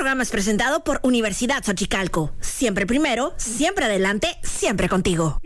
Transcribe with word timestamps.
Este 0.00 0.06
programa 0.06 0.22
es 0.22 0.30
presentado 0.30 0.82
por 0.82 0.98
Universidad 1.02 1.62
Xochicalco. 1.62 2.32
Siempre 2.40 2.86
primero, 2.86 3.34
siempre 3.36 3.84
adelante, 3.84 4.38
siempre 4.42 4.88
contigo. 4.88 5.38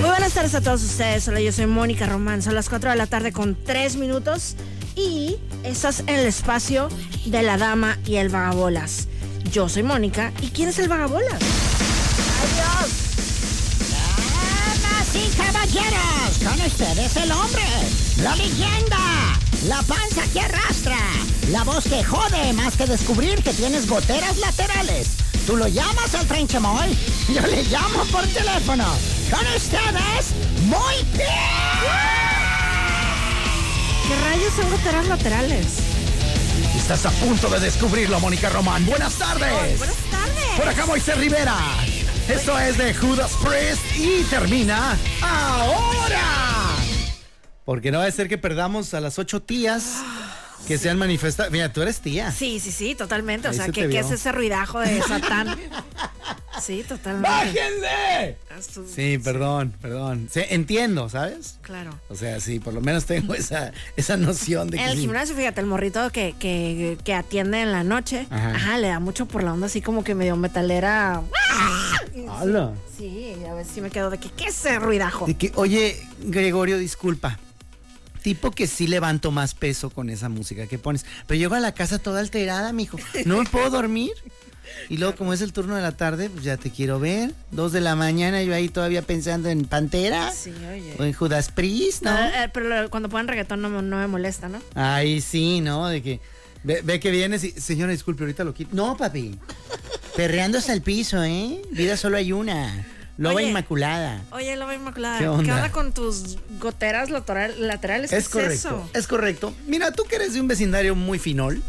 Muy 0.00 0.08
buenas 0.08 0.32
tardes 0.32 0.54
a 0.54 0.62
todos 0.62 0.82
ustedes. 0.82 1.28
Hola, 1.28 1.42
yo 1.42 1.52
soy 1.52 1.66
Mónica 1.66 2.06
Román. 2.06 2.40
Son 2.40 2.54
las 2.54 2.70
4 2.70 2.88
de 2.88 2.96
la 2.96 3.06
tarde 3.06 3.32
con 3.32 3.54
3 3.54 3.96
minutos. 3.96 4.56
Y 4.94 5.36
estás 5.62 6.00
en 6.00 6.08
el 6.08 6.26
espacio 6.26 6.88
de 7.26 7.42
la 7.42 7.58
dama 7.58 7.98
y 8.06 8.16
el 8.16 8.30
vagabolas. 8.30 9.08
Yo 9.52 9.68
soy 9.68 9.82
Mónica. 9.82 10.32
¿Y 10.40 10.48
quién 10.52 10.70
es 10.70 10.78
el 10.78 10.88
vagabolas? 10.88 11.42
¡Adiós! 12.40 12.90
Damas 14.80 15.14
y 15.14 15.36
caballeros, 15.36 16.38
con 16.42 16.66
ustedes 16.66 17.14
el 17.18 17.30
hombre, 17.30 17.62
la 18.22 18.36
leyenda, 18.36 19.38
la 19.66 19.82
panza 19.82 20.22
que 20.32 20.40
arrastra, 20.40 20.96
la 21.50 21.64
voz 21.64 21.84
que 21.84 22.02
jode 22.04 22.52
más 22.52 22.76
que 22.76 22.86
descubrir 22.86 23.42
que 23.42 23.52
tienes 23.52 23.88
goteras 23.88 24.36
laterales. 24.38 25.08
Tú 25.46 25.56
lo 25.56 25.66
llamas 25.66 26.14
al 26.14 26.26
tren 26.26 26.46
chamoy, 26.46 26.96
yo 27.28 27.40
le 27.42 27.64
llamo 27.64 28.04
por 28.12 28.24
teléfono. 28.28 28.84
Con 29.30 29.46
ustedes, 29.56 30.34
muy 30.66 30.94
¿Qué 34.06 34.14
rayos 34.24 34.52
son 34.54 34.70
goteras 34.70 35.08
laterales? 35.08 35.66
Estás 36.76 37.06
a 37.06 37.10
punto 37.10 37.48
de 37.48 37.58
descubrirlo, 37.58 38.20
Mónica 38.20 38.48
Román. 38.50 38.86
Buenas 38.86 39.14
tardes. 39.14 39.78
Buenas 39.78 39.96
tardes. 40.10 40.56
Por 40.56 40.68
acá 40.68 40.86
Moisés 40.86 41.18
Rivera. 41.18 41.56
Esto 42.28 42.56
es 42.58 42.78
de 42.78 42.94
Judas 42.94 43.32
Priest 43.42 43.82
y 43.96 44.22
termina 44.24 44.96
ahora. 45.20 46.75
Porque 47.66 47.90
no 47.90 47.98
va 47.98 48.06
a 48.06 48.10
ser 48.12 48.28
que 48.28 48.38
perdamos 48.38 48.94
a 48.94 49.00
las 49.00 49.18
ocho 49.18 49.42
tías 49.42 49.96
que 50.68 50.78
se 50.78 50.88
han 50.88 50.98
manifestado. 50.98 51.50
Mira, 51.50 51.72
tú 51.72 51.82
eres 51.82 51.98
tía. 52.00 52.30
Sí, 52.30 52.60
sí, 52.60 52.70
sí, 52.70 52.94
totalmente. 52.94 53.48
O 53.48 53.52
sea, 53.52 53.66
se 53.66 53.72
¿qué, 53.72 53.98
es 53.98 54.10
ese 54.12 54.30
ruidajo 54.30 54.78
de 54.78 55.02
Satán? 55.08 55.48
Sí, 56.62 56.84
totalmente. 56.88 57.28
¡Bájenle! 57.28 58.38
Eso- 58.56 58.84
Sí, 58.86 59.18
perdón, 59.18 59.74
perdón. 59.82 60.28
Sí, 60.30 60.42
entiendo, 60.48 61.08
¿sabes? 61.08 61.58
Claro. 61.62 61.98
O 62.08 62.14
sea, 62.14 62.38
sí, 62.38 62.60
por 62.60 62.72
lo 62.72 62.80
menos 62.80 63.04
tengo 63.04 63.34
esa, 63.34 63.72
esa 63.96 64.16
noción 64.16 64.70
de 64.70 64.78
que. 64.78 64.84
En 64.84 64.90
el 64.90 64.98
gimnasio, 64.98 65.34
fíjate, 65.34 65.60
el 65.60 65.66
morrito 65.66 66.08
que, 66.10 66.36
que, 66.38 66.96
que 67.04 67.14
atiende 67.14 67.62
en 67.62 67.72
la 67.72 67.82
noche, 67.82 68.28
Ajá. 68.30 68.52
ajá. 68.54 68.78
le 68.78 68.88
da 68.88 69.00
mucho 69.00 69.26
por 69.26 69.42
la 69.42 69.52
onda 69.52 69.66
así 69.66 69.82
como 69.82 70.04
que 70.04 70.14
medio 70.14 70.36
metalera. 70.36 71.20
¡Hala! 72.30 72.72
Sí, 72.96 73.34
a 73.48 73.54
ver 73.54 73.66
si 73.66 73.80
me 73.80 73.90
quedo 73.90 74.08
de 74.10 74.18
que, 74.18 74.30
¿qué 74.30 74.44
es 74.46 74.56
ese 74.56 74.78
ruidajo? 74.78 75.26
De 75.26 75.34
que, 75.34 75.52
oye, 75.56 76.00
Gregorio, 76.20 76.78
disculpa. 76.78 77.38
Tipo 78.26 78.50
que 78.50 78.66
sí 78.66 78.88
levanto 78.88 79.30
más 79.30 79.54
peso 79.54 79.88
con 79.88 80.10
esa 80.10 80.28
música 80.28 80.66
que 80.66 80.78
pones. 80.80 81.06
Pero 81.28 81.38
llego 81.38 81.54
a 81.54 81.60
la 81.60 81.70
casa 81.74 82.00
toda 82.00 82.18
alterada, 82.18 82.72
mijo. 82.72 82.98
No 83.24 83.38
me 83.38 83.44
puedo 83.48 83.70
dormir. 83.70 84.10
Y 84.88 84.96
luego, 84.96 85.14
como 85.14 85.32
es 85.32 85.42
el 85.42 85.52
turno 85.52 85.76
de 85.76 85.82
la 85.82 85.92
tarde, 85.92 86.28
pues 86.28 86.42
ya 86.42 86.56
te 86.56 86.72
quiero 86.72 86.98
ver. 86.98 87.30
Dos 87.52 87.70
de 87.70 87.80
la 87.80 87.94
mañana, 87.94 88.42
yo 88.42 88.52
ahí 88.52 88.68
todavía 88.68 89.02
pensando 89.02 89.48
en 89.48 89.64
Pantera. 89.64 90.32
Sí, 90.32 90.52
oye. 90.68 90.96
O 90.98 91.04
en 91.04 91.12
Judas 91.12 91.52
Priest, 91.52 92.02
¿no? 92.02 92.10
No, 92.12 92.18
eh, 92.26 92.50
pero 92.52 92.90
cuando 92.90 93.08
ponen 93.08 93.28
reggaetón 93.28 93.62
no, 93.62 93.70
me- 93.70 93.80
no 93.80 93.96
me 93.96 94.08
molesta, 94.08 94.48
¿no? 94.48 94.58
Ahí 94.74 95.20
sí, 95.20 95.60
¿no? 95.60 95.86
De 95.86 96.02
que 96.02 96.18
ve, 96.64 96.80
ve 96.82 96.98
que 96.98 97.12
vienes 97.12 97.44
y, 97.44 97.52
señora, 97.52 97.92
disculpe, 97.92 98.24
ahorita 98.24 98.42
lo 98.42 98.54
quito. 98.54 98.74
No, 98.74 98.96
papi. 98.96 99.38
Perreando 100.16 100.58
hasta 100.58 100.72
el 100.72 100.82
piso, 100.82 101.22
¿eh? 101.22 101.62
Vida 101.70 101.96
solo 101.96 102.16
hay 102.16 102.32
una. 102.32 102.84
Loba 103.18 103.36
Oye. 103.36 103.48
inmaculada. 103.48 104.22
Oye, 104.30 104.54
Loba 104.56 104.74
Inmaculada, 104.74 105.18
¿Qué 105.18 105.24
¿qué 105.24 105.28
onda? 105.30 105.72
con 105.72 105.92
tus 105.94 106.36
goteras 106.60 107.08
lateral- 107.10 107.54
laterales? 107.58 108.10
¿Qué 108.10 108.16
Es 108.18 108.28
correcto, 108.28 108.52
eso? 108.54 108.90
es 108.92 109.06
correcto. 109.06 109.54
Mira, 109.66 109.90
tú 109.92 110.04
que 110.04 110.16
eres 110.16 110.34
de 110.34 110.40
un 110.40 110.48
vecindario 110.48 110.94
muy 110.94 111.18
finol, 111.18 111.62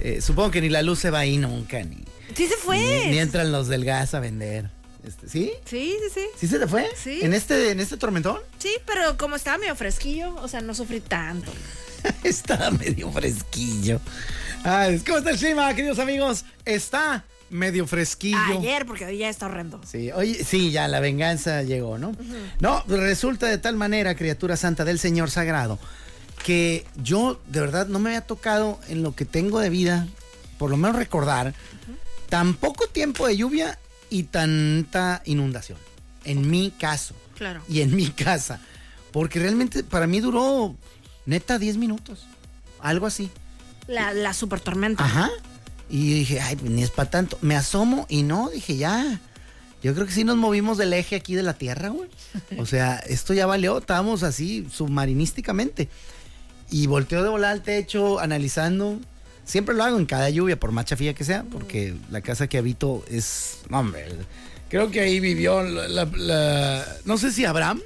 eh, 0.00 0.20
supongo 0.20 0.50
que 0.50 0.60
ni 0.60 0.68
la 0.68 0.82
luz 0.82 0.98
se 0.98 1.10
va 1.10 1.20
ahí 1.20 1.36
nunca, 1.36 1.80
ni, 1.82 1.98
Sí 2.34 2.46
se 2.48 2.56
fue. 2.56 2.78
ni, 2.78 3.10
ni 3.12 3.18
entran 3.18 3.52
los 3.52 3.68
del 3.68 3.84
gas 3.84 4.14
a 4.14 4.20
vender. 4.20 4.68
Este, 5.06 5.28
¿Sí? 5.28 5.52
Sí, 5.64 5.96
sí, 6.08 6.10
sí. 6.20 6.26
¿Sí 6.36 6.46
se 6.48 6.58
te 6.58 6.66
fue? 6.66 6.86
Sí. 6.96 7.20
¿En 7.22 7.32
este, 7.34 7.70
en 7.70 7.80
este 7.80 7.96
tormentón? 7.96 8.38
Sí, 8.58 8.70
pero 8.84 9.16
como 9.16 9.36
estaba 9.36 9.56
medio 9.58 9.74
fresquillo, 9.76 10.34
o 10.36 10.48
sea, 10.48 10.60
no 10.60 10.74
sufrí 10.74 11.00
tanto. 11.00 11.52
está 12.24 12.70
medio 12.70 13.10
fresquillo. 13.12 14.00
Ay, 14.64 14.98
¿Cómo 15.06 15.18
está 15.18 15.30
el 15.30 15.38
clima, 15.38 15.72
queridos 15.74 15.98
amigos? 16.00 16.44
Está 16.66 17.24
medio 17.50 17.86
fresquillo. 17.86 18.38
Ayer, 18.58 18.86
porque 18.86 19.04
hoy 19.04 19.18
ya 19.18 19.28
está 19.28 19.46
horrendo. 19.46 19.80
Sí, 19.84 20.10
oye, 20.12 20.42
sí, 20.44 20.70
ya 20.70 20.88
la 20.88 21.00
venganza 21.00 21.62
llegó, 21.62 21.98
¿no? 21.98 22.16
No, 22.60 22.82
pues 22.86 23.00
resulta 23.00 23.46
de 23.46 23.58
tal 23.58 23.76
manera, 23.76 24.14
criatura 24.14 24.56
santa 24.56 24.84
del 24.84 24.98
Señor 24.98 25.30
Sagrado, 25.30 25.78
que 26.44 26.86
yo 27.02 27.40
de 27.48 27.60
verdad 27.60 27.86
no 27.88 27.98
me 27.98 28.10
había 28.10 28.22
tocado 28.22 28.80
en 28.88 29.02
lo 29.02 29.14
que 29.14 29.24
tengo 29.24 29.60
de 29.60 29.70
vida, 29.70 30.06
por 30.58 30.70
lo 30.70 30.76
menos 30.76 30.96
recordar, 30.96 31.54
tan 32.28 32.54
poco 32.54 32.86
tiempo 32.86 33.26
de 33.26 33.36
lluvia 33.36 33.78
y 34.08 34.24
tanta 34.24 35.22
inundación. 35.24 35.78
En 36.24 36.50
mi 36.50 36.70
caso. 36.70 37.14
Claro. 37.36 37.62
Y 37.68 37.80
en 37.80 37.94
mi 37.94 38.08
casa. 38.08 38.60
Porque 39.12 39.38
realmente 39.40 39.82
para 39.82 40.06
mí 40.06 40.20
duró 40.20 40.76
neta 41.26 41.58
10 41.58 41.76
minutos. 41.76 42.26
Algo 42.80 43.06
así. 43.06 43.30
La, 43.86 44.12
la 44.12 44.34
super 44.34 44.60
tormenta. 44.60 45.04
Ajá. 45.04 45.30
Y 45.90 46.14
dije, 46.14 46.40
ay, 46.40 46.54
pues 46.54 46.70
ni 46.70 46.84
es 46.84 46.90
para 46.90 47.10
tanto. 47.10 47.36
Me 47.42 47.56
asomo 47.56 48.06
y 48.08 48.22
no, 48.22 48.48
dije, 48.48 48.76
ya. 48.76 49.20
Yo 49.82 49.92
creo 49.94 50.06
que 50.06 50.12
sí 50.12 50.22
nos 50.22 50.36
movimos 50.36 50.78
del 50.78 50.92
eje 50.92 51.16
aquí 51.16 51.34
de 51.34 51.42
la 51.42 51.54
Tierra, 51.54 51.88
güey. 51.88 52.08
O 52.58 52.66
sea, 52.66 52.96
esto 52.96 53.34
ya 53.34 53.46
valió, 53.46 53.78
estábamos 53.78 54.22
así 54.22 54.68
submarinísticamente. 54.70 55.88
Y 56.70 56.86
volteo 56.86 57.24
de 57.24 57.28
volar 57.28 57.52
al 57.52 57.62
techo, 57.62 58.20
analizando. 58.20 59.00
Siempre 59.44 59.74
lo 59.74 59.82
hago 59.82 59.98
en 59.98 60.06
cada 60.06 60.30
lluvia, 60.30 60.60
por 60.60 60.70
más 60.70 60.84
chafía 60.84 61.12
que 61.14 61.24
sea, 61.24 61.44
porque 61.50 61.96
la 62.10 62.20
casa 62.20 62.46
que 62.46 62.58
habito 62.58 63.04
es. 63.10 63.58
No, 63.68 63.80
hombre. 63.80 64.06
Creo 64.68 64.92
que 64.92 65.00
ahí 65.00 65.18
vivió 65.18 65.62
la. 65.62 66.86
no 67.04 67.18
sé 67.18 67.32
si 67.32 67.44
Abraham. 67.44 67.82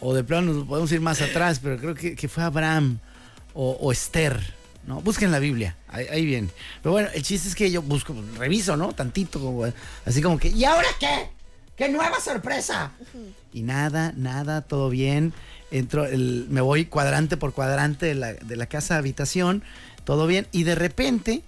O 0.00 0.12
de 0.12 0.24
plano 0.24 0.52
nos 0.52 0.66
podemos 0.66 0.90
ir 0.92 1.00
más 1.00 1.22
atrás, 1.22 1.60
pero 1.62 1.78
creo 1.78 1.94
que, 1.94 2.16
que 2.16 2.28
fue 2.28 2.42
Abraham 2.42 2.98
o 3.54 3.90
Esther, 3.92 4.53
¿no? 4.86 5.00
Busquen 5.00 5.30
la 5.30 5.38
Biblia, 5.38 5.76
ahí, 5.88 6.06
ahí 6.10 6.24
viene. 6.24 6.48
Pero 6.82 6.92
bueno, 6.92 7.08
el 7.14 7.22
chiste 7.22 7.48
es 7.48 7.54
que 7.54 7.70
yo 7.70 7.82
busco, 7.82 8.14
reviso, 8.36 8.76
¿no? 8.76 8.92
Tantito, 8.92 9.40
como, 9.40 9.64
así 10.04 10.22
como 10.22 10.38
que, 10.38 10.48
¿y 10.48 10.64
ahora 10.64 10.88
qué? 11.00 11.28
¡Qué 11.76 11.88
nueva 11.88 12.20
sorpresa! 12.20 12.92
Y 13.52 13.62
nada, 13.62 14.12
nada, 14.16 14.62
todo 14.62 14.90
bien. 14.90 15.32
Entro, 15.70 16.06
el, 16.06 16.46
me 16.48 16.60
voy 16.60 16.84
cuadrante 16.84 17.36
por 17.36 17.52
cuadrante 17.52 18.06
de 18.06 18.14
la, 18.14 18.32
de 18.32 18.56
la 18.56 18.66
casa 18.66 18.96
habitación, 18.96 19.64
todo 20.04 20.28
bien. 20.28 20.46
Y 20.52 20.62
de 20.62 20.76
repente, 20.76 21.42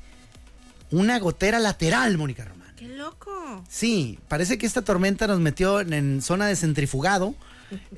una 0.90 1.18
gotera 1.20 1.60
lateral, 1.60 2.18
Mónica 2.18 2.44
Román. 2.44 2.74
¡Qué 2.76 2.88
loco! 2.88 3.64
Sí, 3.68 4.18
parece 4.26 4.58
que 4.58 4.66
esta 4.66 4.82
tormenta 4.82 5.28
nos 5.28 5.38
metió 5.38 5.80
en, 5.80 5.92
en 5.92 6.22
zona 6.22 6.46
de 6.46 6.56
centrifugado, 6.56 7.34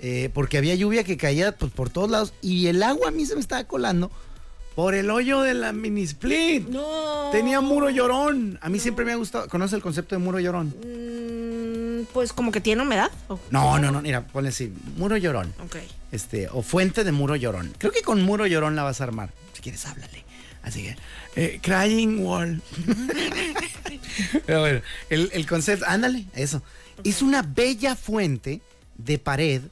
eh, 0.00 0.30
porque 0.34 0.58
había 0.58 0.74
lluvia 0.74 1.04
que 1.04 1.16
caía 1.16 1.52
pues, 1.56 1.72
por 1.72 1.90
todos 1.90 2.10
lados 2.10 2.34
y 2.42 2.66
el 2.68 2.82
agua 2.82 3.08
a 3.08 3.10
mí 3.10 3.26
se 3.26 3.34
me 3.34 3.40
estaba 3.40 3.64
colando 3.64 4.10
por 4.78 4.94
el 4.94 5.10
hoyo 5.10 5.40
de 5.40 5.54
la 5.54 5.72
mini 5.72 6.02
split. 6.02 6.68
No. 6.68 7.30
Tenía 7.32 7.60
muro 7.60 7.90
llorón. 7.90 8.60
A 8.62 8.68
mí 8.68 8.78
siempre 8.78 9.04
me 9.04 9.10
ha 9.10 9.16
gustado. 9.16 9.48
¿Conoce 9.48 9.74
el 9.74 9.82
concepto 9.82 10.14
de 10.14 10.20
muro 10.20 10.38
llorón? 10.38 10.68
Mm, 10.68 12.04
pues 12.12 12.32
como 12.32 12.52
que 12.52 12.60
tiene 12.60 12.82
humedad. 12.82 13.10
¿o? 13.26 13.40
No, 13.50 13.76
no, 13.80 13.90
no. 13.90 14.00
Mira, 14.02 14.24
ponle 14.28 14.50
así. 14.50 14.72
Muro 14.96 15.16
llorón. 15.16 15.52
Ok. 15.64 15.78
Este, 16.12 16.46
o 16.52 16.62
fuente 16.62 17.02
de 17.02 17.10
muro 17.10 17.34
llorón. 17.34 17.74
Creo 17.76 17.90
que 17.90 18.02
con 18.02 18.22
muro 18.22 18.46
llorón 18.46 18.76
la 18.76 18.84
vas 18.84 19.00
a 19.00 19.04
armar. 19.04 19.30
Si 19.52 19.62
quieres, 19.62 19.84
háblale. 19.84 20.24
Así 20.62 20.84
que, 20.84 20.96
eh, 21.34 21.60
crying 21.60 22.20
wall. 22.20 22.62
Pero 24.46 24.60
bueno, 24.60 24.80
el, 25.10 25.28
el 25.32 25.44
concepto, 25.48 25.86
ándale, 25.88 26.26
eso. 26.36 26.62
Es 27.02 27.20
una 27.20 27.42
bella 27.42 27.96
fuente 27.96 28.60
de 28.96 29.18
pared 29.18 29.62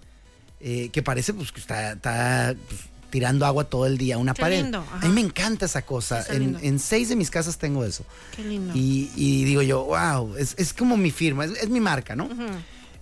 eh, 0.58 0.88
que 0.88 1.02
parece 1.02 1.32
pues 1.32 1.52
que 1.52 1.60
está, 1.60 1.92
está, 1.92 2.56
pues, 2.68 2.80
tirando 3.16 3.46
agua 3.46 3.64
todo 3.64 3.86
el 3.86 3.96
día, 3.96 4.18
una 4.18 4.34
Qué 4.34 4.42
pared. 4.42 4.62
lindo. 4.62 4.84
A 4.92 5.06
mí 5.06 5.08
me 5.08 5.22
encanta 5.22 5.64
esa 5.64 5.80
cosa. 5.80 6.22
En, 6.28 6.78
seis 6.78 7.08
de 7.08 7.16
mis 7.16 7.30
casas 7.30 7.56
tengo 7.56 7.82
eso. 7.82 8.04
Qué 8.36 8.44
lindo. 8.44 8.74
Y, 8.76 9.10
y 9.16 9.44
digo 9.44 9.62
yo, 9.62 9.84
wow, 9.84 10.36
es, 10.36 10.54
es 10.58 10.74
como 10.74 10.98
mi 10.98 11.10
firma, 11.10 11.46
es, 11.46 11.52
es 11.52 11.70
mi 11.70 11.80
marca, 11.80 12.14
¿no? 12.14 12.28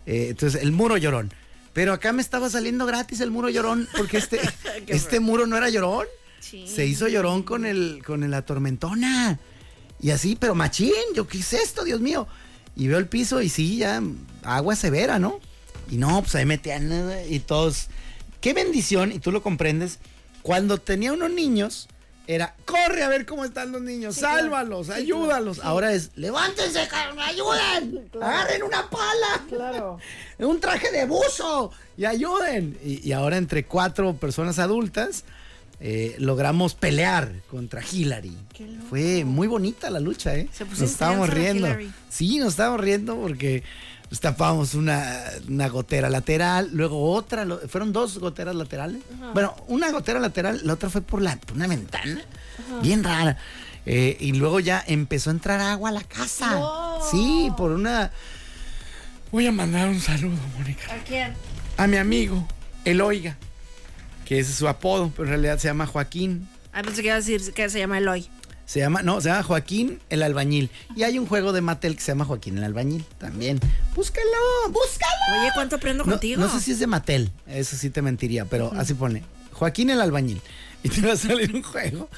Eh, 0.06 0.28
entonces, 0.30 0.62
el 0.62 0.70
muro 0.70 0.96
llorón. 0.98 1.32
Pero 1.72 1.92
acá 1.92 2.12
me 2.12 2.22
estaba 2.22 2.48
saliendo 2.48 2.86
gratis 2.86 3.20
el 3.22 3.32
muro 3.32 3.48
llorón, 3.48 3.88
porque 3.96 4.18
este, 4.18 4.38
este 4.86 5.18
muro 5.18 5.48
no 5.48 5.56
era 5.56 5.68
llorón. 5.68 6.06
Sí. 6.38 6.64
Se 6.68 6.86
hizo 6.86 7.08
llorón 7.08 7.42
con 7.42 7.66
el, 7.66 8.00
con 8.06 8.30
la 8.30 8.42
tormentona. 8.42 9.40
Y 10.00 10.12
así, 10.12 10.36
pero 10.36 10.54
machín, 10.54 10.92
yo, 11.16 11.26
¿qué 11.26 11.38
es 11.38 11.54
esto, 11.54 11.82
Dios 11.82 12.00
mío? 12.00 12.28
Y 12.76 12.86
veo 12.86 12.98
el 12.98 13.08
piso 13.08 13.42
y 13.42 13.48
sí, 13.48 13.78
ya 13.78 14.00
agua 14.44 14.76
severa, 14.76 15.18
¿no? 15.18 15.40
Y 15.90 15.96
no, 15.96 16.22
pues 16.22 16.36
ahí 16.36 16.46
metían 16.46 16.92
eh, 16.92 17.26
y 17.28 17.40
todos. 17.40 17.88
Qué 18.44 18.52
bendición, 18.52 19.10
y 19.10 19.20
tú 19.20 19.32
lo 19.32 19.42
comprendes. 19.42 20.00
Cuando 20.42 20.76
tenía 20.76 21.14
unos 21.14 21.30
niños, 21.30 21.88
era, 22.26 22.54
corre 22.66 23.02
a 23.02 23.08
ver 23.08 23.24
cómo 23.24 23.42
están 23.42 23.72
los 23.72 23.80
niños, 23.80 24.16
sálvalos, 24.16 24.90
ayúdalos. 24.90 25.60
Ahora 25.60 25.94
es, 25.94 26.10
levántense, 26.14 26.86
ayuden, 27.26 28.06
agarren 28.20 28.62
una 28.62 28.90
pala, 28.90 29.46
Claro. 29.48 29.98
un 30.40 30.60
traje 30.60 30.92
de 30.92 31.06
buzo 31.06 31.72
y 31.96 32.04
ayuden. 32.04 32.78
Y, 32.84 33.08
y 33.08 33.12
ahora 33.12 33.38
entre 33.38 33.64
cuatro 33.64 34.14
personas 34.14 34.58
adultas 34.58 35.24
eh, 35.80 36.14
logramos 36.18 36.74
pelear 36.74 37.32
contra 37.50 37.82
Hillary. 37.82 38.36
Fue 38.90 39.24
muy 39.24 39.46
bonita 39.46 39.90
la 39.90 40.00
lucha, 40.00 40.36
¿eh? 40.36 40.48
Se 40.52 40.64
nos 40.64 40.80
estábamos 40.82 41.30
riendo. 41.30 41.68
Sí, 42.10 42.38
nos 42.38 42.50
estábamos 42.50 42.80
riendo 42.80 43.16
porque 43.16 43.62
tapábamos 44.20 44.74
una, 44.74 45.22
una 45.48 45.68
gotera 45.68 46.08
lateral, 46.10 46.70
luego 46.72 47.12
otra, 47.12 47.44
lo- 47.44 47.58
fueron 47.68 47.92
dos 47.92 48.18
goteras 48.18 48.54
laterales. 48.54 49.02
Bueno, 49.32 49.54
una 49.68 49.90
gotera 49.90 50.20
lateral, 50.20 50.60
la 50.64 50.74
otra 50.74 50.90
fue 50.90 51.00
por, 51.00 51.22
la, 51.22 51.36
por 51.36 51.56
una 51.56 51.66
ventana, 51.66 52.20
bien 52.82 53.02
rara. 53.04 53.38
Eh, 53.86 54.16
y 54.20 54.32
luego 54.32 54.60
ya 54.60 54.82
empezó 54.86 55.30
a 55.30 55.32
entrar 55.34 55.60
agua 55.60 55.90
a 55.90 55.92
la 55.92 56.02
casa. 56.04 56.50
No. 56.52 56.98
Sí, 57.10 57.50
por 57.56 57.70
una... 57.72 58.10
Voy 59.30 59.46
a 59.46 59.52
mandar 59.52 59.88
un 59.88 60.00
saludo, 60.00 60.38
Mónica. 60.56 60.92
¿A 60.94 60.98
quién? 61.04 61.34
A 61.76 61.86
mi 61.86 61.96
amigo, 61.96 62.46
Eloiga, 62.84 63.36
que 64.24 64.38
ese 64.38 64.52
es 64.52 64.56
su 64.56 64.68
apodo, 64.68 65.10
pero 65.10 65.24
en 65.24 65.30
realidad 65.30 65.58
se 65.58 65.68
llama 65.68 65.86
Joaquín. 65.86 66.48
Ah, 66.72 66.82
pensé 66.82 67.02
que 67.02 67.08
iba 67.08 67.16
a 67.16 67.18
decir 67.18 67.52
que 67.52 67.68
se 67.68 67.78
llama 67.78 67.98
Eloy. 67.98 68.28
Se 68.66 68.80
llama, 68.80 69.02
no, 69.02 69.20
se 69.20 69.28
llama 69.28 69.42
Joaquín 69.42 70.00
el 70.08 70.22
Albañil. 70.22 70.70
Y 70.96 71.02
hay 71.02 71.18
un 71.18 71.26
juego 71.26 71.52
de 71.52 71.60
Mattel 71.60 71.96
que 71.96 72.00
se 72.02 72.12
llama 72.12 72.24
Joaquín 72.24 72.56
el 72.58 72.64
Albañil 72.64 73.04
también. 73.18 73.60
Búscalo, 73.94 74.26
búscalo. 74.70 75.40
Oye, 75.42 75.50
¿cuánto 75.54 75.76
aprendo 75.76 76.04
No, 76.04 76.12
contigo? 76.12 76.40
no 76.40 76.48
sé 76.48 76.60
si 76.60 76.72
es 76.72 76.78
de 76.78 76.86
Mattel, 76.86 77.30
eso 77.46 77.76
sí 77.76 77.90
te 77.90 78.00
mentiría, 78.02 78.44
pero 78.46 78.72
así 78.74 78.94
pone. 78.94 79.22
Joaquín 79.52 79.90
el 79.90 80.00
Albañil. 80.00 80.40
Y 80.82 80.88
te 80.88 81.00
va 81.06 81.12
a 81.14 81.16
salir 81.16 81.54
un 81.54 81.62
juego. 81.62 82.08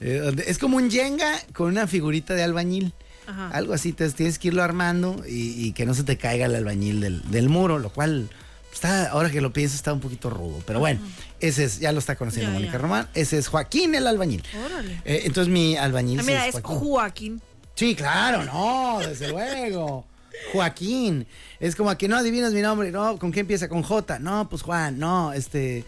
eh, 0.00 0.18
donde 0.22 0.44
es 0.48 0.58
como 0.58 0.76
un 0.76 0.90
Jenga 0.90 1.32
con 1.52 1.68
una 1.68 1.86
figurita 1.86 2.34
de 2.34 2.42
albañil. 2.42 2.92
Ajá. 3.26 3.48
Algo 3.50 3.72
así, 3.72 3.88
entonces 3.90 4.14
tienes 4.14 4.38
que 4.38 4.48
irlo 4.48 4.62
armando 4.62 5.24
y, 5.26 5.64
y 5.66 5.72
que 5.72 5.86
no 5.86 5.94
se 5.94 6.02
te 6.04 6.18
caiga 6.18 6.46
el 6.46 6.54
albañil 6.54 7.00
del, 7.00 7.22
del 7.30 7.48
muro, 7.48 7.78
lo 7.78 7.88
cual 7.90 8.28
está, 8.74 9.10
ahora 9.10 9.30
que 9.30 9.40
lo 9.40 9.52
pienso, 9.52 9.76
está 9.76 9.92
un 9.92 10.00
poquito 10.00 10.30
rudo. 10.30 10.62
Pero 10.66 10.78
bueno, 10.80 11.00
ese 11.40 11.64
es, 11.64 11.78
ya 11.80 11.92
lo 11.92 11.98
está 11.98 12.16
conociendo 12.16 12.50
Ya, 12.50 12.54
Mónica 12.54 12.72
ya. 12.74 12.78
Román, 12.78 13.08
ese 13.14 13.38
es 13.38 13.48
Joaquín 13.48 13.94
el 13.94 14.06
albañil. 14.06 14.42
Órale. 14.64 15.00
Eh, 15.04 15.22
entonces 15.24 15.52
mi 15.52 15.76
albañil 15.76 16.20
Ah, 16.20 16.22
mira, 16.22 16.46
es 16.46 16.52
Joaquín. 16.60 16.78
Joaquín. 16.78 17.42
Sí, 17.74 17.94
claro, 17.94 18.44
no, 18.44 19.00
desde 19.06 19.28
luego. 19.28 20.06
Joaquín. 20.52 21.26
Es 21.60 21.74
como 21.76 21.96
que 21.96 22.08
no 22.08 22.16
adivinas 22.16 22.52
mi 22.52 22.60
nombre. 22.60 22.90
No, 22.90 23.18
¿con 23.18 23.32
qué 23.32 23.40
empieza? 23.40 23.68
Con 23.68 23.82
J. 23.82 24.18
No, 24.18 24.48
pues 24.48 24.62
Juan, 24.62 24.98
no, 24.98 25.32
este. 25.32 25.84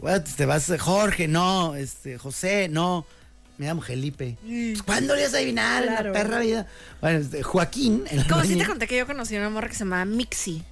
what, 0.00 0.22
Te 0.36 0.46
vas 0.46 0.70
Jorge, 0.78 1.28
no, 1.28 1.74
este, 1.74 2.18
José, 2.18 2.68
no. 2.68 3.06
Me 3.56 3.66
llamo 3.66 3.82
Felipe. 3.82 4.36
Pues, 4.44 4.82
¿Cuándo 4.82 5.14
le 5.14 5.22
vas 5.22 5.34
a 5.34 5.36
adivinar 5.36 5.84
Claro. 5.84 6.12
la 6.12 6.12
perra 6.12 6.40
vida? 6.40 6.66
Bueno, 7.00 7.20
este, 7.20 7.42
Joaquín. 7.44 8.02
el 8.10 8.26
Como 8.26 8.42
si 8.42 8.56
te 8.56 8.66
conté 8.66 8.88
que 8.88 8.96
yo 8.96 9.06
conocí 9.06 9.36
a 9.36 9.38
una 9.38 9.50
morra 9.50 9.68
que 9.68 9.74
se 9.74 9.80
llamaba 9.84 10.04
Mixi. 10.04 10.62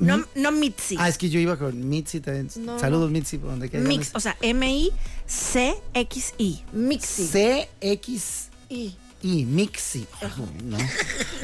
No, 0.00 0.24
no 0.34 0.50
Mitzi. 0.52 0.96
Ah, 0.98 1.08
es 1.08 1.18
que 1.18 1.28
yo 1.30 1.38
iba 1.38 1.56
con 1.56 1.88
Mitzi 1.88 2.20
también. 2.20 2.48
No, 2.56 2.78
Saludos, 2.78 3.10
no. 3.10 3.12
Mitzi, 3.12 3.38
por 3.38 3.50
donde 3.50 3.68
quieras. 3.68 3.86
Mix, 3.86 4.10
o 4.14 4.20
sea, 4.20 4.36
M-I-C-X-I. 4.40 4.94
Mixi. 6.72 7.26
C-X-I, 7.26 8.96
I. 9.22 9.44
Mixi. 9.44 10.06
No. 10.64 10.78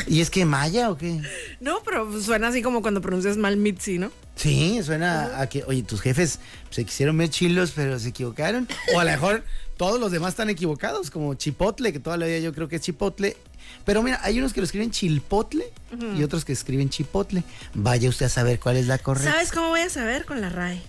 ¿Y 0.06 0.20
es 0.20 0.30
que 0.30 0.44
Maya 0.44 0.90
o 0.90 0.96
qué? 0.96 1.20
No, 1.60 1.80
pero 1.84 2.20
suena 2.20 2.48
así 2.48 2.62
como 2.62 2.82
cuando 2.82 3.00
pronuncias 3.00 3.36
mal 3.36 3.56
Mitzi, 3.56 3.98
¿no? 3.98 4.10
Sí, 4.34 4.80
suena 4.82 5.40
a 5.40 5.48
que, 5.48 5.64
oye, 5.64 5.82
tus 5.82 6.00
jefes 6.00 6.40
se 6.70 6.84
quisieron 6.84 7.16
ver 7.16 7.30
chilos, 7.30 7.72
pero 7.74 7.98
se 7.98 8.10
equivocaron. 8.10 8.68
O 8.94 9.00
a 9.00 9.04
lo 9.04 9.10
mejor 9.10 9.44
todos 9.76 9.98
los 9.98 10.12
demás 10.12 10.30
están 10.30 10.50
equivocados, 10.50 11.10
como 11.10 11.34
Chipotle, 11.34 11.92
que 11.92 12.00
toda 12.00 12.16
la 12.16 12.26
vida 12.26 12.38
yo 12.38 12.52
creo 12.52 12.68
que 12.68 12.76
es 12.76 12.82
Chipotle. 12.82 13.36
Pero 13.84 14.02
mira, 14.02 14.20
hay 14.22 14.38
unos 14.38 14.52
que 14.52 14.60
lo 14.60 14.64
escriben 14.64 14.90
Chilpotle 14.90 15.72
y 16.16 16.22
otros 16.22 16.44
que 16.44 16.52
escriben 16.52 16.90
Chipotle. 16.90 17.44
Vaya 17.74 18.08
usted 18.08 18.26
a 18.26 18.28
saber 18.28 18.60
cuál 18.60 18.76
es 18.76 18.86
la 18.86 18.98
correcta. 18.98 19.32
¿Sabes 19.32 19.52
cómo 19.52 19.68
voy 19.68 19.80
a 19.80 19.90
saber? 19.90 20.24
Con 20.24 20.40
la 20.40 20.48
RAE. 20.48 20.82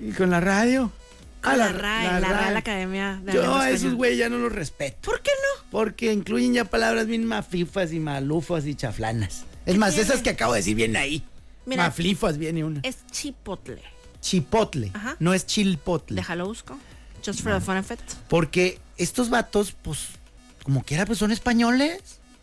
¿Y 0.00 0.12
con 0.12 0.30
la 0.30 0.40
radio? 0.40 0.90
Ah, 1.42 1.56
la, 1.56 1.72
RAE, 1.72 2.20
la, 2.20 2.28
Real 2.40 2.56
Academia 2.56 3.20
de 3.24 3.32
Yo 3.32 3.54
a 3.56 3.70
esos 3.70 3.94
güeyes 3.94 4.18
ya 4.18 4.28
no 4.28 4.38
los 4.38 4.52
respeto. 4.52 4.98
¿Por 5.10 5.22
qué 5.22 5.30
no? 5.30 5.64
Porque 5.70 6.12
incluyen 6.12 6.52
ya 6.54 6.64
palabras 6.66 7.06
bien 7.06 7.24
mafifas 7.24 7.92
y 7.92 8.00
malufas 8.00 8.66
y 8.66 8.74
chaflanas. 8.74 9.44
Es 9.66 9.76
más, 9.76 9.94
tiene? 9.94 10.08
esas 10.08 10.22
que 10.22 10.30
acabo 10.30 10.52
de 10.52 10.58
decir 10.60 10.74
vienen 10.76 10.96
ahí. 10.96 11.24
Mira. 11.66 11.84
Maflifas 11.84 12.36
viene 12.38 12.64
una. 12.64 12.80
Es 12.82 13.06
chipotle. 13.10 13.82
Chipotle, 14.20 14.90
Ajá. 14.94 15.16
no 15.18 15.32
es 15.32 15.46
chilpotle. 15.46 16.16
Déjalo 16.16 16.46
busco. 16.46 16.78
Just 17.24 17.40
for 17.42 17.52
the 17.54 17.60
fun 17.60 17.78
it. 17.78 17.98
Porque 18.28 18.78
estos 18.96 19.30
vatos, 19.30 19.72
pues, 19.82 20.08
como 20.62 20.82
quiera, 20.82 21.06
pues 21.06 21.18
son 21.18 21.30
españoles. 21.32 22.00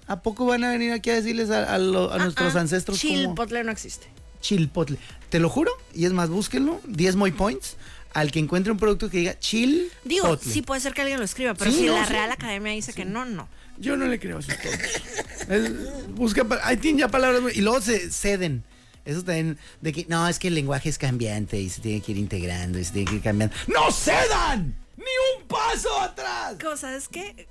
¿A 0.08 0.22
poco 0.22 0.46
van 0.46 0.64
a 0.64 0.70
venir 0.72 0.92
aquí 0.94 1.10
a 1.10 1.16
decirles 1.16 1.50
a, 1.50 1.74
a 1.74 1.78
lo- 1.78 2.12
a 2.14 2.18
nuestros 2.18 2.56
Ah, 2.56 2.60
ah, 2.60 2.62
ancestros 2.62 3.02
como 3.02 3.14
Chipotle 3.14 3.64
no 3.64 3.72
existe. 3.72 4.08
chilpotle? 4.40 4.98
Te 5.30 5.40
lo 5.40 5.50
juro, 5.50 5.72
y 5.94 6.06
es 6.06 6.14
más, 6.14 6.30
búsquenlo, 6.30 6.80
10 6.88 7.18
muy 7.18 7.32
points, 7.32 7.76
al 8.18 8.32
que 8.32 8.40
encuentre 8.40 8.72
un 8.72 8.80
producto 8.80 9.10
que 9.12 9.18
diga 9.20 9.38
chilpotle. 9.40 9.92
Digo, 10.06 10.38
sí 10.42 10.64
puede 10.64 10.82
ser 10.82 10.94
que 10.94 11.02
alguien 11.02 11.20
lo 11.20 11.26
escriba, 11.26 11.54
pero 11.54 11.72
Sí, 11.72 11.78
si 11.82 11.86
no, 11.86 11.94
la 11.94 12.06
sí. 12.06 12.14
Real 12.14 12.32
Academia 12.32 12.72
dice 12.74 12.92
que 12.94 13.06
no, 13.06 13.26
no. 13.26 13.48
Yo 13.78 13.96
no 13.96 14.08
le 14.08 14.20
creo 14.20 14.40
a. 14.40 15.54
Es- 15.54 16.10
busca, 16.16 16.44
ahí 16.64 16.78
tienen 16.78 17.00
ya 17.02 17.08
palabras 17.10 17.56
y 17.56 17.62
luego 17.62 17.80
se 17.80 18.12
ceden. 18.12 18.64
Eso 19.06 19.24
también, 19.24 19.58
de 19.82 19.94
que 19.94 20.06
no, 20.10 20.28
es 20.28 20.40
que 20.40 20.48
el 20.48 20.56
lenguaje 20.56 20.90
es 20.90 20.98
cambiante 20.98 21.60
y 21.62 21.70
se 21.70 21.80
tiene 21.82 22.02
que 22.02 22.12
ir 22.12 22.18
integrando 22.18 22.80
y 22.80 22.84
se 22.84 22.92
tiene 22.92 23.10
que 23.10 23.16
ir 23.18 23.22
cambiando. 23.22 23.56
¡No 23.68 23.92
cedan! 23.92 24.76
¡Ni 25.08 25.42
un 25.42 25.48
paso 25.48 26.02
atrás! 26.02 26.56
Como, 26.62 26.76
¿Sabes 26.76 27.08
qué? 27.08 27.48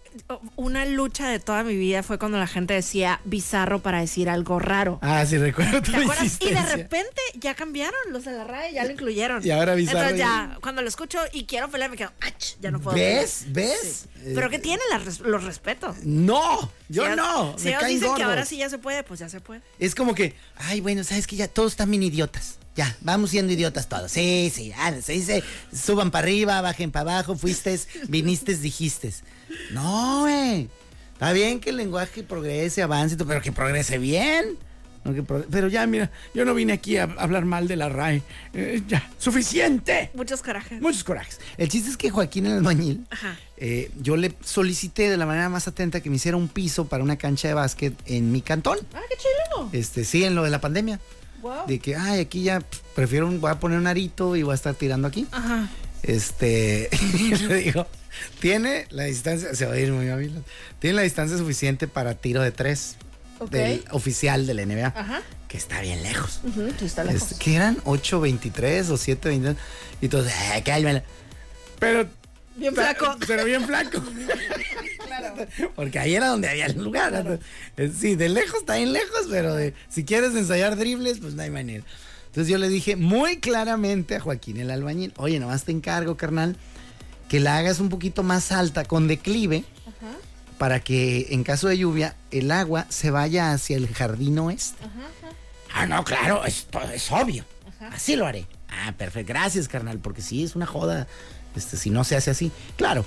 Una 0.56 0.84
lucha 0.86 1.28
de 1.28 1.38
toda 1.38 1.62
mi 1.62 1.74
vida 1.76 2.02
fue 2.02 2.18
cuando 2.18 2.38
la 2.38 2.46
gente 2.46 2.74
decía 2.74 3.20
bizarro 3.24 3.80
para 3.80 4.00
decir 4.00 4.28
algo 4.30 4.58
raro. 4.58 4.98
Ah, 5.02 5.24
sí, 5.26 5.36
recuerdo 5.38 5.82
tu 5.82 5.92
¿Te 5.92 5.98
acuerdas? 5.98 6.38
Y 6.40 6.50
de 6.50 6.62
repente 6.62 7.20
ya 7.34 7.54
cambiaron 7.54 7.98
los 8.10 8.24
de 8.24 8.32
la 8.32 8.44
RAE, 8.44 8.72
ya 8.74 8.84
lo 8.84 8.90
incluyeron. 8.92 9.44
Y 9.46 9.50
ahora 9.50 9.74
bizarro 9.74 10.00
Entonces 10.00 10.18
ya- 10.18 10.58
cuando 10.62 10.82
lo 10.82 10.88
escucho 10.88 11.18
y 11.32 11.44
quiero 11.44 11.70
pelear, 11.70 11.90
me 11.90 11.96
quedo, 11.96 12.12
¡ach! 12.20 12.54
Ya 12.60 12.70
no 12.70 12.80
puedo. 12.80 12.96
¿Ves? 12.96 13.44
pelear. 13.52 13.68
¿Ves? 13.70 14.06
Sí. 14.14 14.32
¿Pero 14.34 14.50
qué 14.50 14.58
tiene? 14.58 14.82
La 14.90 14.98
res- 14.98 15.20
los 15.20 15.44
respeto. 15.44 15.94
No, 16.02 16.70
yo 16.88 17.04
Si 17.04 17.16
no. 17.16 17.54
Si 17.58 17.64
me 17.64 17.70
ellos 17.70 17.80
caen 17.82 17.94
dicen 17.94 18.14
que 18.16 18.22
ahora 18.22 18.44
sí 18.44 18.56
ya 18.58 18.68
se 18.70 18.78
puede, 18.78 19.02
pues 19.02 19.20
ya 19.20 19.28
se 19.28 19.40
puede. 19.40 19.60
Es 19.78 19.94
como 19.94 20.14
que, 20.14 20.34
ay, 20.56 20.80
bueno, 20.80 21.04
sabes 21.04 21.26
que 21.26 21.36
ya 21.36 21.48
todos 21.48 21.72
están 21.72 21.90
bien 21.90 22.02
idiotas. 22.02 22.58
Ya, 22.76 22.94
vamos 23.00 23.30
siendo 23.30 23.52
idiotas 23.52 23.88
todos. 23.88 24.12
Sí, 24.12 24.52
sí, 24.54 24.72
se 25.02 25.12
dice, 25.12 25.42
suban 25.74 26.10
para 26.10 26.24
arriba, 26.24 26.60
bajen 26.60 26.90
para 26.90 27.12
abajo, 27.12 27.34
fuiste, 27.34 27.80
viniste, 28.08 28.54
dijiste. 28.56 29.14
No, 29.72 30.20
güey. 30.20 30.68
Está 31.14 31.32
bien 31.32 31.60
que 31.60 31.70
el 31.70 31.78
lenguaje 31.78 32.22
progrese, 32.22 32.82
avance, 32.82 33.16
pero 33.16 33.40
que 33.40 33.50
progrese 33.50 33.96
bien. 33.96 34.58
Pero 35.50 35.68
ya, 35.68 35.86
mira, 35.86 36.10
yo 36.34 36.44
no 36.44 36.52
vine 36.52 36.74
aquí 36.74 36.96
a 36.96 37.04
hablar 37.04 37.44
mal 37.44 37.68
de 37.68 37.76
la 37.76 37.88
RAE. 37.88 38.22
Eh, 38.52 38.82
ya, 38.88 39.08
suficiente. 39.18 40.10
Muchos 40.14 40.42
corajes. 40.42 40.82
Muchos 40.82 41.04
corajes. 41.04 41.40
El 41.56 41.68
chiste 41.68 41.90
es 41.90 41.96
que 41.96 42.10
Joaquín 42.10 42.46
el 42.46 42.54
albañil, 42.54 43.06
eh, 43.56 43.90
yo 44.00 44.16
le 44.16 44.34
solicité 44.44 45.08
de 45.08 45.16
la 45.16 45.24
manera 45.24 45.48
más 45.48 45.68
atenta 45.68 46.00
que 46.00 46.10
me 46.10 46.16
hiciera 46.16 46.36
un 46.36 46.48
piso 46.48 46.88
para 46.88 47.02
una 47.02 47.16
cancha 47.16 47.48
de 47.48 47.54
básquet 47.54 47.94
en 48.06 48.32
mi 48.32 48.42
cantón. 48.42 48.78
Ah, 48.92 49.00
qué 49.08 49.16
chido. 49.16 49.70
Este, 49.72 50.04
sí, 50.04 50.24
en 50.24 50.34
lo 50.34 50.42
de 50.42 50.50
la 50.50 50.60
pandemia. 50.60 51.00
Wow. 51.46 51.66
De 51.66 51.78
que, 51.78 51.96
ay, 51.96 52.20
aquí 52.20 52.42
ya 52.42 52.62
prefiero, 52.94 53.26
un- 53.26 53.40
voy 53.40 53.50
a 53.50 53.58
poner 53.60 53.78
un 53.78 53.86
arito 53.86 54.36
y 54.36 54.42
voy 54.42 54.52
a 54.52 54.54
estar 54.54 54.74
tirando 54.74 55.08
aquí. 55.08 55.26
Ajá. 55.32 55.68
Este, 56.02 56.88
y 57.14 57.34
le 57.34 57.54
digo, 57.56 57.86
tiene 58.40 58.86
la 58.90 59.04
distancia, 59.04 59.54
se 59.54 59.66
va 59.66 59.74
a 59.74 59.78
ir 59.78 59.92
muy 59.92 60.08
hábil, 60.08 60.32
tiene 60.78 60.96
la 60.96 61.02
distancia 61.02 61.36
suficiente 61.36 61.88
para 61.88 62.14
tiro 62.14 62.42
de 62.42 62.52
tres 62.52 62.96
Ok. 63.38 63.50
del 63.50 63.84
oficial 63.90 64.46
de 64.46 64.54
la 64.54 64.64
NBA, 64.64 64.86
Ajá. 64.96 65.22
que 65.48 65.56
está 65.58 65.80
bien 65.80 66.02
lejos. 66.02 66.40
Ujú, 66.44 66.68
sí, 66.78 66.84
está 66.86 67.04
lejos. 67.04 67.22
Este, 67.32 67.44
¿Qué 67.44 67.56
eran? 67.56 67.76
¿8.23 67.84 68.88
o 68.90 68.94
7.23? 68.96 69.56
Y 70.00 70.04
entonces, 70.06 70.32
ay, 70.52 70.62
cálmala. 70.62 71.02
Pero 71.78 72.08
Bien 72.56 72.74
flaco. 72.74 73.16
Pero 73.26 73.44
bien 73.44 73.64
flaco. 73.66 74.02
Porque 75.74 75.98
ahí 75.98 76.14
era 76.14 76.28
donde 76.28 76.48
había 76.48 76.66
el 76.66 76.82
lugar. 76.82 77.38
Eh, 77.76 77.92
Sí, 77.98 78.14
de 78.16 78.28
lejos 78.28 78.60
está 78.60 78.76
bien 78.76 78.92
lejos, 78.92 79.26
pero 79.30 79.54
de, 79.54 79.74
si 79.88 80.04
quieres 80.04 80.34
ensayar 80.34 80.76
dribles, 80.76 81.18
pues 81.20 81.34
no 81.34 81.42
hay 81.42 81.50
manera. 81.50 81.84
Entonces 82.26 82.50
yo 82.50 82.58
le 82.58 82.68
dije 82.68 82.96
muy 82.96 83.38
claramente 83.38 84.16
a 84.16 84.20
Joaquín 84.20 84.58
el 84.58 84.70
albañil, 84.70 85.12
oye, 85.16 85.38
nomás 85.40 85.64
te 85.64 85.72
encargo, 85.72 86.16
carnal, 86.16 86.56
que 87.28 87.40
la 87.40 87.56
hagas 87.56 87.80
un 87.80 87.88
poquito 87.88 88.22
más 88.22 88.52
alta, 88.52 88.84
con 88.84 89.08
declive, 89.08 89.64
para 90.58 90.80
que 90.80 91.28
en 91.30 91.44
caso 91.44 91.68
de 91.68 91.78
lluvia 91.78 92.14
el 92.30 92.50
agua 92.50 92.86
se 92.90 93.10
vaya 93.10 93.52
hacia 93.52 93.76
el 93.76 93.88
jardín 93.88 94.38
oeste. 94.38 94.82
Ah, 95.72 95.86
no, 95.86 96.04
claro, 96.04 96.44
esto 96.44 96.80
es 96.92 97.10
obvio. 97.10 97.44
Así 97.80 98.16
lo 98.16 98.26
haré. 98.26 98.46
Ah, 98.68 98.92
perfecto. 98.96 99.32
Gracias, 99.32 99.68
carnal, 99.68 99.98
porque 99.98 100.20
sí, 100.22 100.42
es 100.44 100.56
una 100.56 100.66
joda 100.66 101.06
este, 101.56 101.76
si 101.76 101.90
no 101.90 102.04
se 102.04 102.16
hace 102.16 102.30
así. 102.30 102.52
Claro. 102.76 103.04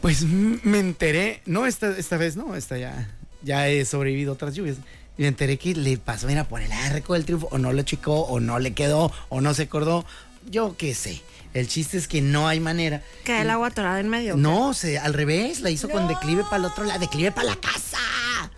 Pues 0.00 0.22
me 0.22 0.78
enteré, 0.78 1.42
no 1.46 1.66
esta, 1.66 1.88
esta 1.96 2.16
vez, 2.16 2.36
no, 2.36 2.54
esta 2.54 2.78
ya, 2.78 3.08
ya 3.42 3.68
he 3.68 3.84
sobrevivido 3.84 4.32
a 4.32 4.34
otras 4.34 4.54
lluvias, 4.54 4.76
me 5.16 5.26
enteré 5.26 5.56
que 5.58 5.74
le 5.74 5.96
pasó, 5.98 6.26
mira, 6.26 6.44
por 6.44 6.60
el 6.60 6.70
arco 6.70 7.14
del 7.14 7.24
triunfo, 7.24 7.48
o 7.50 7.58
no 7.58 7.72
lo 7.72 7.82
chicó, 7.82 8.20
o 8.20 8.38
no 8.38 8.58
le 8.58 8.74
quedó, 8.74 9.10
o 9.30 9.40
no 9.40 9.54
se 9.54 9.62
acordó. 9.62 10.04
Yo 10.48 10.76
qué 10.76 10.94
sé. 10.94 11.22
El 11.54 11.66
chiste 11.68 11.96
es 11.96 12.06
que 12.06 12.20
no 12.20 12.46
hay 12.46 12.60
manera. 12.60 13.02
Que 13.24 13.40
el 13.40 13.48
agua 13.50 13.68
atorada 13.68 13.98
en 13.98 14.08
medio. 14.10 14.36
No, 14.36 14.74
se, 14.74 14.98
al 14.98 15.14
revés, 15.14 15.60
la 15.60 15.70
hizo 15.70 15.88
con 15.88 16.06
declive 16.06 16.44
para 16.44 16.58
el 16.58 16.64
otro 16.66 16.84
lado, 16.84 17.00
declive 17.00 17.32
para 17.32 17.48
la 17.48 17.56
casa. 17.56 17.96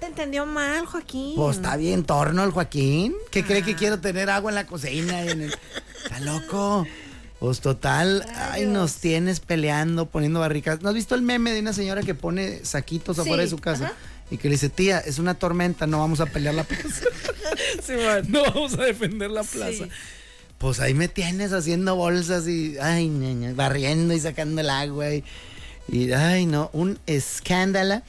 Te 0.01 0.07
entendió 0.07 0.45
mal, 0.47 0.85
Joaquín. 0.85 1.35
Pues 1.37 1.57
está 1.59 1.77
bien 1.77 2.03
torno 2.05 2.43
el 2.45 2.51
Joaquín. 2.51 3.15
¿Qué 3.31 3.45
cree 3.45 3.63
que 3.63 3.77
quiero 3.77 4.01
tener 4.01 4.29
agua 4.29 4.51
en 4.51 4.57
la 4.57 4.67
cocina? 4.67 5.23
en 5.23 5.43
el- 5.43 5.57
Está 6.05 6.19
loco. 6.21 6.87
Pues 7.41 7.61
total, 7.61 8.27
ay, 8.35 8.67
nos 8.67 8.97
tienes 8.97 9.39
peleando, 9.41 10.07
poniendo 10.07 10.41
barricas. 10.41 10.83
¿No 10.83 10.89
has 10.89 10.95
visto 10.95 11.15
el 11.15 11.23
meme 11.23 11.53
de 11.53 11.61
una 11.61 11.73
señora 11.73 12.03
que 12.03 12.15
pone 12.15 12.65
saquitos 12.65 13.17
Sí, 13.17 13.23
afuera 13.23 13.43
de 13.45 13.49
su 13.49 13.59
casa? 13.59 13.87
ajá. 13.87 13.95
Y 14.31 14.37
que 14.37 14.49
le 14.49 14.57
dice, 14.57 14.69
tía, 14.69 14.99
es 14.99 15.19
una 15.19 15.35
tormenta, 15.35 15.87
no 15.87 16.01
vamos 16.01 16.21
a 16.21 16.27
pelear 16.27 16.55
la 16.55 16.65
plaza. 16.65 17.07
no 18.29 18.43
vamos 18.43 18.75
a 18.75 18.85
defender 18.85 19.31
la 19.31 19.43
plaza. 19.43 19.85
Sí. 19.85 19.91
Pues 20.59 20.81
ahí 20.81 20.93
me 20.93 21.07
tienes 21.09 21.53
haciendo 21.53 21.95
bolsas 21.95 22.47
y, 22.49 22.77
ay, 22.79 23.09
niña, 23.09 23.53
barriendo 23.55 24.13
y 24.13 24.21
sacando 24.21 24.61
el 24.61 24.69
agua. 24.69 25.15
Y, 25.15 25.25
y, 25.89 26.13
ay, 26.13 26.47
no, 26.47 26.69
un 26.73 26.99
escándalo. 27.07 28.03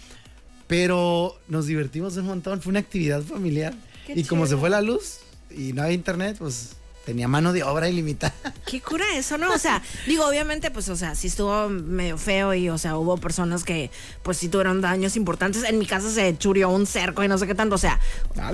Pero 0.67 1.39
nos 1.47 1.67
divertimos 1.67 2.17
un 2.17 2.25
montón, 2.25 2.61
fue 2.61 2.71
una 2.71 2.79
actividad 2.79 3.21
familiar. 3.21 3.73
Qué 4.05 4.13
y 4.19 4.23
como 4.23 4.45
se 4.45 4.57
fue 4.57 4.69
la 4.69 4.81
luz 4.81 5.19
y 5.49 5.73
no 5.73 5.83
había 5.83 5.93
internet, 5.93 6.35
pues 6.39 6.71
tenía 7.09 7.27
mano 7.27 7.53
de 7.53 7.63
obra 7.63 7.89
ilimitada. 7.89 8.35
¿Qué 8.67 8.81
cura 8.81 9.03
eso, 9.15 9.39
no? 9.39 9.51
O 9.51 9.57
sea, 9.57 9.81
digo, 10.05 10.27
obviamente, 10.27 10.69
pues, 10.69 10.89
o 10.89 10.95
sea, 10.95 11.15
sí 11.15 11.25
estuvo 11.25 11.67
medio 11.67 12.19
feo 12.19 12.53
y, 12.53 12.69
o 12.69 12.77
sea, 12.77 12.97
hubo 12.97 13.17
personas 13.17 13.63
que, 13.63 13.89
pues, 14.21 14.37
sí 14.37 14.47
tuvieron 14.47 14.79
daños 14.79 15.15
importantes. 15.15 15.63
En 15.63 15.79
mi 15.79 15.87
casa 15.87 16.11
se 16.11 16.37
churió 16.37 16.69
un 16.69 16.85
cerco 16.85 17.23
y 17.23 17.27
no 17.27 17.39
sé 17.39 17.47
qué 17.47 17.55
tanto, 17.55 17.73
o 17.73 17.79
sea, 17.79 17.99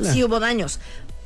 sí 0.10 0.24
hubo 0.24 0.40
daños. 0.40 0.80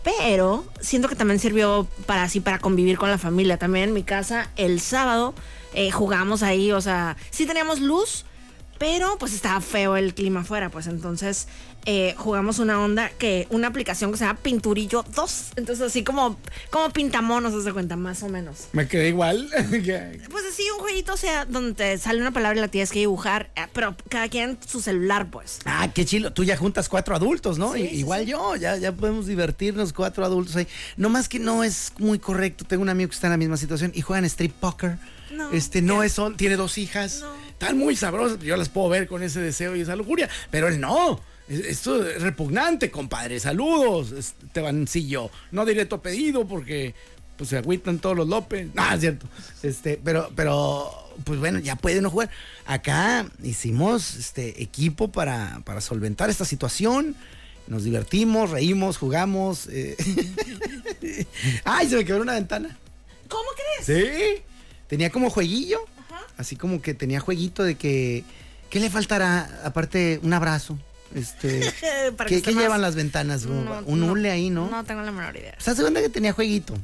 Pero 0.03 0.65
siento 0.81 1.07
que 1.07 1.15
también 1.15 1.39
sirvió 1.39 1.87
para 2.07 2.23
así, 2.23 2.39
para 2.39 2.57
convivir 2.57 2.97
con 2.97 3.11
la 3.11 3.19
familia. 3.19 3.57
También 3.57 3.89
en 3.89 3.93
mi 3.93 4.01
casa, 4.01 4.49
el 4.55 4.81
sábado, 4.81 5.35
eh, 5.75 5.91
jugamos 5.91 6.41
ahí, 6.41 6.71
o 6.71 6.81
sea, 6.81 7.15
sí 7.29 7.45
teníamos 7.45 7.79
luz, 7.79 8.25
pero 8.79 9.17
pues 9.19 9.33
estaba 9.33 9.61
feo 9.61 9.97
el 9.97 10.13
clima 10.13 10.39
afuera, 10.39 10.69
pues 10.69 10.87
entonces 10.87 11.47
eh, 11.85 12.13
jugamos 12.17 12.59
una 12.59 12.79
onda 12.79 13.09
que, 13.09 13.47
una 13.49 13.67
aplicación 13.67 14.11
que 14.11 14.17
se 14.17 14.25
llama 14.25 14.39
Pinturillo 14.41 15.03
2. 15.15 15.51
Entonces 15.55 15.85
así 15.85 16.03
como, 16.03 16.37
como 16.69 16.89
pintamonos, 16.91 17.63
se 17.63 17.73
cuenta, 17.73 17.95
más 17.95 18.23
o 18.23 18.29
menos. 18.29 18.67
Me 18.73 18.87
quedé 18.87 19.09
igual. 19.09 19.49
Pues 20.29 20.45
así, 20.45 20.63
un 20.71 20.79
jueguito, 20.79 21.13
o 21.13 21.17
sea, 21.17 21.45
donde 21.45 21.73
te 21.73 21.97
sale 21.97 22.21
una 22.21 22.31
palabra 22.31 22.57
y 22.57 22.61
la 22.61 22.67
tienes 22.67 22.91
que 22.91 22.99
dibujar, 22.99 23.49
eh, 23.55 23.67
pero 23.73 23.95
cada 24.07 24.29
quien 24.29 24.57
su 24.65 24.81
celular, 24.81 25.29
pues. 25.29 25.59
ah, 25.65 25.89
qué 25.93 26.05
chilo. 26.05 26.31
Tú 26.31 26.43
ya 26.43 26.55
juntas 26.55 26.87
cuatro 26.89 27.15
adultos, 27.15 27.57
¿no? 27.57 27.73
Sí, 27.73 27.81
igual 27.81 28.25
sí. 28.25 28.31
yo, 28.31 28.55
ya, 28.55 28.77
ya 28.77 28.91
podemos 28.91 29.25
divertirnos 29.25 29.93
cuatro 29.93 30.23
adultos 30.23 30.55
ahí. 30.55 30.67
No 30.95 31.09
más 31.09 31.27
que 31.27 31.39
no 31.39 31.63
es 31.63 31.91
muy 31.97 32.19
correcto. 32.19 32.65
Tengo 32.65 32.83
un 32.83 32.89
amigo 32.89 33.09
que 33.09 33.15
está 33.15 33.27
en 33.27 33.31
la 33.31 33.37
misma 33.37 33.57
situación 33.57 33.91
y 33.93 34.01
juegan 34.01 34.25
street 34.25 34.53
poker. 34.59 34.97
No, 35.31 35.51
este 35.51 35.81
no 35.81 36.03
es 36.03 36.13
son, 36.13 36.37
tiene 36.37 36.55
dos 36.55 36.77
hijas. 36.77 37.21
No. 37.21 37.48
Están 37.59 37.77
muy 37.77 37.95
sabrosas. 37.97 38.39
Yo 38.39 38.55
las 38.55 38.69
puedo 38.69 38.87
ver 38.87 39.07
con 39.07 39.21
ese 39.21 39.41
deseo 39.41 39.75
y 39.75 39.81
esa 39.81 39.95
lujuria. 39.97 40.29
Pero 40.49 40.69
él 40.69 40.79
no. 40.79 41.19
Es- 41.49 41.59
Esto 41.65 42.07
es 42.07 42.21
repugnante, 42.21 42.89
compadre. 42.89 43.37
Saludos, 43.39 44.11
Estebancillo. 44.13 45.29
No 45.51 45.65
diré 45.65 45.85
tu 45.85 45.99
pedido 46.01 46.47
porque 46.47 46.95
pues 47.37 47.49
se 47.49 47.57
agüitan 47.57 47.99
todos 47.99 48.15
los 48.15 48.27
López. 48.29 48.69
No, 48.73 48.89
es 48.93 49.01
cierto. 49.01 49.25
Este, 49.61 49.99
pero, 50.01 50.31
pero, 50.37 50.89
pues 51.25 51.37
bueno, 51.39 51.59
ya 51.59 51.75
pueden 51.75 52.03
no 52.03 52.09
jugar. 52.09 52.29
Acá 52.65 53.29
hicimos 53.43 54.15
este 54.15 54.61
equipo 54.63 55.11
para, 55.11 55.61
para 55.65 55.81
solventar 55.81 56.29
esta 56.29 56.45
situación. 56.45 57.15
Nos 57.67 57.83
divertimos, 57.83 58.51
reímos, 58.51 58.97
jugamos. 58.97 59.67
eh. 59.69 59.97
¡Ay! 61.65 61.89
Se 61.89 61.97
me 61.97 62.05
quebró 62.05 62.21
una 62.23 62.33
ventana. 62.33 62.77
¿Cómo 63.27 63.43
crees? 63.83 63.85
Sí. 63.85 64.43
Tenía 64.87 65.09
como 65.09 65.29
jueguillo. 65.29 65.79
Así 66.39 66.55
como 66.55 66.81
que 66.81 66.93
tenía 66.93 67.19
jueguito 67.19 67.63
de 67.63 67.75
que. 67.75 68.23
¿Qué 68.69 68.79
le 68.79 68.89
faltará? 68.89 69.61
Aparte, 69.65 70.21
un 70.23 70.31
abrazo. 70.31 70.79
Este. 71.13 71.69
Para 72.17 72.29
¿Qué, 72.29 72.39
llevan 72.41 72.81
las 72.81 72.95
ventanas? 72.95 73.45
No, 73.45 73.81
un 73.85 73.99
no, 73.99 74.13
hule 74.13 74.31
ahí, 74.31 74.49
¿no? 74.49 74.69
No 74.69 74.85
tengo 74.85 75.01
la 75.01 75.11
menor 75.11 75.35
idea. 75.35 75.55
O 75.59 75.61
sea, 75.61 75.75
se 75.75 75.81
cuenta 75.81 76.01
que 76.01 76.07
tenía 76.07 76.31
jueguito. 76.31 76.75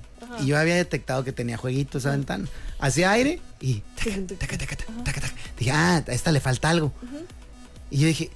Y 0.42 0.48
yo 0.48 0.58
había 0.58 0.76
detectado 0.76 1.24
que 1.24 1.32
tenía 1.32 1.56
jueguito 1.56 2.00
esa 2.00 2.12
ventana. 2.12 2.50
Hacía 2.80 3.12
aire 3.12 3.40
y. 3.62 3.82
taca, 3.96 4.18
taca, 4.38 4.58
taca, 4.58 4.76
taca, 4.76 5.04
taca, 5.06 5.22
taca. 5.22 5.34
Dije, 5.58 5.72
ah, 5.72 6.04
a 6.06 6.12
esta 6.12 6.34
le 6.34 6.42
falta 6.42 6.70
algo. 6.70 6.92
Y 7.90 8.00
yo 8.00 8.08
dije, 8.08 8.32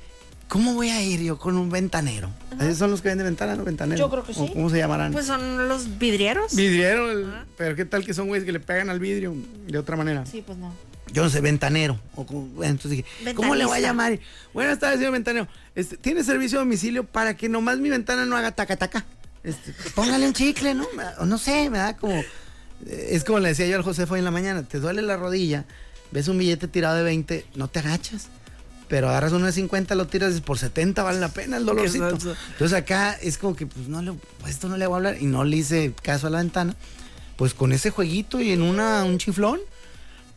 ¿cómo 0.48 0.74
voy 0.74 0.90
a 0.90 1.02
ir 1.04 1.20
yo 1.22 1.38
con 1.38 1.58
un 1.58 1.70
ventanero? 1.70 2.30
¿Esos 2.62 2.78
son 2.78 2.92
los 2.92 3.02
que 3.02 3.10
venden 3.10 3.26
ventanas, 3.28 3.58
no 3.58 3.66
ventaneros? 3.66 4.00
Yo 4.00 4.10
creo 4.10 4.24
que 4.24 4.32
¿O 4.32 4.48
sí. 4.48 4.54
¿Cómo 4.54 4.70
se 4.70 4.78
llamarán? 4.78 5.12
Pues 5.12 5.26
son 5.26 5.68
los 5.68 5.98
vidrieros. 5.98 6.56
Vidriero, 6.56 7.12
el- 7.12 7.28
pero 7.58 7.76
qué 7.76 7.84
tal 7.84 8.06
que 8.06 8.14
son 8.14 8.28
güeyes 8.28 8.46
que 8.46 8.54
le 8.54 8.62
pegan 8.62 8.90
al 8.90 9.00
vidrio 9.02 9.36
de 9.68 9.78
otra 9.78 9.98
manera. 9.98 10.26
Sí, 10.26 10.42
pues 10.46 10.58
no. 10.58 10.74
Yo 11.14 11.24
no 11.24 11.30
sé, 11.30 11.42
ventanero. 11.42 12.00
O 12.16 12.26
entonces 12.64 12.92
dije, 12.92 13.06
¿cómo 13.36 13.56
le 13.56 13.66
voy 13.66 13.78
a 13.78 13.82
llamar? 13.82 14.20
Buenas 14.54 14.80
tardes, 14.80 14.98
señor 15.00 15.14
ventanero. 15.14 15.48
Este, 15.76 15.98
¿Tiene 15.98 16.24
servicio 16.24 16.60
a 16.60 16.62
domicilio 16.62 17.04
para 17.04 17.36
que 17.36 17.50
nomás 17.50 17.80
mi 17.80 17.90
ventana 17.90 18.26
no 18.26 18.36
haga 18.36 18.52
taca 18.52 18.76
taca? 18.78 19.06
Este, 19.44 19.74
póngale 19.96 20.28
un 20.28 20.34
chicle, 20.34 20.74
¿no? 20.76 20.86
O 21.20 21.26
no 21.26 21.38
sé, 21.38 21.70
me 21.70 21.78
da 21.78 21.96
como. 21.98 22.14
eh, 22.14 23.10
Es 23.12 23.24
como 23.24 23.40
le 23.40 23.50
decía 23.50 23.68
yo 23.68 23.78
al 23.78 23.84
Josefo 23.84 24.14
hoy 24.14 24.20
en 24.20 24.26
la 24.26 24.32
mañana: 24.32 24.64
te 24.64 24.80
duele 24.80 25.02
la 25.02 25.18
rodilla, 25.18 25.66
ves 26.12 26.28
un 26.28 26.38
billete 26.38 26.68
tirado 26.68 26.98
de 26.98 27.04
20, 27.04 27.46
no 27.56 27.68
te 27.70 27.80
agachas. 27.80 28.28
Pero 28.88 29.08
agarras 29.08 29.32
uno 29.34 29.46
de 29.46 29.52
50, 29.52 29.94
lo 29.94 30.08
tiras 30.08 30.36
y 30.36 30.42
por 30.42 30.58
70, 30.58 31.04
vale 31.04 31.20
la 31.20 31.30
pena 31.30 31.58
el 31.58 31.66
dolorcito. 31.66 32.10
Entonces 32.54 32.74
acá 32.76 33.14
es 33.22 33.38
como 33.38 33.56
que, 33.56 33.68
pues 33.68 33.88
no 33.88 34.02
le, 34.02 34.14
pues, 34.42 34.56
esto 34.56 34.68
no 34.68 34.78
le 34.78 34.88
voy 34.88 34.96
a 34.96 34.98
hablar. 34.98 35.18
Y 35.22 35.26
no 35.28 35.44
le 35.44 35.58
hice 35.58 35.94
caso 36.02 36.26
a 36.26 36.32
la 36.32 36.40
ventana. 36.40 36.76
Pues 37.38 37.54
con 37.54 37.72
ese 37.72 37.92
jueguito 37.92 38.42
y 38.42 38.52
en 38.52 38.64
una, 38.64 39.04
un 39.06 39.20
chiflón. 39.20 39.60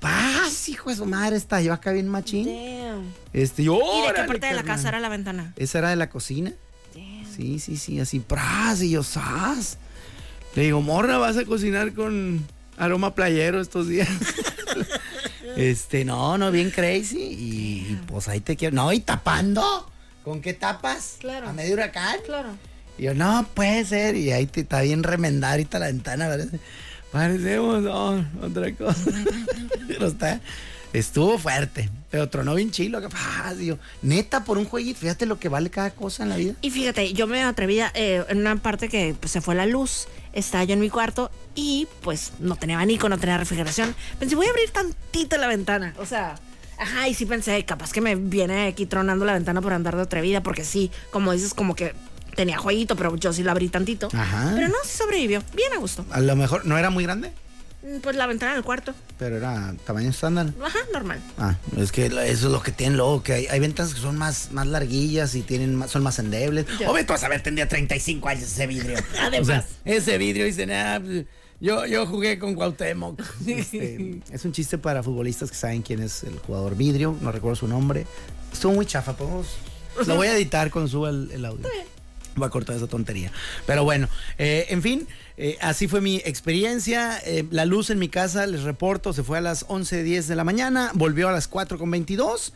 Paz, 0.02 0.68
hijo 0.68 0.90
de 0.90 0.97
su 0.97 1.06
madre, 1.06 1.37
está 1.37 1.62
yo 1.62 1.73
acá 1.73 1.92
bien 1.92 2.09
machín. 2.09 2.47
Damn. 2.47 3.04
Este, 3.32 3.62
yo. 3.62 3.78
¿Y 3.78 4.09
de 4.09 4.14
qué 4.14 4.25
parte 4.25 4.47
de 4.47 4.54
la 4.54 4.64
casa 4.64 4.88
era 4.88 4.99
la 4.99 5.09
ventana? 5.09 5.54
Esa 5.56 5.78
era 5.78 5.90
de 5.90 5.97
la 5.97 6.11
cocina. 6.11 6.52
Damn. 6.92 7.25
Sí, 7.35 7.61
sí, 7.61 7.76
sí, 7.76 8.00
así, 8.00 8.18
pras, 8.18 8.82
y 8.82 8.90
yo, 8.90 9.04
sas. 9.04 9.78
Le 10.56 10.64
digo, 10.64 10.82
morra, 10.82 11.18
vas 11.18 11.37
a 11.37 11.44
cocinar 11.44 11.94
con 11.94 12.44
aroma 12.76 13.14
playero 13.14 13.61
estos 13.61 13.87
días. 13.87 14.09
este, 15.56 16.04
no, 16.04 16.37
no, 16.37 16.50
bien 16.50 16.73
crazy. 16.73 17.23
Y, 17.23 18.00
pues 18.09 18.26
ahí 18.28 18.40
te 18.40 18.56
quiero. 18.56 18.75
No, 18.75 18.92
y 18.92 18.99
tapando. 18.99 19.88
¿Con 20.25 20.40
qué 20.40 20.52
tapas? 20.52 21.16
Claro. 21.21 21.49
A 21.49 21.52
medio 21.52 21.75
huracán. 21.75 22.16
Claro. 22.26 22.50
Y 22.99 23.04
yo, 23.04 23.14
no, 23.14 23.47
puede 23.54 23.85
ser. 23.85 24.16
Y 24.16 24.32
ahí 24.32 24.47
te 24.47 24.62
está 24.62 24.82
bien 24.82 25.04
remendada 25.04 25.52
ahorita 25.52 25.78
la 25.78 25.87
ventana, 25.87 26.28
parece. 26.28 26.59
Parecemos 27.12 27.83
no, 27.83 28.26
otra 28.42 28.73
cosa. 28.75 29.11
Pero 29.87 30.07
está, 30.07 30.40
estuvo 30.95 31.38
fuerte. 31.38 31.90
Pero 32.11 32.28
tronó 32.28 32.54
bien 32.54 32.71
chilo. 32.71 33.00
Y 33.59 33.66
yo, 33.66 33.78
neta, 34.00 34.45
por 34.45 34.57
un 34.57 34.64
jueguito, 34.64 34.99
fíjate 34.99 35.26
lo 35.26 35.38
que 35.38 35.49
vale 35.49 35.71
cada 35.71 35.90
cosa 35.90 36.23
en 36.23 36.31
la 36.31 36.37
vida. 36.37 36.54
Y 36.62 36.71
fíjate, 36.71 37.12
yo 37.12 37.26
me 37.26 37.42
atreví 37.42 37.81
a, 37.81 37.92
eh, 37.95 38.25
en 38.28 38.38
una 38.38 38.57
parte 38.57 38.88
que 38.88 39.14
pues, 39.19 39.31
se 39.31 39.42
fue 39.42 39.54
la 39.54 39.66
luz, 39.66 40.09
estaba 40.33 40.64
yo 40.64 40.73
en 40.73 40.81
mi 40.81 40.88
cuarto 40.88 41.31
y 41.54 41.87
pues 42.00 42.33
no 42.40 42.57
tenía 42.57 42.76
abanico, 42.76 43.09
no 43.11 43.19
tenía 43.19 43.37
refrigeración. 43.37 43.95
Pensé, 44.19 44.35
voy 44.35 44.47
a 44.47 44.50
abrir 44.50 44.71
tantito 44.71 45.37
la 45.37 45.49
ventana. 45.49 45.95
O 45.99 46.07
sea, 46.07 46.37
ajá, 46.78 47.09
y 47.09 47.14
sí 47.14 47.26
pensé, 47.26 47.62
capaz 47.66 47.92
que 47.92 48.00
me 48.00 48.14
viene 48.14 48.69
aquí 48.69 48.87
tronando 48.87 49.26
la 49.26 49.35
ventana 49.35 49.61
por 49.61 49.75
andar 49.75 49.97
de 49.97 50.02
atrevida, 50.02 50.42
porque 50.42 50.64
sí, 50.64 50.90
como 51.11 51.33
dices, 51.33 51.52
como 51.52 51.75
que 51.75 51.95
tenía 52.34 52.58
jueguito, 52.58 52.96
pero 52.96 53.16
yo 53.16 53.32
sí 53.32 53.42
la 53.42 53.52
abrí 53.52 53.68
tantito. 53.68 54.08
Ajá. 54.12 54.52
Pero 54.54 54.68
no, 54.68 54.74
sí 54.84 54.96
sobrevivió, 54.98 55.42
bien 55.54 55.72
a 55.74 55.78
gusto. 55.78 56.04
A 56.10 56.20
lo 56.20 56.34
mejor 56.36 56.64
no 56.66 56.78
era 56.78 56.90
muy 56.90 57.04
grande, 57.04 57.32
Mm, 57.84 57.98
Pues 57.98 58.14
la 58.14 58.28
ventana 58.28 58.54
del 58.54 58.62
cuarto, 58.62 58.94
pero 59.18 59.36
era 59.38 59.74
tamaño 59.84 60.08
estándar. 60.10 60.52
ajá, 60.64 60.78
normal. 60.92 61.18
Ah, 61.36 61.56
es 61.76 61.90
que 61.90 62.08
lo- 62.10 62.20
eso 62.20 62.46
es 62.46 62.52
lo 62.52 62.62
que 62.62 62.70
tienen 62.70 62.96
luego, 62.96 63.24
que 63.24 63.32
hay, 63.32 63.46
hay 63.46 63.58
ventanas 63.58 63.92
que 63.92 64.00
son 64.00 64.16
más, 64.16 64.52
más 64.52 64.68
larguillas 64.68 65.34
y 65.34 65.42
tienen 65.42 65.74
más- 65.74 65.90
son 65.90 66.04
más 66.04 66.16
endebles. 66.20 66.64
O 66.86 66.94
tú 67.04 67.12
a 67.12 67.18
saber, 67.18 67.42
tendría 67.42 67.66
35 67.68 68.28
años 68.28 68.44
ese 68.44 68.68
vidrio. 68.68 68.96
Además. 69.20 69.40
O 69.42 69.44
sea, 69.44 69.66
ese 69.84 70.16
vidrio 70.16 70.44
dice, 70.44 70.64
nah, 70.64 71.00
pues, 71.00 71.26
yo, 71.60 71.84
yo 71.86 72.06
jugué 72.06 72.38
con 72.38 72.54
Cuauhtémoc. 72.54 73.20
Este, 73.48 74.20
es 74.30 74.44
un 74.44 74.52
chiste 74.52 74.78
para 74.78 75.02
futbolistas 75.02 75.50
que 75.50 75.56
saben 75.56 75.82
quién 75.82 76.00
es 76.04 76.22
el 76.22 76.38
jugador 76.38 76.76
vidrio, 76.76 77.16
no 77.20 77.32
recuerdo 77.32 77.56
su 77.56 77.66
nombre. 77.66 78.06
Estuvo 78.52 78.74
muy 78.74 78.86
chafa, 78.86 79.16
podemos... 79.16 79.48
Lo 80.06 80.14
voy 80.14 80.28
a 80.28 80.36
editar 80.36 80.70
cuando 80.70 80.88
suba 80.88 81.10
el, 81.10 81.32
el 81.32 81.44
audio. 81.44 81.66
Voy 82.36 82.46
a 82.46 82.50
cortar 82.50 82.76
esa 82.76 82.86
tontería. 82.86 83.30
Pero 83.66 83.84
bueno, 83.84 84.08
eh, 84.38 84.66
en 84.70 84.82
fin, 84.82 85.06
eh, 85.36 85.58
así 85.60 85.86
fue 85.88 86.00
mi 86.00 86.16
experiencia. 86.24 87.18
Eh, 87.24 87.44
la 87.50 87.64
luz 87.66 87.90
en 87.90 87.98
mi 87.98 88.08
casa, 88.08 88.46
les 88.46 88.62
reporto, 88.62 89.12
se 89.12 89.22
fue 89.22 89.38
a 89.38 89.40
las 89.40 89.66
11.10 89.68 90.24
de 90.24 90.36
la 90.36 90.44
mañana, 90.44 90.90
volvió 90.94 91.28
a 91.28 91.32
las 91.32 91.50
4.22. 91.50 92.52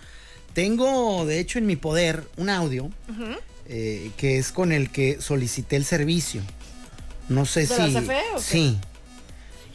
Tengo, 0.55 1.27
de 1.27 1.39
hecho, 1.41 1.59
en 1.59 1.67
mi 1.67 1.77
poder 1.77 2.25
un 2.39 2.49
audio 2.49 2.91
que 3.69 4.39
es 4.39 4.53
con 4.53 4.73
el 4.73 4.91
que 4.91 5.21
solicité 5.21 5.77
el 5.77 5.85
servicio. 5.85 6.41
No 7.29 7.45
sé 7.45 7.61
¿De 7.61 7.67
si... 7.67 7.91
la 7.91 8.01
CFE 8.01 8.21
o 8.33 8.37
qué? 8.37 8.43
Sí. 8.43 8.79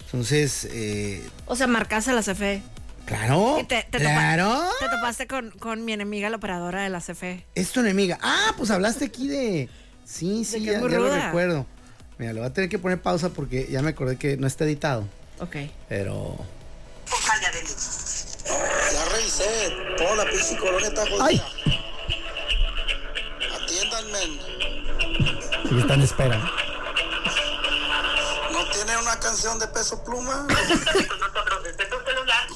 Entonces, 0.06 0.68
eh, 0.72 1.22
O 1.46 1.56
sea, 1.56 1.68
marcaste 1.68 2.12
la 2.14 2.22
CFE. 2.22 2.62
claro. 3.06 3.58
Te- 3.68 3.86
topa- 3.92 4.00
claro. 4.00 4.62
Te 4.80 4.86
topaste 4.90 5.28
con, 5.28 5.52
con 5.52 5.86
mi 5.86 5.94
enemiga, 5.94 6.30
la 6.30 6.38
operadora 6.38 6.84
de 6.84 6.90
la 6.90 7.00
CFE. 7.00 7.46
Es 7.56 7.72
tu 7.72 7.80
enemiga. 7.82 8.18
Ah, 8.22 8.54
pues 8.58 8.72
hablaste 8.72 9.06
aquí 9.06 9.28
de, 9.28 9.70
Sí, 10.06 10.44
sí, 10.46 10.64
ya, 10.64 10.74
ya 10.74 10.80
lo 10.80 11.16
recuerdo. 11.16 11.66
Mira, 12.18 12.34
le 12.34 12.40
voy 12.42 12.50
a 12.50 12.54
tener 12.54 12.70
que 12.70 12.78
poner 12.78 13.02
pausa 13.02 13.30
porque 13.30 13.68
ya 13.72 13.82
me 13.82 13.90
acordé 13.90 14.18
que 14.18 14.38
no 14.38 14.46
está 14.48 14.66
editado. 14.66 15.08
Ok. 15.40 15.56
Pero. 15.90 16.38
Ya 18.94 19.06
revisé, 19.06 19.46
toda 19.98 20.16
la 20.18 20.26
pinche 20.30 20.58
colonia 20.58 20.88
está 20.88 21.02
jodida. 21.02 21.26
¡Ay! 21.26 21.42
Atiéndanme. 23.64 24.20
Sí, 25.70 25.80
está 25.80 25.94
en 25.96 26.02
espera. 26.02 26.38
¿No 28.52 28.70
tiene 28.72 28.98
una 28.98 29.20
canción 29.20 29.58
de 29.60 29.68
peso 29.68 30.04
pluma? 30.04 30.46
con 30.48 31.20
nosotros 31.20 31.64
desde 31.64 31.86
tu 31.86 31.96
celular 32.06 32.48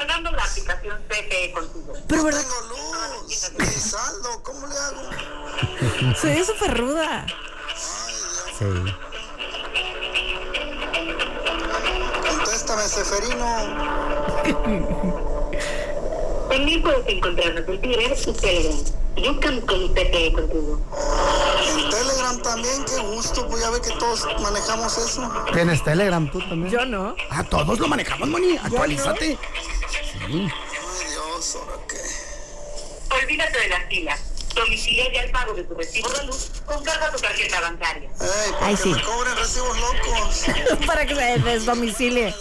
descargando 0.00 0.30
la 0.32 0.44
aplicación 0.44 0.98
CGE 1.08 1.52
contigo. 1.52 1.92
Pero 2.08 2.18
No 2.20 2.24
verdad, 2.24 2.40
tengo 2.40 2.60
luz, 2.68 3.80
saldo, 3.80 4.42
¿cómo 4.42 4.66
le 4.66 4.76
hago? 4.76 6.14
se 6.20 6.26
ve 6.28 6.44
súper 6.44 6.78
ruda. 6.78 7.26
Sí. 8.58 8.64
Contéstame, 12.28 12.82
Seferino. 12.82 13.46
También 16.48 16.82
puedes 16.82 17.06
encontrarnos 17.06 17.58
en 17.58 17.66
Twitter 17.66 17.90
y 17.90 18.32
Telegram. 18.32 18.76
Buscan 19.16 19.60
con 19.62 19.94
CGE 19.94 20.32
contigo. 20.32 20.80
En 21.76 21.90
Telegram 21.90 22.42
también, 22.42 22.84
qué 22.84 22.98
gusto, 23.02 23.46
pues 23.48 23.62
ya 23.62 23.70
ve 23.70 23.80
que 23.82 23.90
todos 23.98 24.26
manejamos 24.40 24.96
eso. 24.96 25.30
¿Tienes 25.52 25.84
Telegram 25.84 26.30
tú 26.30 26.38
también? 26.48 26.70
Yo 26.70 26.86
no. 26.86 27.14
Ah, 27.28 27.44
todos 27.44 27.78
lo 27.78 27.88
manejamos, 27.88 28.28
Moni. 28.28 28.56
Actualízate. 28.56 29.36
Ay 30.32 31.06
Dios, 31.10 31.56
¿ahora 31.56 31.76
qué? 31.88 31.96
Olvídate 33.22 33.58
de 33.58 33.68
las 33.68 33.88
filas. 33.88 34.20
Domicilia 34.54 35.04
ya 35.12 35.22
el 35.22 35.30
pago 35.30 35.54
de 35.54 35.62
tu 35.64 35.74
recibo 35.74 36.08
de 36.10 36.24
luz 36.26 36.50
con 36.66 36.82
carga 36.84 37.06
a 37.06 37.12
tu 37.12 37.18
tarjeta 37.18 37.60
bancaria. 37.60 38.10
Ay, 38.60 38.74
que 38.76 38.82
sí. 38.82 38.88
me 38.90 39.02
cobren 39.02 39.36
recibos 39.36 39.76
locos. 39.78 40.44
Para 40.86 41.06
que 41.06 41.14
se 41.14 41.38
desdomicilie. 41.38 42.34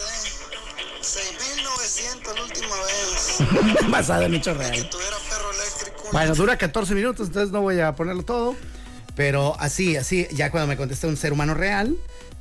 6.900 1.02 2.36
la 2.36 2.44
última 2.44 2.76
vez. 2.76 3.38
Basada 3.90 4.26
en 4.26 4.36
hechos 4.36 4.58
Que 4.58 4.64
reales. 4.64 4.90
tuviera 4.90 5.18
perro 5.30 5.52
eléctrico. 5.54 6.10
Bueno, 6.12 6.36
dura 6.36 6.58
14 6.58 6.96
minutos, 6.96 7.28
entonces 7.28 7.52
no 7.52 7.62
voy 7.62 7.80
a 7.80 7.96
ponerlo 7.96 8.24
todo. 8.24 8.56
Pero 9.16 9.56
así, 9.60 9.98
así, 9.98 10.28
ya 10.32 10.50
cuando 10.52 10.68
me 10.68 10.78
contesta 10.78 11.08
un 11.08 11.18
ser 11.18 11.34
humano 11.34 11.54
real, 11.54 11.96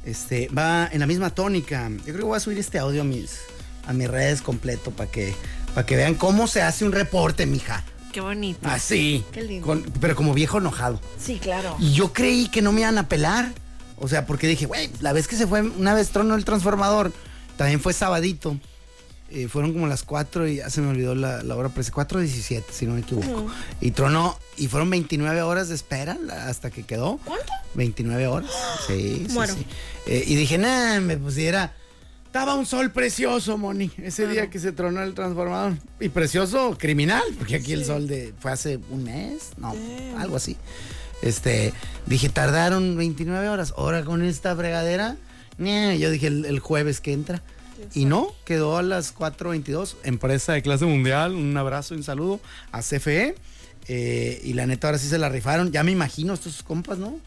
este, 0.05 0.49
va 0.49 0.89
en 0.91 1.01
la 1.01 1.07
misma 1.07 1.31
tónica. 1.35 1.89
Yo 1.91 2.05
creo 2.05 2.17
que 2.19 2.23
voy 2.25 2.37
a 2.37 2.41
subir 2.41 2.59
este 2.59 2.79
audio 2.79 3.03
a 3.03 3.05
mis, 3.05 3.41
a 3.89 3.93
mis 3.93 4.09
redes 4.09 4.41
completo 4.43 4.93
para 4.93 5.11
que, 5.11 5.35
para 5.75 5.85
que 5.87 5.97
vean 5.97 6.15
cómo 6.15 6.47
se 6.47 6.63
hace 6.63 6.85
un 6.85 6.93
reporte, 6.93 7.45
mija. 7.47 7.83
Qué 8.13 8.21
bonito. 8.21 8.69
Así. 8.69 9.25
Qué 9.33 9.43
lindo. 9.43 9.67
con- 9.67 9.83
pero 10.01 10.15
como 10.15 10.33
viejo 10.35 10.59
enojado. 10.59 11.01
Sí, 11.21 11.39
claro. 11.41 11.75
Y 11.81 11.93
yo 11.93 12.13
creí 12.13 12.49
que 12.49 12.63
no 12.63 12.71
me 12.73 12.83
iban 12.83 12.99
a 12.99 13.09
pelar. 13.09 13.53
O 14.01 14.07
sea, 14.07 14.27
porque 14.27 14.47
dije, 14.47 14.67
güey, 14.67 14.89
la 15.01 15.13
vez 15.13 15.27
que 15.27 15.35
se 15.37 15.47
fue, 15.49 15.61
una 15.63 15.93
vez 15.93 16.11
tronó 16.11 16.37
el 16.37 16.45
transformador, 16.45 17.13
también 17.57 17.81
fue 17.81 17.93
sabadito. 17.93 18.59
Eh, 19.31 19.47
fueron 19.49 19.75
como 19.75 19.87
las 19.89 20.05
4 20.05 20.49
y 20.49 20.57
ya 20.57 20.71
se 20.71 20.81
me 20.81 20.89
olvidó 20.89 21.15
la, 21.15 21.43
la 21.43 21.55
hora 21.57 21.69
precisa. 21.69 21.95
4.17, 21.95 22.63
si 22.71 22.87
no 22.87 22.95
me 22.95 23.01
equivoco. 23.01 23.47
Y 23.81 23.91
tronó, 23.91 24.39
y 24.57 24.69
fueron 24.69 24.89
29 24.89 25.43
horas 25.43 25.69
de 25.69 25.75
espera 25.75 26.17
hasta 26.47 26.71
que 26.71 26.85
quedó. 26.85 27.19
¿Cuánto? 27.25 27.53
29 27.75 28.27
horas. 28.27 28.51
Sí, 28.87 29.27
sí. 29.29 29.67
Eh, 30.07 30.25
y 30.27 30.35
dije, 30.37 30.57
nah, 30.59 31.01
me 31.01 31.17
pusiera. 31.19 31.75
Estaba 32.39 32.55
un 32.55 32.67
sol 32.67 32.93
precioso, 32.93 33.59
Moni, 33.59 33.91
ese 33.97 34.29
día 34.29 34.49
que 34.49 34.61
se 34.61 34.71
tronó 34.71 35.03
el 35.03 35.13
transformador. 35.13 35.73
Y 35.99 36.09
precioso 36.09 36.79
criminal, 36.79 37.25
porque 37.37 37.57
aquí 37.57 37.73
el 37.73 37.85
sol 37.85 38.07
de 38.07 38.33
fue 38.39 38.53
hace 38.53 38.79
un 38.91 39.03
mes, 39.03 39.55
no, 39.57 39.75
algo 40.17 40.37
así. 40.37 40.57
Este, 41.21 41.75
dije, 42.07 42.29
tardaron 42.29 42.97
29 42.97 43.49
horas. 43.49 43.75
Ahora 43.77 44.05
con 44.05 44.23
esta 44.23 44.55
fregadera, 44.55 45.17
ñe, 45.59 45.99
yo 45.99 46.13
dije 46.13 46.29
el, 46.29 46.45
el 46.45 46.61
jueves 46.61 47.01
que 47.01 47.13
entra. 47.13 47.43
Y 47.93 48.05
no, 48.05 48.33
quedó 48.45 48.77
a 48.77 48.85
las 48.85 49.17
4.22. 49.17 49.97
Empresa 50.05 50.53
de 50.53 50.63
clase 50.63 50.85
mundial, 50.85 51.35
un 51.35 51.57
abrazo 51.57 51.95
y 51.95 51.97
un 51.97 52.05
saludo 52.05 52.39
a 52.71 52.83
CFE. 52.83 53.35
Eh, 53.89 54.41
y 54.45 54.53
la 54.53 54.65
neta, 54.65 54.87
ahora 54.87 54.99
sí 54.99 55.09
se 55.09 55.19
la 55.19 55.29
rifaron. 55.29 55.73
Ya 55.73 55.83
me 55.83 55.91
imagino 55.91 56.35
estos 56.35 56.63
compas, 56.63 56.99
¿no? 56.99 57.19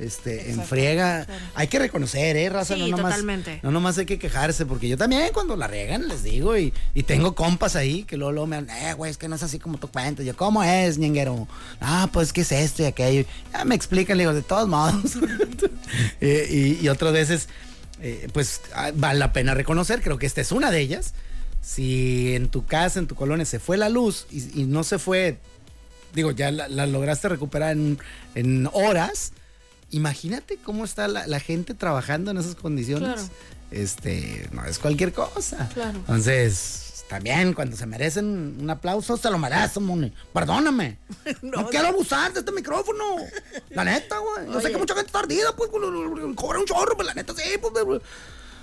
Este, 0.00 0.50
en 0.50 0.62
friega. 0.64 1.26
Hay 1.54 1.68
que 1.68 1.78
reconocer, 1.78 2.34
¿eh, 2.36 2.48
raza? 2.48 2.74
Sí, 2.74 2.80
no 2.80 2.96
nomás, 2.96 3.12
totalmente. 3.12 3.60
No 3.62 3.70
nomás 3.70 3.98
hay 3.98 4.06
que 4.06 4.18
quejarse, 4.18 4.64
porque 4.64 4.88
yo 4.88 4.96
también 4.96 5.30
cuando 5.34 5.56
la 5.56 5.66
regan 5.66 6.08
les 6.08 6.22
digo, 6.22 6.56
y, 6.56 6.72
y 6.94 7.02
tengo 7.02 7.34
compas 7.34 7.76
ahí 7.76 8.04
que 8.04 8.16
luego, 8.16 8.32
luego 8.32 8.46
me 8.46 8.56
dan, 8.62 8.70
eh, 8.70 8.94
güey, 8.94 9.10
es 9.10 9.18
que 9.18 9.28
no 9.28 9.36
es 9.36 9.42
así 9.42 9.58
como 9.58 9.76
tú 9.76 9.88
cuentas. 9.88 10.24
Yo, 10.24 10.34
¿cómo 10.34 10.64
es, 10.64 10.96
ñenguero? 10.96 11.46
Ah, 11.82 12.08
pues, 12.12 12.32
¿qué 12.32 12.40
es 12.40 12.52
esto 12.52 12.82
y 12.82 12.86
aquello? 12.86 13.28
Ya 13.52 13.64
me 13.66 13.74
explican, 13.74 14.16
le 14.16 14.22
digo, 14.22 14.34
de 14.34 14.42
todos 14.42 14.68
modos. 14.68 15.18
Eh, 16.20 16.76
y, 16.80 16.84
y 16.84 16.88
otras 16.88 17.12
veces, 17.12 17.48
eh, 18.00 18.28
pues, 18.32 18.60
ah, 18.74 18.92
vale 18.94 19.18
la 19.18 19.32
pena 19.32 19.54
reconocer, 19.54 20.00
creo 20.02 20.18
que 20.18 20.26
esta 20.26 20.40
es 20.40 20.52
una 20.52 20.70
de 20.70 20.80
ellas. 20.80 21.14
Si 21.62 22.34
en 22.34 22.48
tu 22.48 22.64
casa, 22.64 23.00
en 23.00 23.06
tu 23.08 23.16
colonia, 23.16 23.44
se 23.44 23.58
fue 23.58 23.76
la 23.76 23.88
luz 23.88 24.26
y, 24.30 24.60
y 24.60 24.64
no 24.64 24.84
se 24.84 24.98
fue, 24.98 25.38
digo, 26.14 26.30
ya 26.30 26.52
la, 26.52 26.68
la 26.68 26.86
lograste 26.86 27.28
recuperar 27.28 27.72
en, 27.72 27.98
en 28.36 28.68
horas, 28.72 29.32
imagínate 29.90 30.58
cómo 30.62 30.84
está 30.84 31.08
la, 31.08 31.26
la 31.26 31.40
gente 31.40 31.74
trabajando 31.74 32.30
en 32.30 32.38
esas 32.38 32.54
condiciones. 32.54 33.08
Claro. 33.14 33.28
Este, 33.70 34.48
no 34.52 34.64
es 34.64 34.78
cualquier 34.78 35.12
cosa. 35.12 35.68
Claro. 35.72 35.98
Entonces, 35.98 37.04
también 37.08 37.54
cuando 37.54 37.76
se 37.76 37.86
merecen 37.86 38.56
un 38.60 38.70
aplauso, 38.70 39.16
se 39.16 39.30
lo 39.30 39.38
merecen, 39.38 39.82
Moni. 39.82 40.12
Perdóname. 40.32 40.98
No, 41.42 41.68
quiero 41.68 41.88
abusar 41.88 42.32
de 42.32 42.40
este 42.40 42.52
micrófono. 42.52 43.04
La 43.70 43.84
neta, 43.84 44.18
güey. 44.18 44.46
Yo 44.46 44.60
sé 44.60 44.66
Oye. 44.66 44.72
que 44.72 44.78
mucha 44.78 44.94
gente 44.94 45.06
está 45.06 45.20
ardida, 45.20 45.54
pues, 45.56 45.70
cobra 46.36 46.58
un 46.58 46.66
chorro, 46.66 46.96
pues 46.96 47.06
la 47.06 47.14
neta 47.14 47.32
sí, 47.34 47.58
pues. 47.60 48.00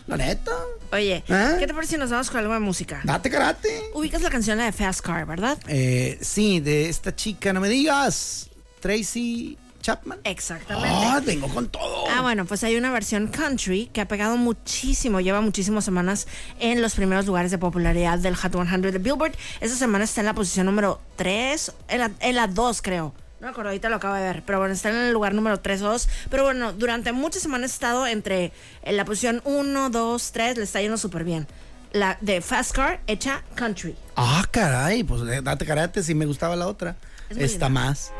La 0.07 0.15
neta. 0.15 0.51
Oye, 0.93 1.23
¿Eh? 1.27 1.55
¿qué 1.59 1.67
te 1.67 1.73
parece 1.73 1.95
si 1.95 1.99
nos 1.99 2.09
vamos 2.09 2.29
con 2.29 2.39
algo 2.39 2.53
de 2.53 2.59
música? 2.61 3.01
Date 3.03 3.29
karate. 3.29 3.91
Ubicas 3.93 4.21
la 4.21 4.29
canción 4.29 4.57
la 4.57 4.65
de 4.65 4.71
Fast 4.71 5.01
Car, 5.01 5.25
¿verdad? 5.25 5.57
Eh, 5.67 6.17
sí, 6.21 6.61
de 6.61 6.87
esta 6.87 7.13
chica, 7.13 7.51
no 7.51 7.59
me 7.59 7.67
digas. 7.67 8.49
Tracy 8.79 9.57
Chapman. 9.87 10.19
Exactamente. 10.25 10.89
Ah, 11.01 11.21
vengo 11.25 11.47
con 11.47 11.69
todo. 11.69 12.09
Ah, 12.09 12.19
bueno, 12.21 12.43
pues 12.43 12.61
hay 12.65 12.75
una 12.75 12.91
versión 12.91 13.27
country 13.27 13.89
que 13.93 14.01
ha 14.01 14.07
pegado 14.09 14.35
muchísimo, 14.35 15.21
lleva 15.21 15.39
muchísimas 15.39 15.85
semanas 15.85 16.27
en 16.59 16.81
los 16.81 16.93
primeros 16.93 17.25
lugares 17.25 17.51
de 17.51 17.57
popularidad 17.57 18.19
del 18.19 18.35
Hot 18.35 18.51
100 18.51 18.81
de 18.81 18.97
Billboard. 18.97 19.31
Esta 19.61 19.77
semana 19.77 20.03
está 20.03 20.19
en 20.19 20.25
la 20.25 20.33
posición 20.33 20.65
número 20.65 20.99
3, 21.15 21.71
en 21.87 21.99
la, 21.99 22.11
en 22.19 22.35
la 22.35 22.47
2 22.47 22.81
creo. 22.81 23.13
No 23.39 23.47
me 23.47 23.51
acuerdo, 23.51 23.69
ahorita 23.69 23.87
lo 23.87 23.95
acabo 23.95 24.15
de 24.15 24.23
ver, 24.23 24.43
pero 24.45 24.59
bueno, 24.59 24.73
está 24.73 24.89
en 24.89 24.97
el 24.97 25.13
lugar 25.13 25.33
número 25.33 25.57
3 25.61 25.81
o 25.83 25.91
2. 25.91 26.09
Pero 26.29 26.43
bueno, 26.43 26.73
durante 26.73 27.13
muchas 27.13 27.41
semanas 27.41 27.71
ha 27.71 27.73
estado 27.75 28.07
entre 28.07 28.51
en 28.81 28.97
la 28.97 29.05
posición 29.05 29.41
1, 29.45 29.89
2, 29.89 30.31
3, 30.33 30.57
le 30.57 30.63
está 30.65 30.81
yendo 30.81 30.97
súper 30.97 31.23
bien. 31.23 31.47
La 31.93 32.17
de 32.19 32.41
Fast 32.41 32.75
Car 32.75 32.99
hecha 33.07 33.41
country. 33.55 33.95
Ah, 34.17 34.43
caray, 34.51 35.05
pues 35.05 35.21
eh, 35.21 35.39
date 35.41 35.65
karate 35.65 36.03
si 36.03 36.13
me 36.13 36.25
gustaba 36.25 36.57
la 36.57 36.67
otra. 36.67 36.97
Es 37.29 37.51
linda. 37.51 37.69
más. 37.69 38.11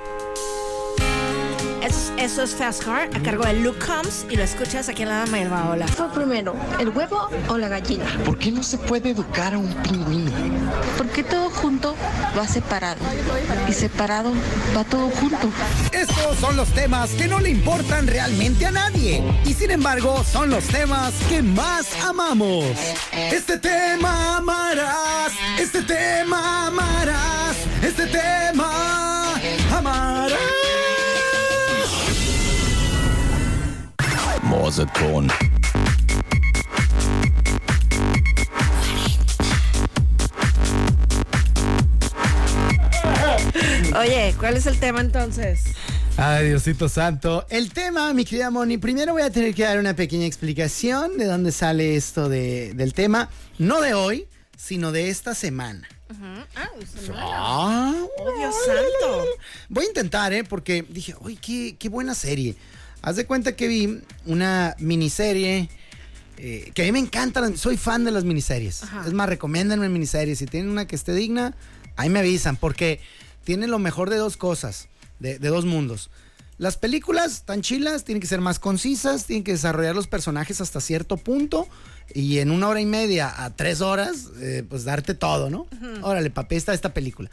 Eso 1.87 2.13
es, 2.17 2.23
eso 2.31 2.43
es 2.43 2.53
Fast 2.53 2.83
Car 2.83 3.09
a 3.13 3.19
cargo 3.21 3.45
de 3.45 3.53
Luke 3.53 3.79
Combs 3.79 4.25
y 4.29 4.35
lo 4.35 4.43
escuchas 4.43 4.89
aquí 4.89 5.03
en 5.03 5.09
La 5.09 5.19
Dama 5.19 5.39
y 5.39 5.43
el 5.43 5.49
Baola. 5.49 5.87
fue 5.87 6.11
primero, 6.11 6.53
el 6.79 6.89
huevo 6.89 7.29
o 7.47 7.57
la 7.57 7.69
gallina? 7.69 8.05
¿Por 8.25 8.37
qué 8.37 8.51
no 8.51 8.61
se 8.61 8.77
puede 8.77 9.11
educar 9.11 9.53
a 9.53 9.57
un 9.57 9.73
pingüino? 9.83 10.29
Porque 10.97 11.23
todo 11.23 11.49
junto 11.49 11.95
va 12.37 12.45
separado 12.45 12.99
y 13.69 13.71
separado 13.71 14.33
va 14.75 14.83
todo 14.83 15.09
junto. 15.11 15.49
Estos 15.93 16.37
son 16.39 16.57
los 16.57 16.67
temas 16.73 17.11
que 17.11 17.25
no 17.27 17.39
le 17.39 17.51
importan 17.51 18.05
realmente 18.05 18.65
a 18.65 18.71
nadie 18.71 19.23
y 19.45 19.53
sin 19.53 19.71
embargo 19.71 20.25
son 20.25 20.49
los 20.49 20.65
temas 20.65 21.13
que 21.29 21.41
más 21.41 21.87
amamos. 22.03 22.65
Este 23.13 23.57
tema 23.59 24.37
amarás, 24.37 25.31
este 25.57 25.81
tema 25.83 26.67
amarás, 26.67 27.55
este 27.81 28.07
tema 28.07 28.36
Morseton. 34.67 35.29
Oye, 43.99 44.35
¿cuál 44.39 44.57
es 44.57 44.65
el 44.65 44.79
tema 44.79 45.01
entonces? 45.01 45.61
Ay, 46.17 46.49
Diosito 46.49 46.89
Santo. 46.89 47.45
El 47.49 47.71
tema, 47.71 48.13
mi 48.13 48.25
querida 48.25 48.49
Moni, 48.49 48.77
primero 48.77 49.13
voy 49.13 49.21
a 49.21 49.29
tener 49.31 49.53
que 49.53 49.63
dar 49.63 49.79
una 49.79 49.95
pequeña 49.95 50.25
explicación 50.25 51.17
de 51.17 51.25
dónde 51.25 51.51
sale 51.51 51.95
esto 51.95 52.27
de- 52.29 52.73
del 52.73 52.93
tema, 52.93 53.29
no 53.59 53.81
de 53.81 53.93
hoy, 53.93 54.27
sino 54.57 54.91
de 54.91 55.09
esta 55.09 55.35
semana. 55.35 55.87
Ah, 56.21 56.43
Ah, 57.15 57.93
Oh, 58.19 58.37
Dios 58.37 58.55
santo. 58.65 59.25
Voy 59.69 59.85
a 59.85 59.87
intentar, 59.87 60.31
¿eh? 60.33 60.43
Porque 60.43 60.85
dije, 60.87 61.15
uy, 61.21 61.35
qué, 61.35 61.75
qué 61.77 61.89
buena 61.89 62.15
serie. 62.15 62.55
Haz 63.07 63.15
de 63.15 63.25
cuenta 63.25 63.55
que 63.55 63.69
vi 63.69 64.01
una 64.25 64.75
miniserie 64.79 65.69
eh, 66.39 66.71
que 66.73 66.81
a 66.81 66.85
mí 66.87 66.91
me 66.91 66.99
encantan, 66.99 67.57
soy 67.57 67.77
fan 67.77 68.03
de 68.03 68.11
las 68.11 68.25
miniseries. 68.25 68.83
Ajá. 68.83 69.05
Es 69.07 69.13
más, 69.13 69.29
recomiéndanme 69.29 69.87
miniseries. 69.87 70.39
Si 70.39 70.45
tienen 70.45 70.69
una 70.69 70.87
que 70.87 70.97
esté 70.97 71.13
digna, 71.13 71.55
ahí 71.95 72.09
me 72.09 72.19
avisan, 72.19 72.57
porque 72.57 72.99
tiene 73.45 73.67
lo 73.67 73.79
mejor 73.79 74.09
de 74.09 74.17
dos 74.17 74.35
cosas, 74.35 74.89
de, 75.19 75.39
de 75.39 75.47
dos 75.47 75.63
mundos. 75.63 76.09
las 76.57 76.75
películas 76.75 77.43
tan 77.45 77.61
chilas 77.61 78.03
tienen 78.03 78.19
que 78.19 78.27
ser 78.27 78.41
más 78.41 78.59
concisas, 78.59 79.25
tienen 79.25 79.45
que 79.45 79.53
desarrollar 79.53 79.95
los 79.95 80.07
personajes 80.07 80.59
hasta 80.59 80.81
cierto 80.81 81.15
punto 81.15 81.67
y 82.13 82.39
en 82.39 82.51
una 82.51 82.67
hora 82.67 82.81
y 82.81 82.85
media 82.85 83.43
a 83.43 83.55
tres 83.55 83.79
horas, 83.79 84.25
eh, 84.41 84.65
pues 84.67 84.83
darte 84.83 85.13
todo, 85.13 85.49
¿no? 85.49 85.67
Órale, 86.01 86.29
papi, 86.29 86.55
esta, 86.55 86.73
esta 86.73 86.93
película. 86.93 87.29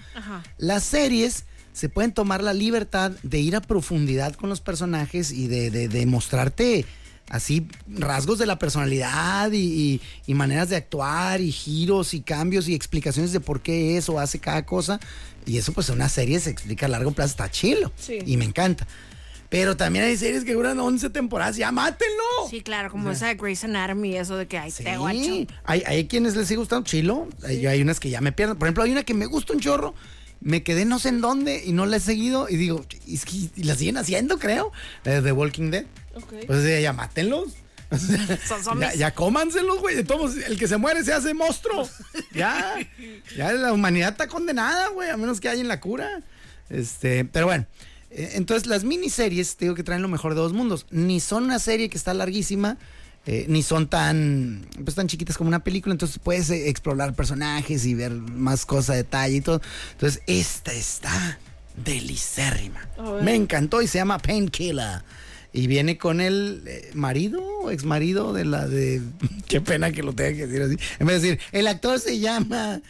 Las 0.58 0.84
series 0.84 1.46
se 1.74 1.90
pueden 1.90 2.12
tomar 2.12 2.42
la 2.42 2.54
libertad 2.54 3.12
de 3.22 3.40
ir 3.40 3.54
a 3.56 3.60
profundidad 3.60 4.34
con 4.34 4.48
los 4.48 4.62
personajes 4.62 5.30
y 5.32 5.48
de, 5.48 5.70
de- 5.70 5.88
de 5.88 6.06
mostrarte 6.06 6.86
así 7.28 7.66
rasgos 7.88 8.38
de 8.38 8.46
la 8.46 8.58
personalidad 8.58 9.50
y, 9.52 9.58
y- 9.58 10.00
y 10.26 10.34
maneras 10.34 10.68
de 10.70 10.76
actuar 10.76 11.40
y 11.40 11.50
giros 11.52 12.14
y 12.14 12.20
cambios 12.20 12.68
y 12.68 12.74
explicaciones 12.74 13.32
de 13.32 13.40
por 13.40 13.60
qué 13.60 13.96
eso 13.98 14.18
hace 14.18 14.38
cada 14.38 14.64
cosa. 14.64 15.00
Y 15.46 15.58
eso 15.58 15.72
pues 15.72 15.88
en 15.90 15.96
una 15.96 16.08
serie 16.08 16.38
se 16.40 16.48
explica 16.50 16.86
a 16.86 16.88
largo 16.88 17.10
plazo, 17.12 17.32
está 17.32 17.50
chilo. 17.50 17.92
Sí. 17.98 18.18
Y 18.24 18.36
me 18.38 18.44
encanta. 18.46 18.86
Pero 19.50 19.76
también 19.76 20.04
hay 20.04 20.16
series 20.16 20.42
que 20.44 20.52
duran 20.54 20.78
11 20.80 21.10
temporadas, 21.10 21.56
ya 21.56 21.70
mátenlo. 21.70 22.22
Sí, 22.50 22.60
claro, 22.62 22.90
como 22.90 23.10
esa 23.10 23.26
de 23.28 23.34
Grey's 23.34 23.62
Anatomy, 23.64 24.16
eso 24.16 24.36
de 24.36 24.46
que 24.48 24.58
hay 24.58 24.72
te 24.72 24.96
guacho. 24.96 25.18
Sí, 25.18 25.46
hay, 25.64 25.82
hay 25.86 26.06
quienes 26.08 26.34
les 26.34 26.48
sigue 26.48 26.58
gustando 26.58 26.84
chilo. 26.84 27.28
Hay, 27.44 27.64
hay 27.66 27.80
unas 27.82 28.00
que 28.00 28.10
ya 28.10 28.20
me 28.20 28.32
pierden. 28.32 28.56
Por 28.58 28.66
ejemplo, 28.68 28.82
hay 28.84 28.90
una 28.92 29.02
que 29.04 29.14
me 29.14 29.26
gusta 29.26 29.52
un 29.52 29.60
chorro. 29.60 29.94
Me 30.44 30.62
quedé 30.62 30.84
no 30.84 30.98
sé 31.00 31.08
en 31.08 31.20
dónde 31.20 31.62
y 31.64 31.72
no 31.72 31.86
la 31.86 31.96
he 31.96 32.00
seguido. 32.00 32.48
Y 32.48 32.56
digo, 32.56 32.84
es 33.08 33.24
que 33.24 33.48
y 33.56 33.64
la 33.64 33.74
siguen 33.74 33.96
haciendo, 33.96 34.38
creo. 34.38 34.70
La 35.02 35.14
de 35.14 35.22
The 35.22 35.32
Walking 35.32 35.70
Dead. 35.70 35.86
Pues 36.46 36.62
ya, 36.62 36.78
ya 36.78 36.92
mátenlos. 36.92 37.48
Ya, 38.80 38.94
ya 38.94 39.14
cómanselos, 39.14 39.80
güey. 39.80 39.96
El 40.46 40.58
que 40.58 40.68
se 40.68 40.76
muere 40.76 41.02
se 41.04 41.12
hace 41.12 41.32
monstruo. 41.34 41.88
Ya, 42.32 42.76
ya 43.36 43.52
la 43.52 43.72
humanidad 43.72 44.10
está 44.12 44.26
condenada, 44.28 44.88
güey, 44.88 45.10
a 45.10 45.16
menos 45.16 45.40
que 45.40 45.48
haya 45.48 45.60
en 45.60 45.68
la 45.68 45.80
cura. 45.80 46.22
Este, 46.70 47.24
pero 47.24 47.46
bueno. 47.46 47.66
eh, 48.10 48.32
Entonces, 48.34 48.66
las 48.66 48.84
miniseries, 48.84 49.56
te 49.56 49.64
digo 49.66 49.74
que 49.74 49.82
traen 49.82 50.02
lo 50.02 50.08
mejor 50.08 50.34
de 50.34 50.40
dos 50.40 50.52
mundos. 50.52 50.86
Ni 50.90 51.20
son 51.20 51.44
una 51.44 51.58
serie 51.58 51.88
que 51.88 51.96
está 51.96 52.14
larguísima, 52.14 52.76
eh, 53.26 53.46
ni 53.48 53.62
son 53.62 53.88
tan, 53.88 54.66
pues, 54.82 54.94
tan 54.94 55.06
chiquitas 55.06 55.38
como 55.38 55.48
una 55.48 55.64
película. 55.64 55.92
Entonces, 55.92 56.18
puedes 56.18 56.50
eh, 56.50 56.68
explorar 56.68 57.14
personajes 57.14 57.86
y 57.86 57.94
ver 57.94 58.12
más 58.12 58.66
cosas 58.66 58.96
detalle 58.96 59.36
y 59.36 59.40
todo. 59.40 59.62
Entonces, 59.92 60.22
esta 60.26 60.72
está 60.72 61.38
delicérrima. 61.76 62.86
Me 63.22 63.34
encantó 63.34 63.82
y 63.82 63.86
se 63.86 63.98
llama 63.98 64.18
Painkiller. 64.18 65.02
Y 65.52 65.68
viene 65.68 65.96
con 65.96 66.20
el 66.20 66.64
eh, 66.66 66.90
marido 66.94 67.42
o 67.42 67.70
ex 67.70 67.84
marido 67.84 68.32
de 68.32 68.44
la 68.44 68.66
de. 68.66 69.00
Qué 69.48 69.60
pena 69.60 69.92
que 69.92 70.02
lo 70.02 70.12
tenga 70.12 70.36
que 70.36 70.46
decir 70.46 70.62
así. 70.62 70.76
En 70.98 71.06
vez 71.06 71.22
de 71.22 71.28
decir, 71.28 71.44
el 71.52 71.68
actor 71.68 72.00
se 72.00 72.18
llama 72.18 72.82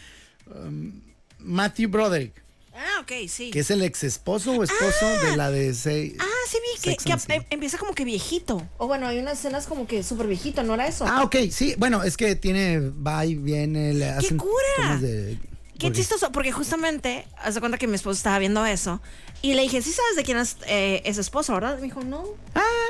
um, 0.47 0.93
Matthew 1.39 1.91
Broderick, 1.91 2.43
Ah, 2.75 3.01
ok, 3.03 3.13
sí. 3.29 3.51
que 3.51 3.61
es 3.61 3.71
el 3.71 3.83
ex 3.83 4.03
esposo 4.05 4.53
o 4.53 4.63
esposo 4.65 5.07
de 5.25 5.37
la 5.37 5.51
de. 5.51 5.73
Se- 5.75 6.17
Ah, 6.19 6.25
sí 6.49 6.59
vi 6.61 6.97
que, 6.97 7.35
em- 7.35 7.45
empieza 7.51 7.79
como 7.79 7.95
que 7.95 8.05
viejito. 8.05 8.69
O 8.79 8.87
bueno, 8.87 9.07
hay 9.07 9.19
unas 9.19 9.39
escenas 9.39 9.67
como 9.67 9.87
que 9.87 10.03
súper 10.03 10.27
viejito, 10.27 10.63
¿no 10.65 10.75
era 10.75 10.87
eso? 10.89 11.07
Ah, 11.07 11.23
ok, 11.23 11.37
sí. 11.51 11.75
Bueno, 11.79 12.03
es 12.03 12.17
que 12.17 12.35
tiene. 12.37 12.81
Va 12.81 13.25
y 13.25 13.37
viene. 13.37 13.95
Le 13.95 14.09
hacen 14.11 14.37
cura! 14.39 14.99
de- 15.01 15.39
Qué 15.79 15.89
porque- 15.89 15.99
chistoso, 16.01 16.31
porque 16.31 16.53
justamente, 16.53 17.27
haz 17.37 17.55
de 17.55 17.61
cuenta 17.61 17.79
que 17.79 17.89
mi 17.89 17.97
esposo 17.97 18.17
estaba 18.17 18.39
viendo 18.39 18.65
eso. 18.65 19.01
Y 19.43 19.55
le 19.55 19.63
dije, 19.63 19.83
¿sí 19.83 19.91
sabes 19.93 20.15
de 20.17 20.23
quién 20.23 20.39
es 20.39 20.57
eh, 20.67 21.03
ese 21.05 21.21
esposo, 21.21 21.53
verdad? 21.53 21.77
Me 21.79 21.83
dijo, 21.83 22.03
no. 22.05 22.25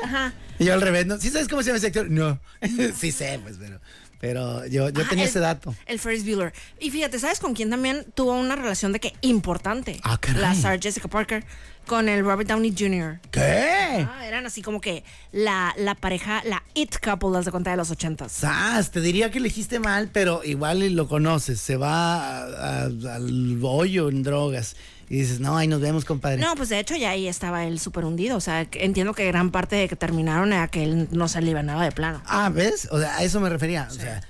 Ajá. 0.03 0.33
Y 0.59 0.65
yo 0.65 0.73
al 0.73 0.81
revés, 0.81 1.05
¿no? 1.07 1.19
¿Sí 1.19 1.29
sabes 1.31 1.47
cómo 1.47 1.61
se 1.63 1.67
llama 1.67 1.77
ese 1.79 1.87
actor? 1.87 2.09
No. 2.09 2.39
sí 2.99 3.11
sé, 3.11 3.39
pues, 3.43 3.57
pero. 3.59 3.79
Pero 4.19 4.65
yo, 4.67 4.89
yo 4.89 5.03
Ah, 5.03 5.07
tenía 5.09 5.25
el- 5.25 5.29
ese 5.29 5.39
dato. 5.39 5.75
El 5.85 5.99
Ferris 5.99 6.23
Bueller. 6.25 6.53
Y 6.79 6.89
fíjate, 6.91 7.19
¿sabes 7.19 7.39
con 7.39 7.53
quién 7.53 7.69
también 7.69 8.05
tuvo 8.15 8.33
una 8.33 8.55
relación 8.55 8.91
de 8.93 8.99
que 8.99 9.13
importante? 9.21 9.99
Ah, 10.03 10.17
caray. 10.19 10.41
La 10.41 10.55
Sarah 10.55 10.79
Jessica 10.81 11.07
Parker 11.07 11.43
con 11.85 12.09
el 12.09 12.23
Robert 12.25 12.49
Downey 12.49 12.73
Jr. 12.75 13.19
¿Qué? 13.29 14.07
Ah, 14.09 14.25
eran 14.25 14.45
así 14.47 14.63
como 14.63 14.81
que 14.81 15.03
la, 15.31 15.73
la 15.77 15.93
pareja, 15.93 16.41
la 16.45 16.63
it 16.73 16.95
couple, 16.97 17.29
las 17.31 17.45
de 17.45 17.51
cuenta 17.51 17.69
de 17.71 17.77
los 17.77 17.91
ochentas. 17.91 18.31
Sas, 18.31 18.89
te 18.89 19.01
diría 19.01 19.29
que 19.29 19.37
elegiste 19.37 19.79
mal, 19.79 20.09
pero 20.11 20.43
igual 20.43 20.95
lo 20.95 21.07
conoces. 21.07 21.59
Se 21.59 21.75
va 21.77 22.39
a- 22.39 22.83
a- 22.83 22.85
al 22.85 23.59
hoyo 23.61 24.09
en 24.09 24.23
drogas. 24.23 24.75
Y 25.09 25.17
dices, 25.19 25.39
no, 25.39 25.55
ahí 25.55 25.67
nos 25.67 25.81
vemos, 25.81 26.03
compadre. 26.03 26.41
No, 26.41 26.55
pues 26.55 26.69
de 26.69 26.79
hecho 26.79 26.95
ya 26.95 27.11
ahí 27.11 27.27
estaba 27.27 27.65
él 27.65 27.79
súper 27.79 28.05
hundido. 28.05 28.37
O 28.37 28.41
sea, 28.41 28.67
entiendo 28.73 29.13
que 29.13 29.25
gran 29.27 29.51
parte 29.51 29.75
de 29.75 29.87
que 29.87 29.95
terminaron 29.95 30.51
era 30.51 30.67
que 30.67 30.83
él 30.83 31.07
no 31.11 31.27
se 31.27 31.37
alivianaba 31.37 31.83
de 31.83 31.91
plano. 31.91 32.21
Ah, 32.25 32.49
¿ves? 32.49 32.87
O 32.91 32.99
sea, 32.99 33.17
a 33.17 33.23
eso 33.23 33.39
me 33.39 33.49
refería. 33.49 33.87
O 33.89 33.93
sea, 33.93 34.21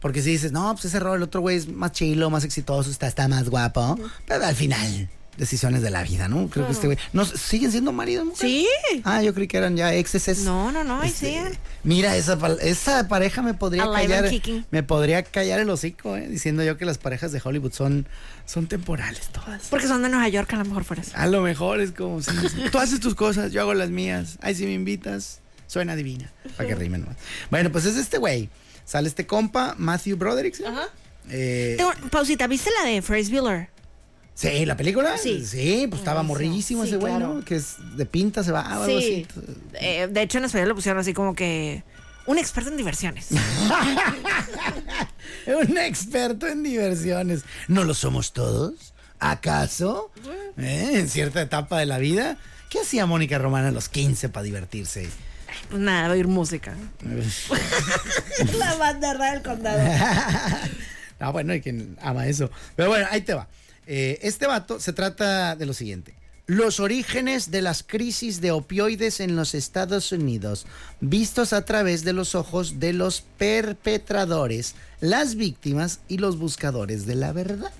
porque 0.00 0.22
si 0.22 0.30
dices, 0.30 0.52
no, 0.52 0.72
pues 0.74 0.84
ese 0.84 1.00
rol, 1.00 1.16
el 1.16 1.22
otro 1.22 1.40
güey 1.40 1.56
es 1.56 1.68
más 1.68 1.92
chilo, 1.92 2.30
más 2.30 2.44
exitoso, 2.44 2.90
está, 2.90 3.06
está 3.06 3.26
más 3.26 3.48
guapo. 3.48 3.98
Pero 4.26 4.44
al 4.44 4.54
final, 4.54 5.08
decisiones 5.38 5.80
de 5.80 5.88
la 5.90 6.02
vida, 6.02 6.28
¿no? 6.28 6.48
Creo 6.50 6.66
que 6.66 6.72
este 6.72 6.86
güey. 6.88 6.98
¿no, 7.14 7.24
¿Siguen 7.24 7.70
siendo 7.72 7.92
marido 7.92 8.24
mujer? 8.24 8.38
Sí. 8.50 8.68
Ah, 9.04 9.22
yo 9.22 9.32
creí 9.32 9.48
que 9.48 9.56
eran 9.56 9.76
ya 9.76 9.94
exes. 9.94 10.40
No, 10.40 10.70
no, 10.70 10.84
no, 10.84 11.00
ahí 11.00 11.08
Este, 11.08 11.26
siguen. 11.28 11.58
Mira, 11.84 12.16
esa, 12.16 12.36
esa 12.60 13.08
pareja 13.08 13.40
me 13.40 13.54
podría 13.54 13.84
Alive 13.84 14.30
callar. 14.40 14.64
Me 14.70 14.82
podría 14.82 15.22
callar 15.22 15.60
el 15.60 15.70
hocico, 15.70 16.16
¿eh? 16.16 16.28
Diciendo 16.28 16.62
yo 16.64 16.76
que 16.76 16.84
las 16.84 16.98
parejas 16.98 17.32
de 17.32 17.40
Hollywood 17.42 17.72
son, 17.72 18.06
son 18.44 18.66
temporales 18.66 19.28
todas. 19.28 19.62
Porque 19.70 19.86
son 19.86 20.02
de 20.02 20.08
Nueva 20.10 20.28
York, 20.28 20.52
a 20.52 20.56
lo 20.56 20.64
mejor 20.64 20.84
por 20.84 20.98
eso. 20.98 21.12
A 21.14 21.26
lo 21.26 21.40
mejor 21.40 21.80
es 21.80 21.92
como 21.92 22.20
si 22.20 22.30
tú 22.70 22.78
haces 22.78 23.00
tus 23.00 23.14
cosas, 23.14 23.52
yo 23.52 23.62
hago 23.62 23.72
las 23.74 23.90
mías. 23.90 24.38
Ay, 24.42 24.54
si 24.56 24.64
me 24.66 24.72
invitas, 24.74 25.40
suena 25.66 25.94
divina. 25.96 26.30
Para 26.56 26.68
que 26.68 26.74
rimen 26.74 27.06
más. 27.06 27.16
Bueno, 27.50 27.70
pues 27.72 27.84
es 27.86 27.96
este 27.96 28.18
güey. 28.18 28.50
Sale 28.84 29.06
este 29.08 29.26
compa, 29.26 29.74
Matthew 29.78 30.16
Broderick. 30.16 30.54
¿sí? 30.54 30.64
Ajá. 30.64 30.88
Eh, 31.30 31.74
Tengo- 31.78 31.92
pausita, 32.10 32.46
¿viste 32.46 32.70
la 32.82 32.88
de 32.90 33.02
Ferris 33.02 33.30
Bueller? 33.30 33.68
Sí, 34.38 34.64
la 34.64 34.76
película. 34.76 35.18
Sí. 35.18 35.44
Sí, 35.44 35.86
pues 35.88 36.00
estaba 36.00 36.22
Sí, 36.22 36.60
ese 36.60 36.96
güey, 36.96 37.12
claro. 37.14 37.34
¿no? 37.34 37.44
Que 37.44 37.56
es 37.56 37.76
de 37.96 38.06
pinta, 38.06 38.44
se 38.44 38.52
va 38.52 38.60
algo 38.60 38.84
así. 38.84 39.26
Eh, 39.74 40.08
de 40.10 40.22
hecho, 40.22 40.38
en 40.38 40.44
español 40.44 40.68
lo 40.68 40.74
pusieron 40.76 41.00
así 41.00 41.12
como 41.12 41.34
que 41.34 41.82
un 42.26 42.38
experto 42.38 42.70
en 42.70 42.76
diversiones. 42.76 43.28
Un 45.46 45.78
experto 45.78 46.46
en 46.46 46.62
diversiones. 46.62 47.42
¿No 47.68 47.84
lo 47.84 47.94
somos 47.94 48.32
todos? 48.34 48.92
¿Acaso? 49.18 50.12
¿Eh? 50.58 50.90
En 50.94 51.08
cierta 51.08 51.40
etapa 51.40 51.78
de 51.78 51.86
la 51.86 51.98
vida. 51.98 52.36
¿Qué 52.68 52.80
hacía 52.80 53.06
Mónica 53.06 53.38
Romana 53.38 53.68
a 53.68 53.72
los 53.72 53.88
15 53.88 54.28
para 54.28 54.44
divertirse? 54.44 55.08
Pues 55.70 55.80
nada, 55.80 56.12
oír 56.12 56.28
música. 56.28 56.74
la 58.58 58.74
banda 58.74 59.14
del 59.14 59.42
condado. 59.42 59.80
Ah, 61.20 61.30
bueno, 61.30 61.52
hay 61.52 61.60
quien 61.60 61.96
ama 62.00 62.28
eso. 62.28 62.48
Pero 62.76 62.90
bueno, 62.90 63.04
ahí 63.10 63.22
te 63.22 63.34
va. 63.34 63.48
Eh, 63.90 64.18
este 64.20 64.46
vato 64.46 64.78
se 64.80 64.92
trata 64.92 65.56
de 65.56 65.64
lo 65.64 65.72
siguiente. 65.72 66.12
Los 66.46 66.78
orígenes 66.78 67.50
de 67.50 67.62
las 67.62 67.82
crisis 67.82 68.42
de 68.42 68.52
opioides 68.52 69.20
en 69.20 69.34
los 69.34 69.54
Estados 69.54 70.12
Unidos, 70.12 70.66
vistos 71.00 71.54
a 71.54 71.64
través 71.64 72.04
de 72.04 72.12
los 72.12 72.34
ojos 72.34 72.78
de 72.80 72.92
los 72.92 73.22
perpetradores, 73.38 74.74
las 75.00 75.36
víctimas 75.36 76.00
y 76.06 76.18
los 76.18 76.38
buscadores 76.38 77.06
de 77.06 77.14
la 77.14 77.32
verdad. 77.32 77.72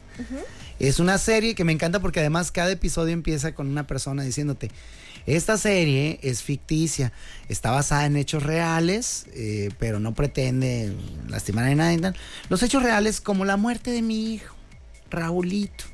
Es 0.78 0.98
una 0.98 1.18
serie 1.18 1.54
que 1.54 1.64
me 1.64 1.72
encanta 1.72 2.00
porque 2.00 2.20
además 2.20 2.52
cada 2.52 2.70
episodio 2.70 3.12
empieza 3.12 3.54
con 3.54 3.68
una 3.68 3.86
persona 3.86 4.22
diciéndote, 4.22 4.70
esta 5.26 5.58
serie 5.58 6.20
es 6.22 6.42
ficticia, 6.42 7.12
está 7.50 7.70
basada 7.70 8.06
en 8.06 8.16
hechos 8.16 8.42
reales, 8.42 9.26
eh, 9.34 9.70
pero 9.78 10.00
no 10.00 10.14
pretende 10.14 10.94
lastimar 11.28 11.66
a 11.66 11.74
nadie. 11.74 12.12
Los 12.48 12.62
hechos 12.62 12.82
reales 12.82 13.20
como 13.20 13.44
la 13.44 13.58
muerte 13.58 13.90
de 13.90 14.00
mi 14.00 14.34
hijo, 14.34 14.54
Raulito, 15.10 15.84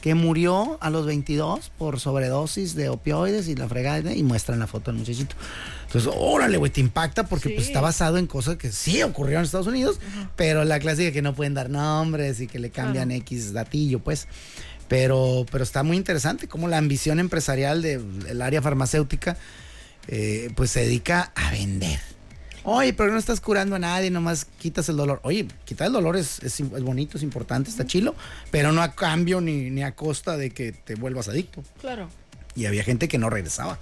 que 0.00 0.14
murió 0.14 0.76
a 0.80 0.90
los 0.90 1.06
22 1.06 1.70
por 1.78 1.98
sobredosis 1.98 2.74
de 2.74 2.90
opioides 2.90 3.48
y 3.48 3.54
la 3.54 3.68
fregada, 3.68 4.14
y 4.14 4.22
muestran 4.22 4.58
la 4.58 4.66
foto 4.66 4.90
del 4.90 4.98
muchachito. 4.98 5.34
Entonces, 5.86 6.12
órale, 6.14 6.58
güey, 6.58 6.70
te 6.70 6.80
impacta 6.80 7.26
porque 7.26 7.50
pues, 7.50 7.68
está 7.68 7.80
basado 7.80 8.18
en 8.18 8.26
cosas 8.26 8.56
que 8.56 8.70
sí 8.70 9.02
ocurrieron 9.02 9.40
en 9.40 9.46
Estados 9.46 9.66
Unidos, 9.66 10.00
pero 10.36 10.64
la 10.64 10.78
clásica 10.78 11.12
que 11.12 11.22
no 11.22 11.34
pueden 11.34 11.54
dar 11.54 11.70
nombres 11.70 12.40
y 12.40 12.46
que 12.46 12.58
le 12.58 12.70
cambian 12.70 13.10
X 13.12 13.52
datillo, 13.52 14.00
pues. 14.00 14.28
Pero, 14.88 15.46
pero 15.50 15.64
está 15.64 15.82
muy 15.82 15.96
interesante 15.96 16.48
cómo 16.48 16.68
la 16.68 16.76
ambición 16.76 17.18
empresarial 17.18 17.80
del 17.80 18.42
área 18.42 18.60
farmacéutica 18.60 19.38
eh, 20.08 20.50
pues 20.54 20.70
se 20.70 20.80
dedica 20.80 21.32
a 21.34 21.50
vender. 21.50 22.13
Oye, 22.64 22.94
pero 22.94 23.12
no 23.12 23.18
estás 23.18 23.40
curando 23.40 23.76
a 23.76 23.78
nadie, 23.78 24.10
nomás 24.10 24.46
quitas 24.58 24.88
el 24.88 24.96
dolor. 24.96 25.20
Oye, 25.22 25.46
quitar 25.64 25.86
el 25.86 25.92
dolor 25.92 26.16
es, 26.16 26.42
es, 26.42 26.58
es 26.60 26.82
bonito, 26.82 27.18
es 27.18 27.22
importante, 27.22 27.70
está 27.70 27.86
chilo, 27.86 28.14
pero 28.50 28.72
no 28.72 28.82
a 28.82 28.94
cambio 28.94 29.40
ni, 29.40 29.70
ni 29.70 29.82
a 29.82 29.94
costa 29.94 30.36
de 30.36 30.50
que 30.50 30.72
te 30.72 30.94
vuelvas 30.94 31.28
adicto. 31.28 31.62
Claro. 31.80 32.08
Y 32.56 32.66
había 32.66 32.82
gente 32.82 33.06
que 33.08 33.18
no 33.18 33.30
regresaba. 33.30 33.78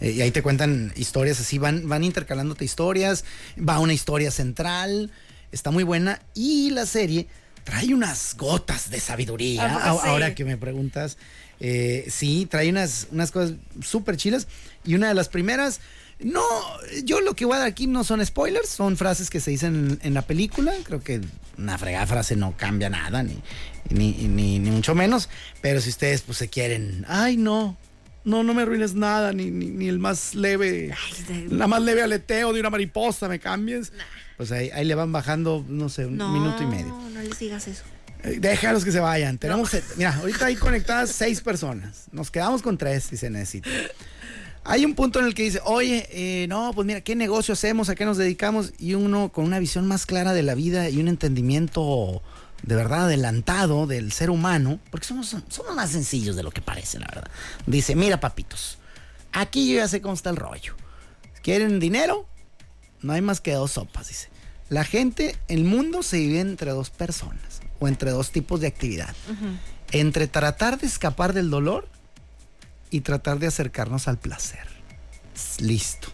Eh, 0.00 0.12
y 0.12 0.22
ahí 0.22 0.30
te 0.30 0.42
cuentan 0.42 0.92
historias 0.96 1.40
así, 1.40 1.58
van, 1.58 1.88
van 1.88 2.04
intercalándote 2.04 2.64
historias, 2.64 3.24
va 3.58 3.78
una 3.80 3.92
historia 3.92 4.30
central, 4.30 5.10
está 5.50 5.70
muy 5.70 5.84
buena. 5.84 6.20
Y 6.34 6.70
la 6.70 6.86
serie 6.86 7.26
trae 7.64 7.94
unas 7.94 8.36
gotas 8.36 8.90
de 8.90 9.00
sabiduría. 9.00 9.64
¿A 9.66 9.78
poco 9.78 9.98
A- 9.98 10.02
sí? 10.02 10.08
Ahora 10.08 10.34
que 10.34 10.44
me 10.44 10.56
preguntas, 10.56 11.16
eh, 11.60 12.06
sí, 12.10 12.46
trae 12.50 12.68
unas, 12.70 13.08
unas 13.10 13.30
cosas 13.30 13.54
súper 13.82 14.16
chilas. 14.16 14.48
Y 14.84 14.94
una 14.94 15.08
de 15.08 15.14
las 15.14 15.28
primeras, 15.28 15.80
no, 16.20 16.42
yo 17.04 17.20
lo 17.20 17.34
que 17.34 17.44
voy 17.44 17.56
a 17.56 17.60
dar 17.60 17.68
aquí 17.68 17.86
no 17.86 18.04
son 18.04 18.24
spoilers, 18.24 18.68
son 18.68 18.96
frases 18.96 19.30
que 19.30 19.40
se 19.40 19.50
dicen 19.52 19.98
en, 20.02 20.06
en 20.08 20.14
la 20.14 20.22
película. 20.22 20.72
Creo 20.84 21.00
que 21.02 21.20
una 21.58 21.78
fregada 21.78 22.06
frase 22.06 22.36
no 22.36 22.56
cambia 22.56 22.90
nada, 22.90 23.22
ni, 23.22 23.38
ni, 23.90 24.12
ni, 24.12 24.58
ni 24.58 24.70
mucho 24.70 24.94
menos. 24.94 25.28
Pero 25.60 25.80
si 25.80 25.90
ustedes 25.90 26.22
pues 26.22 26.38
se 26.38 26.48
quieren, 26.48 27.04
ay 27.08 27.36
no, 27.36 27.76
no, 28.24 28.42
no 28.42 28.54
me 28.54 28.62
arruines 28.62 28.94
nada, 28.94 29.32
ni, 29.32 29.50
ni, 29.50 29.66
ni 29.66 29.88
el 29.88 29.98
más 29.98 30.34
leve, 30.34 30.92
Ay, 30.92 31.24
de- 31.48 31.54
la 31.54 31.66
más 31.66 31.82
leve 31.82 32.02
aleteo 32.02 32.52
de 32.52 32.60
una 32.60 32.70
mariposa, 32.70 33.28
me 33.28 33.38
cambies. 33.38 33.92
Pues 34.36 34.50
ahí, 34.52 34.70
ahí 34.70 34.84
le 34.84 34.94
van 34.94 35.12
bajando, 35.12 35.64
no 35.68 35.88
sé, 35.88 36.06
un 36.06 36.16
No, 36.16 36.32
minuto 36.32 36.62
y 36.62 36.66
medio. 36.66 36.86
No, 36.88 37.10
no 37.10 37.22
les 37.22 37.38
digas 37.38 37.68
eso. 37.68 37.82
Eh, 38.24 38.38
Déjalos 38.40 38.84
que 38.84 38.92
se 38.92 39.00
vayan. 39.00 39.38
Tenemos, 39.38 39.70
mira, 39.96 40.14
ahorita 40.16 40.46
hay 40.46 40.56
conectadas 40.56 41.10
seis 41.10 41.40
personas. 41.40 42.06
Nos 42.12 42.30
quedamos 42.30 42.62
con 42.62 42.78
tres 42.78 43.04
si 43.04 43.16
se 43.16 43.30
necesita. 43.30 43.68
Hay 44.64 44.84
un 44.84 44.94
punto 44.94 45.18
en 45.18 45.26
el 45.26 45.34
que 45.34 45.42
dice, 45.42 45.60
oye, 45.64 46.06
eh, 46.12 46.46
no, 46.48 46.70
pues 46.72 46.86
mira, 46.86 47.00
¿qué 47.00 47.16
negocio 47.16 47.52
hacemos? 47.54 47.88
¿A 47.88 47.96
qué 47.96 48.04
nos 48.04 48.16
dedicamos? 48.16 48.72
Y 48.78 48.94
uno 48.94 49.32
con 49.32 49.44
una 49.44 49.58
visión 49.58 49.86
más 49.88 50.06
clara 50.06 50.32
de 50.32 50.44
la 50.44 50.54
vida 50.54 50.88
y 50.88 50.98
un 51.00 51.08
entendimiento 51.08 52.22
de 52.62 52.76
verdad 52.76 53.06
adelantado 53.06 53.88
del 53.88 54.12
ser 54.12 54.30
humano, 54.30 54.78
porque 54.92 55.04
somos, 55.04 55.36
somos 55.48 55.74
más 55.74 55.90
sencillos 55.90 56.36
de 56.36 56.44
lo 56.44 56.52
que 56.52 56.60
parece, 56.62 57.00
la 57.00 57.06
verdad. 57.06 57.28
Dice, 57.66 57.96
mira, 57.96 58.20
papitos, 58.20 58.78
aquí 59.32 59.68
yo 59.68 59.78
ya 59.78 59.88
sé 59.88 60.00
cómo 60.00 60.14
está 60.14 60.30
el 60.30 60.36
rollo. 60.36 60.76
¿Quieren 61.42 61.80
dinero? 61.80 62.28
No 63.02 63.12
hay 63.12 63.20
más 63.20 63.40
que 63.40 63.52
dos 63.52 63.72
sopas, 63.72 64.08
dice. 64.08 64.28
La 64.68 64.84
gente, 64.84 65.36
el 65.48 65.64
mundo 65.64 66.02
se 66.02 66.16
divide 66.16 66.40
entre 66.40 66.70
dos 66.70 66.90
personas 66.90 67.60
o 67.78 67.88
entre 67.88 68.10
dos 68.10 68.30
tipos 68.30 68.60
de 68.60 68.68
actividad. 68.68 69.14
Entre 69.90 70.28
tratar 70.28 70.80
de 70.80 70.86
escapar 70.86 71.32
del 71.32 71.50
dolor 71.50 71.88
y 72.90 73.00
tratar 73.00 73.38
de 73.38 73.48
acercarnos 73.48 74.08
al 74.08 74.18
placer. 74.18 74.66
Listo. 75.58 76.08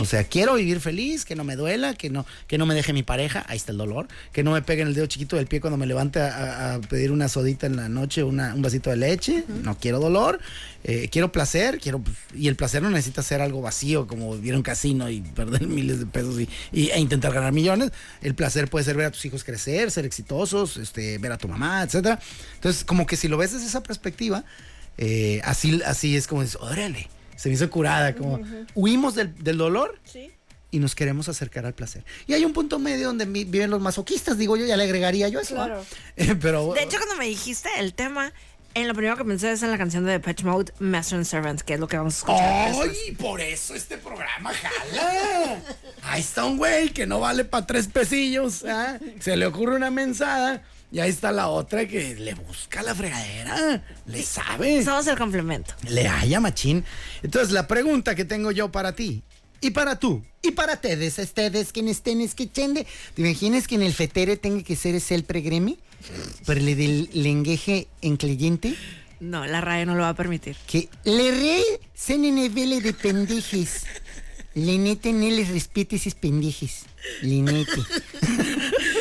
O 0.00 0.04
sea, 0.04 0.24
quiero 0.24 0.54
vivir 0.54 0.80
feliz, 0.80 1.24
que 1.24 1.36
no 1.36 1.44
me 1.44 1.56
duela, 1.56 1.94
que 1.94 2.10
no, 2.10 2.26
que 2.46 2.58
no 2.58 2.66
me 2.66 2.74
deje 2.74 2.92
mi 2.92 3.02
pareja, 3.02 3.44
ahí 3.48 3.56
está 3.56 3.72
el 3.72 3.78
dolor, 3.78 4.08
que 4.32 4.42
no 4.42 4.52
me 4.52 4.62
peguen 4.62 4.88
el 4.88 4.94
dedo 4.94 5.06
chiquito 5.06 5.36
del 5.36 5.46
pie 5.46 5.60
cuando 5.60 5.76
me 5.76 5.86
levante 5.86 6.20
a, 6.20 6.26
a- 6.28 6.74
a 6.74 6.80
pedir 6.80 7.12
una 7.12 7.28
sodita 7.28 7.66
en 7.66 7.76
la 7.76 7.88
noche, 7.88 8.22
una- 8.24 8.54
un 8.54 8.62
vasito 8.62 8.90
de 8.90 8.96
leche, 8.96 9.44
no 9.62 9.76
quiero 9.78 10.00
dolor, 10.00 10.40
eh, 10.84 11.08
quiero 11.12 11.30
placer, 11.30 11.78
quiero 11.78 12.02
y 12.34 12.48
el 12.48 12.56
placer 12.56 12.82
no 12.82 12.90
necesita 12.90 13.22
ser 13.22 13.42
algo 13.42 13.60
vacío 13.60 14.06
como 14.06 14.34
vivir 14.34 14.52
en 14.52 14.56
un 14.58 14.62
casino 14.62 15.10
y 15.10 15.20
perder 15.20 15.62
miles 15.66 16.00
de 16.00 16.06
pesos 16.06 16.40
y, 16.40 16.48
y- 16.72 16.90
e 16.90 16.98
intentar 16.98 17.32
ganar 17.32 17.52
millones. 17.52 17.92
El 18.22 18.34
placer 18.34 18.68
puede 18.68 18.84
ser 18.84 18.96
ver 18.96 19.06
a 19.06 19.10
tus 19.10 19.24
hijos 19.24 19.44
crecer, 19.44 19.90
ser 19.90 20.04
exitosos, 20.06 20.76
este, 20.78 21.18
ver 21.18 21.32
a 21.32 21.38
tu 21.38 21.48
mamá, 21.48 21.82
etcétera. 21.82 22.18
Entonces, 22.54 22.84
como 22.84 23.06
que 23.06 23.16
si 23.16 23.28
lo 23.28 23.36
ves 23.36 23.52
desde 23.52 23.66
esa 23.66 23.82
perspectiva, 23.82 24.44
eh, 24.98 25.40
así, 25.44 25.80
así 25.86 26.16
es 26.16 26.26
como 26.26 26.42
dices, 26.42 26.58
órale, 26.60 27.08
se 27.40 27.48
me 27.48 27.54
hizo 27.54 27.70
curada, 27.70 28.14
como 28.14 28.38
huimos 28.74 29.14
del, 29.14 29.34
del 29.42 29.56
dolor 29.56 29.98
Sí. 30.04 30.30
y 30.70 30.78
nos 30.78 30.94
queremos 30.94 31.28
acercar 31.30 31.64
al 31.64 31.72
placer. 31.72 32.04
Y 32.26 32.34
hay 32.34 32.44
un 32.44 32.52
punto 32.52 32.78
medio 32.78 33.06
donde 33.06 33.24
viven 33.24 33.70
los 33.70 33.80
masoquistas, 33.80 34.36
digo 34.36 34.56
yo, 34.58 34.66
ya 34.66 34.76
le 34.76 34.84
agregaría 34.84 35.28
yo 35.28 35.40
eso. 35.40 35.58
¿ah? 35.60 35.66
Claro. 35.66 35.84
Eh, 36.16 36.36
pero 36.40 36.74
De 36.74 36.82
hecho, 36.82 36.98
cuando 36.98 37.16
me 37.16 37.24
dijiste 37.24 37.70
el 37.78 37.94
tema, 37.94 38.32
en 38.74 38.86
lo 38.88 38.94
primero 38.94 39.16
que 39.16 39.24
pensé 39.24 39.50
es 39.52 39.62
en 39.62 39.70
la 39.70 39.78
canción 39.78 40.04
de 40.04 40.12
Depeche 40.12 40.44
Mode, 40.44 40.72
Master 40.80 41.16
and 41.16 41.24
Servant, 41.24 41.60
que 41.62 41.74
es 41.74 41.80
lo 41.80 41.88
que 41.88 41.96
vamos 41.96 42.14
a 42.14 42.18
escuchar. 42.18 42.72
¡Ay! 42.88 43.12
Por 43.16 43.40
eso 43.40 43.74
este 43.74 43.96
programa 43.96 44.52
jala. 44.52 45.62
Ahí 46.02 46.20
está 46.20 46.44
un 46.44 46.58
güey 46.58 46.90
que 46.90 47.06
no 47.06 47.20
vale 47.20 47.44
para 47.44 47.66
tres 47.66 47.88
pesillos. 47.88 48.64
¿ah? 48.68 48.98
Se 49.18 49.36
le 49.36 49.46
ocurre 49.46 49.76
una 49.76 49.90
mensada. 49.90 50.62
Y 50.92 50.98
ahí 50.98 51.10
está 51.10 51.30
la 51.30 51.48
otra 51.48 51.86
que 51.86 52.16
le 52.16 52.34
busca 52.34 52.82
la 52.82 52.94
fregadera. 52.94 53.82
Le 54.06 54.22
sabe. 54.22 54.82
Somos 54.82 55.06
el 55.06 55.16
complemento. 55.16 55.74
Le 55.88 56.08
haya 56.08 56.40
machín. 56.40 56.84
Entonces, 57.22 57.52
la 57.52 57.68
pregunta 57.68 58.14
que 58.14 58.24
tengo 58.24 58.50
yo 58.50 58.72
para 58.72 58.94
ti. 58.94 59.22
Y 59.60 59.70
para 59.70 59.98
tú. 59.98 60.24
Y 60.42 60.52
para 60.52 60.74
ustedes, 60.74 61.18
ustedes 61.18 61.72
que 61.72 61.88
estén 61.88 62.20
escuchando. 62.20 62.82
¿Te 63.14 63.22
imaginas 63.22 63.68
que 63.68 63.76
en 63.76 63.82
el 63.82 63.92
fetere 63.92 64.36
tenga 64.36 64.64
que 64.64 64.74
ser 64.74 64.94
ese 64.94 65.14
el 65.14 65.24
pregreme? 65.24 65.76
Para 66.46 66.58
el 66.58 66.76
del 66.76 67.10
lenguaje 67.12 67.86
incluyente. 68.00 68.74
No, 69.20 69.46
la 69.46 69.60
radio 69.60 69.86
no 69.86 69.94
lo 69.94 70.02
va 70.02 70.08
a 70.10 70.14
permitir. 70.14 70.56
Que 70.66 70.88
le 71.04 71.30
re 71.30 71.62
se 71.94 72.16
vele 72.16 72.80
de 72.80 72.94
pendejes. 72.94 73.84
Le 74.54 74.78
neta 74.78 75.12
no 75.12 75.28
les 75.28 75.48
respete 75.48 75.96
esos 75.96 76.14
pendejes. 76.14 76.84
Le. 77.22 77.42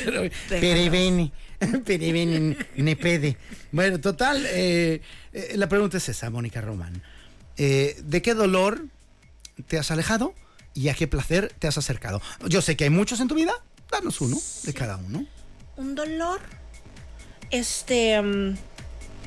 Perevene. 0.06 0.32
Perevene, 0.49 1.32
ne 2.78 2.95
pede. 2.95 3.38
Bueno, 3.72 4.00
total, 4.00 4.45
eh, 4.48 5.02
eh, 5.34 5.54
la 5.56 5.67
pregunta 5.69 5.98
es 5.98 6.10
esa, 6.10 6.30
Mónica 6.30 6.62
Román. 6.62 7.02
Eh, 7.58 7.98
¿De 8.04 8.22
qué 8.22 8.34
dolor 8.34 8.86
te 9.67 9.78
has 9.78 9.91
alejado 9.91 10.34
y 10.74 10.88
a 10.89 10.93
qué 10.93 11.08
placer 11.08 11.54
te 11.60 11.67
has 11.67 11.78
acercado? 11.78 12.22
Yo 12.48 12.62
sé 12.62 12.78
que 12.78 12.86
hay 12.86 12.89
muchos 12.89 13.19
en 13.19 13.28
tu 13.28 13.36
vida, 13.36 13.54
danos 13.91 14.22
uno 14.22 14.38
de 14.63 14.74
cada 14.74 14.98
uno. 14.98 15.26
Un 15.78 15.95
dolor. 15.95 16.39
Este. 17.52 18.22
mm, 18.22 18.56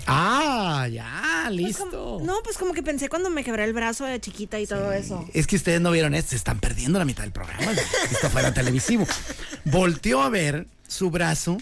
Ah, 0.06 0.88
ya, 0.90 1.44
pues 1.46 1.56
listo. 1.56 1.88
como- 1.90 2.24
no, 2.26 2.42
pues 2.42 2.58
como 2.58 2.72
que 2.72 2.82
pensé 2.82 3.08
cuando 3.08 3.30
me 3.30 3.44
quebré 3.44 3.62
el 3.64 3.72
brazo 3.72 4.04
de 4.04 4.20
chiquita 4.20 4.58
y 4.58 4.66
todo 4.66 4.90
eso. 4.92 5.28
Es 5.32 5.46
que 5.46 5.54
ustedes 5.54 5.80
no 5.80 5.92
vieron 5.92 6.14
esto, 6.14 6.30
se 6.30 6.36
están 6.36 6.58
perdiendo 6.58 6.98
la 6.98 7.04
mitad 7.04 7.22
del 7.22 7.30
programa. 7.32 7.70
Esto 8.10 8.28
fuera 8.28 8.52
televisivo. 8.52 9.06
Volteó 9.64 10.20
a 10.22 10.28
ver 10.28 10.66
su 10.88 11.10
brazo, 11.12 11.58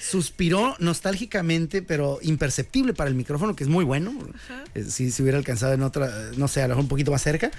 suspiró 0.00 0.76
nostálgicamente, 0.78 1.82
pero 1.82 2.18
imperceptible 2.22 2.94
para 2.94 3.08
el 3.08 3.14
micrófono, 3.16 3.56
que 3.56 3.64
es 3.64 3.70
muy 3.70 3.84
bueno. 3.84 4.12
Eh, 4.74 4.84
Si 4.84 5.10
se 5.10 5.22
hubiera 5.22 5.38
alcanzado 5.38 5.72
en 5.74 5.82
otra, 5.82 6.10
no 6.36 6.48
sé, 6.48 6.60
a 6.62 6.64
lo 6.68 6.70
mejor 6.74 6.84
un 6.84 6.88
poquito 6.88 7.10
más 7.10 7.22
cerca. 7.22 7.50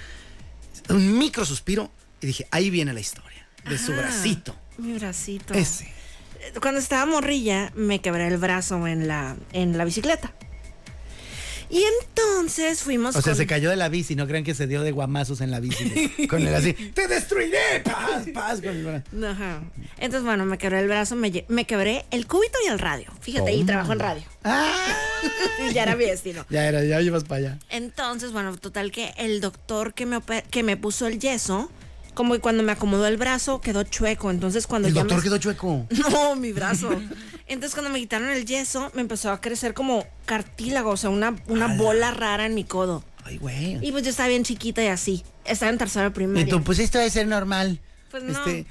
Un 0.90 1.18
micro 1.18 1.46
suspiro 1.46 1.92
y 2.22 2.28
dije, 2.28 2.48
ahí 2.52 2.70
viene 2.70 2.94
la 2.94 3.00
historia 3.00 3.46
de 3.70 3.78
su 3.78 3.92
Ah, 3.94 3.98
bracito. 3.98 4.56
Mi 4.78 4.94
bracito. 4.94 5.54
Ese. 5.54 5.92
Cuando 6.62 6.80
estaba 6.80 7.06
morrilla, 7.06 7.72
me 7.76 8.00
quebré 8.00 8.28
el 8.28 8.38
brazo 8.38 8.88
en 8.88 9.08
la, 9.08 9.36
en 9.52 9.78
la 9.78 9.84
bicicleta. 9.86 10.34
Y 11.70 11.84
entonces 12.02 12.82
fuimos 12.82 13.16
O 13.16 13.22
sea, 13.22 13.36
se 13.36 13.46
cayó 13.46 13.70
de 13.70 13.76
la 13.76 13.90
bici, 13.90 14.16
no 14.16 14.26
crean 14.28 14.44
que 14.44 14.54
se 14.54 14.68
dio 14.68 14.84
de 14.84 14.92
guamazos 14.92 15.42
en 15.42 15.52
la 15.52 15.60
bici. 15.60 16.28
con 16.30 16.42
el 16.46 16.54
así, 16.54 16.74
¡te 16.74 17.08
destruiré! 17.08 17.82
¡Paz, 17.84 18.26
paz! 18.34 18.62
Con 18.62 18.70
el. 18.70 19.26
Ajá. 19.26 19.62
Entonces, 19.98 20.24
bueno, 20.24 20.46
me 20.46 20.58
quebré 20.58 20.80
el 20.80 20.88
brazo, 20.88 21.16
me, 21.16 21.46
me 21.48 21.66
quebré 21.66 22.06
el 22.12 22.26
cúbito 22.28 22.58
y 22.66 22.70
el 22.70 22.80
radio. 22.80 23.12
Fíjate, 23.22 23.52
y 23.52 23.58
Toma. 23.60 23.68
trabajo 23.68 23.94
en 23.94 24.00
radio. 24.00 24.24
¡Ah! 24.44 24.96
ya 25.74 25.84
era 25.84 25.96
mi 25.96 26.06
destino. 26.06 26.46
Ya 26.50 26.68
era, 26.68 26.84
ya 26.84 27.02
ibas 27.02 27.24
para 27.24 27.40
allá. 27.40 27.60
Entonces, 27.70 28.32
bueno, 28.32 28.56
total 28.58 28.92
que 28.92 29.14
el 29.18 29.42
doctor 29.42 29.94
que 29.94 30.06
me, 30.06 30.20
que 30.50 30.64
me 30.64 30.78
puso 30.78 31.08
el 31.08 31.20
yeso, 31.20 31.70
como 32.14 32.40
cuando 32.40 32.64
me 32.64 32.72
acomodó 32.72 33.08
el 33.08 33.18
brazo, 33.18 33.62
quedó 33.62 33.84
chueco. 33.84 34.32
Entonces, 34.32 34.68
cuando 34.68 34.88
El 34.88 34.94
ya 34.94 35.02
doctor 35.02 35.18
me... 35.18 35.24
quedó 35.24 35.38
chueco. 35.38 35.86
No, 36.12 36.36
mi 36.36 36.52
brazo. 36.54 36.90
Entonces, 37.48 37.74
cuando 37.74 37.90
me 37.92 38.00
quitaron 38.00 38.30
el 38.30 38.46
yeso, 38.46 38.92
me 38.94 39.02
empezó 39.02 39.32
a 39.32 39.40
crecer 39.42 39.74
como 39.74 40.06
cartílago, 40.26 40.92
o 40.92 40.98
sea, 40.98 41.10
una, 41.10 41.36
una 41.48 41.76
bola 41.78 42.12
rara 42.12 42.46
en 42.46 42.54
mi 42.56 42.64
codo. 42.64 43.04
Ay, 43.24 43.38
güey. 43.38 43.86
Y 43.86 43.92
pues 43.92 44.04
yo 44.04 44.10
estaba 44.10 44.30
bien 44.30 44.44
chiquita 44.44 44.84
y 44.84 44.88
así. 44.88 45.24
Estaba 45.46 45.72
en 45.72 45.78
tercero 45.78 46.04
de 46.04 46.10
Y 46.10 46.14
primaria. 46.14 46.48
tú, 46.48 46.64
pues 46.64 46.80
esto 46.80 46.98
debe 46.98 47.10
ser 47.10 47.28
normal. 47.28 47.80
Pues 48.12 48.24
no. 48.24 48.46
Este, 48.46 48.66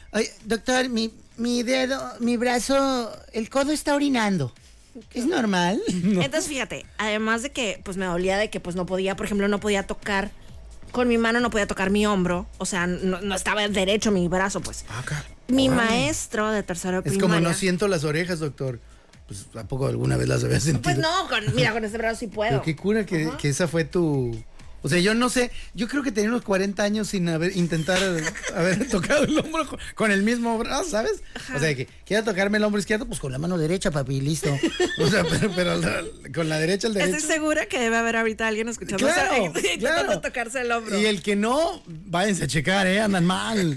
doctor, 0.44 0.88
mi, 0.88 1.10
mi 1.36 1.62
dedo, 1.62 2.02
mi 2.20 2.36
brazo, 2.36 3.10
el 3.32 3.48
codo 3.50 3.72
está 3.72 3.94
orinando. 3.94 4.52
¿Es 5.12 5.26
normal? 5.26 5.80
Entonces, 5.88 6.46
fíjate, 6.48 6.86
además 6.96 7.42
de 7.42 7.50
que 7.52 7.80
pues 7.84 7.98
me 7.98 8.06
dolía 8.06 8.38
de 8.38 8.48
que 8.48 8.60
pues 8.60 8.76
no 8.76 8.86
podía, 8.86 9.14
por 9.14 9.26
ejemplo, 9.26 9.46
no 9.48 9.60
podía 9.60 9.82
tocar 9.86 10.30
con 10.92 11.08
mi 11.08 11.18
mano, 11.18 11.40
no 11.40 11.50
podía 11.50 11.66
tocar 11.66 11.90
mi 11.90 12.06
hombro, 12.06 12.46
o 12.58 12.66
sea, 12.66 12.86
no, 12.86 13.20
no 13.20 13.34
estaba 13.34 13.66
derecho 13.68 14.10
mi 14.10 14.28
brazo, 14.28 14.60
pues. 14.60 14.84
Acá. 14.98 15.24
Mi 15.48 15.68
Órale. 15.68 15.84
maestro 15.90 16.50
de 16.50 16.62
tercero 16.62 17.02
de 17.02 17.08
Es 17.08 17.14
como 17.16 17.26
primaria. 17.34 17.48
no 17.48 17.54
siento 17.54 17.88
las 17.88 18.04
orejas, 18.04 18.38
doctor. 18.40 18.80
Pues 19.28 19.46
¿a 19.56 19.64
poco 19.64 19.86
alguna 19.88 20.16
vez 20.16 20.28
las 20.28 20.44
había 20.44 20.60
sentido? 20.60 20.82
Pues 20.82 20.98
no, 20.98 21.28
con, 21.28 21.54
mira, 21.54 21.72
con 21.72 21.84
este 21.84 21.98
brazo 21.98 22.20
sí 22.20 22.26
puedo. 22.28 22.50
Pero 22.50 22.62
qué 22.62 22.76
cura 22.76 23.04
que, 23.06 23.30
que 23.38 23.48
esa 23.48 23.66
fue 23.68 23.84
tu. 23.84 24.36
O 24.86 24.88
sea, 24.88 25.00
yo 25.00 25.14
no 25.14 25.28
sé, 25.28 25.50
yo 25.74 25.88
creo 25.88 26.02
que 26.04 26.12
tenía 26.12 26.30
unos 26.30 26.42
40 26.42 26.80
años 26.82 27.08
sin 27.08 27.28
haber 27.28 27.56
intentar 27.56 27.98
haber 28.54 28.88
tocado 28.90 29.24
el 29.24 29.36
hombro 29.38 29.66
con, 29.66 29.78
con 29.96 30.10
el 30.12 30.22
mismo 30.22 30.56
brazo, 30.58 30.90
¿sabes? 30.90 31.22
O 31.54 31.58
sea, 31.58 31.74
que 31.74 31.88
quiera 32.06 32.22
tocarme 32.24 32.58
el 32.58 32.64
hombro 32.64 32.78
izquierdo, 32.78 33.04
pues 33.06 33.18
con 33.18 33.32
la 33.32 33.38
mano 33.38 33.58
derecha, 33.58 33.90
papi, 33.90 34.20
listo. 34.20 34.56
O 34.98 35.08
sea, 35.08 35.24
pero, 35.30 35.50
pero 35.56 35.76
la- 35.76 36.04
con 36.32 36.48
la 36.48 36.58
derecha 36.60 36.86
el 36.86 36.94
derecho. 36.94 37.16
Estoy 37.16 37.32
segura 37.34 37.66
que 37.66 37.80
debe 37.80 37.96
haber 37.96 38.14
ahorita 38.16 38.46
alguien 38.46 38.68
escuchando 38.68 39.04
Claro, 39.04 39.36
intentando 39.46 39.78
claro. 40.04 40.20
tocarse 40.20 40.60
el 40.60 40.70
hombro. 40.70 40.98
Y 41.00 41.06
el 41.06 41.20
que 41.22 41.34
no, 41.34 41.82
váyanse 41.86 42.44
a 42.44 42.46
checar, 42.46 42.86
¿eh? 42.86 43.00
Andan 43.00 43.24
mal. 43.26 43.76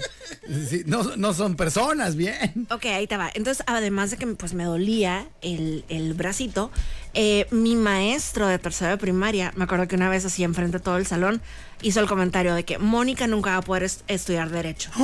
Sí, 0.68 0.82
no, 0.86 1.16
no 1.16 1.34
son 1.34 1.56
personas, 1.56 2.14
bien. 2.14 2.66
Ok, 2.70 2.84
ahí 2.86 3.06
te 3.08 3.16
va. 3.16 3.30
Entonces, 3.34 3.64
además 3.66 4.12
de 4.12 4.16
que 4.16 4.26
pues 4.28 4.54
me 4.54 4.64
dolía 4.64 5.28
el, 5.42 5.84
el 5.88 6.14
bracito, 6.14 6.70
eh, 7.14 7.46
mi 7.50 7.76
maestro 7.76 8.46
de 8.46 8.58
tercero 8.58 8.90
de 8.92 8.96
primaria, 8.98 9.52
me 9.56 9.64
acuerdo 9.64 9.88
que 9.88 9.96
una 9.96 10.08
vez 10.08 10.24
así 10.24 10.44
enfrente 10.44 10.78
de 10.78 10.84
todo 10.84 10.96
el 10.96 11.06
salón, 11.06 11.40
hizo 11.82 12.00
el 12.00 12.06
comentario 12.06 12.54
de 12.54 12.64
que 12.64 12.78
Mónica 12.78 13.26
nunca 13.26 13.50
va 13.50 13.56
a 13.58 13.62
poder 13.62 13.82
est- 13.84 14.02
estudiar 14.08 14.50
derecho. 14.50 14.90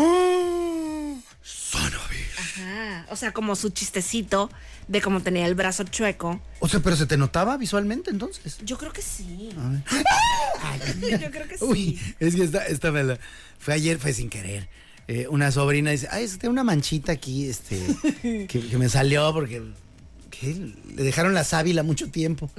It. 1.76 2.38
Ajá. 2.38 3.06
O 3.10 3.16
sea, 3.16 3.32
como 3.32 3.54
su 3.56 3.68
chistecito 3.70 4.50
de 4.88 5.00
cómo 5.02 5.20
tenía 5.20 5.46
el 5.46 5.54
brazo 5.54 5.84
chueco. 5.84 6.40
O 6.60 6.68
sea, 6.68 6.80
pero 6.80 6.96
se 6.96 7.06
te 7.06 7.16
notaba 7.16 7.56
visualmente 7.56 8.10
entonces. 8.10 8.58
Yo 8.64 8.78
creo 8.78 8.92
que 8.92 9.02
sí. 9.02 9.50
A 10.62 10.76
ver. 10.76 11.20
Yo 11.20 11.30
creo 11.30 11.48
que 11.48 11.58
sí. 11.58 11.64
Uy, 11.64 12.00
es 12.18 12.34
que 12.34 12.44
esta, 12.44 12.66
esta 12.66 12.90
me 12.92 13.04
la- 13.04 13.18
fue 13.58 13.74
ayer, 13.74 13.98
fue 13.98 14.12
sin 14.12 14.30
querer. 14.30 14.68
Eh, 15.08 15.26
una 15.28 15.50
sobrina 15.52 15.90
dice, 15.92 16.08
ay, 16.10 16.26
tengo 16.38 16.52
una 16.52 16.64
manchita 16.64 17.12
aquí, 17.12 17.48
este, 17.48 17.78
que, 18.22 18.46
que 18.46 18.78
me 18.78 18.88
salió 18.88 19.32
porque 19.32 19.62
¿qué? 20.40 20.72
le 20.94 21.02
dejaron 21.02 21.34
la 21.34 21.44
sábila 21.44 21.82
mucho 21.82 22.10
tiempo. 22.10 22.50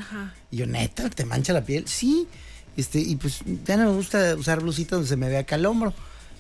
Y 0.52 0.58
yo, 0.58 0.66
neta, 0.66 1.10
¿te 1.10 1.26
mancha 1.26 1.54
la 1.54 1.64
piel? 1.64 1.88
Sí. 1.88 2.28
Este, 2.76 3.00
y 3.00 3.16
pues 3.16 3.40
ya 3.66 3.78
no 3.78 3.86
me 3.86 3.96
gusta 3.96 4.36
usar 4.36 4.62
blusitas 4.62 4.92
donde 4.92 5.08
se 5.08 5.16
me 5.16 5.28
vea 5.30 5.40
acá 5.40 5.56
el 5.56 5.66
hombro. 5.66 5.94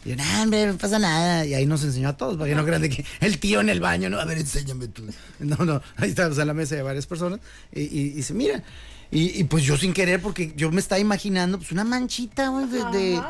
Y 0.06 0.10
yo, 0.10 0.16
nah, 0.16 0.44
hombre, 0.44 0.68
no 0.68 0.78
pasa 0.78 1.00
nada. 1.00 1.46
Y 1.46 1.54
ahí 1.54 1.66
nos 1.66 1.84
enseñó 1.84 2.10
a 2.10 2.18
todos, 2.18 2.38
para 2.38 2.50
que 2.50 2.56
no 2.56 2.64
crean 2.64 2.82
de 2.82 2.90
que 2.90 3.04
el 3.20 3.40
tío 3.40 3.60
en 3.60 3.70
el 3.70 3.80
baño, 3.80 4.10
no, 4.10 4.20
a 4.20 4.26
ver, 4.26 4.38
enséñame 4.38 4.88
tú. 4.88 5.04
No, 5.40 5.58
no, 5.66 5.82
ahí 5.98 6.10
estábamos 6.10 6.38
en 6.38 6.48
la 6.48 6.54
mesa 6.54 6.76
de 6.76 6.84
varias 6.84 7.06
personas. 7.06 7.40
Y, 7.74 7.82
y, 7.82 8.14
y 8.18 8.24
se 8.24 8.34
mira. 8.34 8.64
Y, 9.10 9.40
y, 9.40 9.44
pues 9.46 9.64
yo 9.64 9.78
sin 9.78 9.94
querer, 9.94 10.22
porque 10.22 10.54
yo 10.56 10.72
me 10.72 10.82
estaba 10.82 11.00
imaginando, 11.00 11.58
pues 11.58 11.72
una 11.72 11.86
manchita, 11.86 12.50
güey, 12.50 12.68
de, 12.68 12.84
de, 12.98 13.22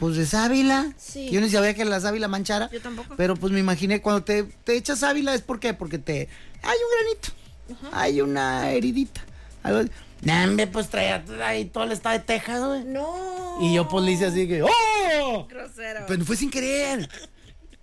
pues 0.00 0.16
de 0.16 0.26
sábila. 0.26 0.92
Sí. 0.96 1.30
Yo 1.30 1.40
ni 1.40 1.48
sabía 1.48 1.74
que 1.74 1.84
la 1.84 2.00
sábila 2.00 2.26
manchara. 2.26 2.68
Yo 2.72 2.80
tampoco. 2.80 3.14
Pero 3.16 3.36
pues 3.36 3.52
me 3.52 3.60
imaginé, 3.60 4.00
cuando 4.00 4.24
te, 4.24 4.42
te 4.42 4.76
echas 4.76 4.98
sábila, 5.00 5.34
¿es 5.34 5.42
por 5.42 5.60
qué? 5.60 5.74
Porque 5.74 5.98
te, 5.98 6.28
hay 6.62 6.78
un 6.78 7.68
granito, 7.68 7.92
hay 7.92 8.20
una 8.20 8.70
heridita. 8.72 9.20
Algo, 9.62 9.88
Nah, 10.22 10.44
hombre, 10.44 10.66
pues 10.66 10.88
traía 10.90 11.24
ahí 11.42 11.64
todo 11.66 11.84
el 11.84 11.92
estado 11.92 12.18
de 12.18 12.24
Texas, 12.24 12.62
güey. 12.62 12.84
No. 12.84 13.56
Y 13.60 13.74
yo 13.74 13.88
pues 13.88 14.04
le 14.04 14.12
hice 14.12 14.26
así 14.26 14.46
que, 14.46 14.62
¡oh! 14.62 15.46
Grosero. 15.48 16.04
Pero 16.06 16.24
fue 16.24 16.36
sin 16.36 16.50
querer. 16.50 17.08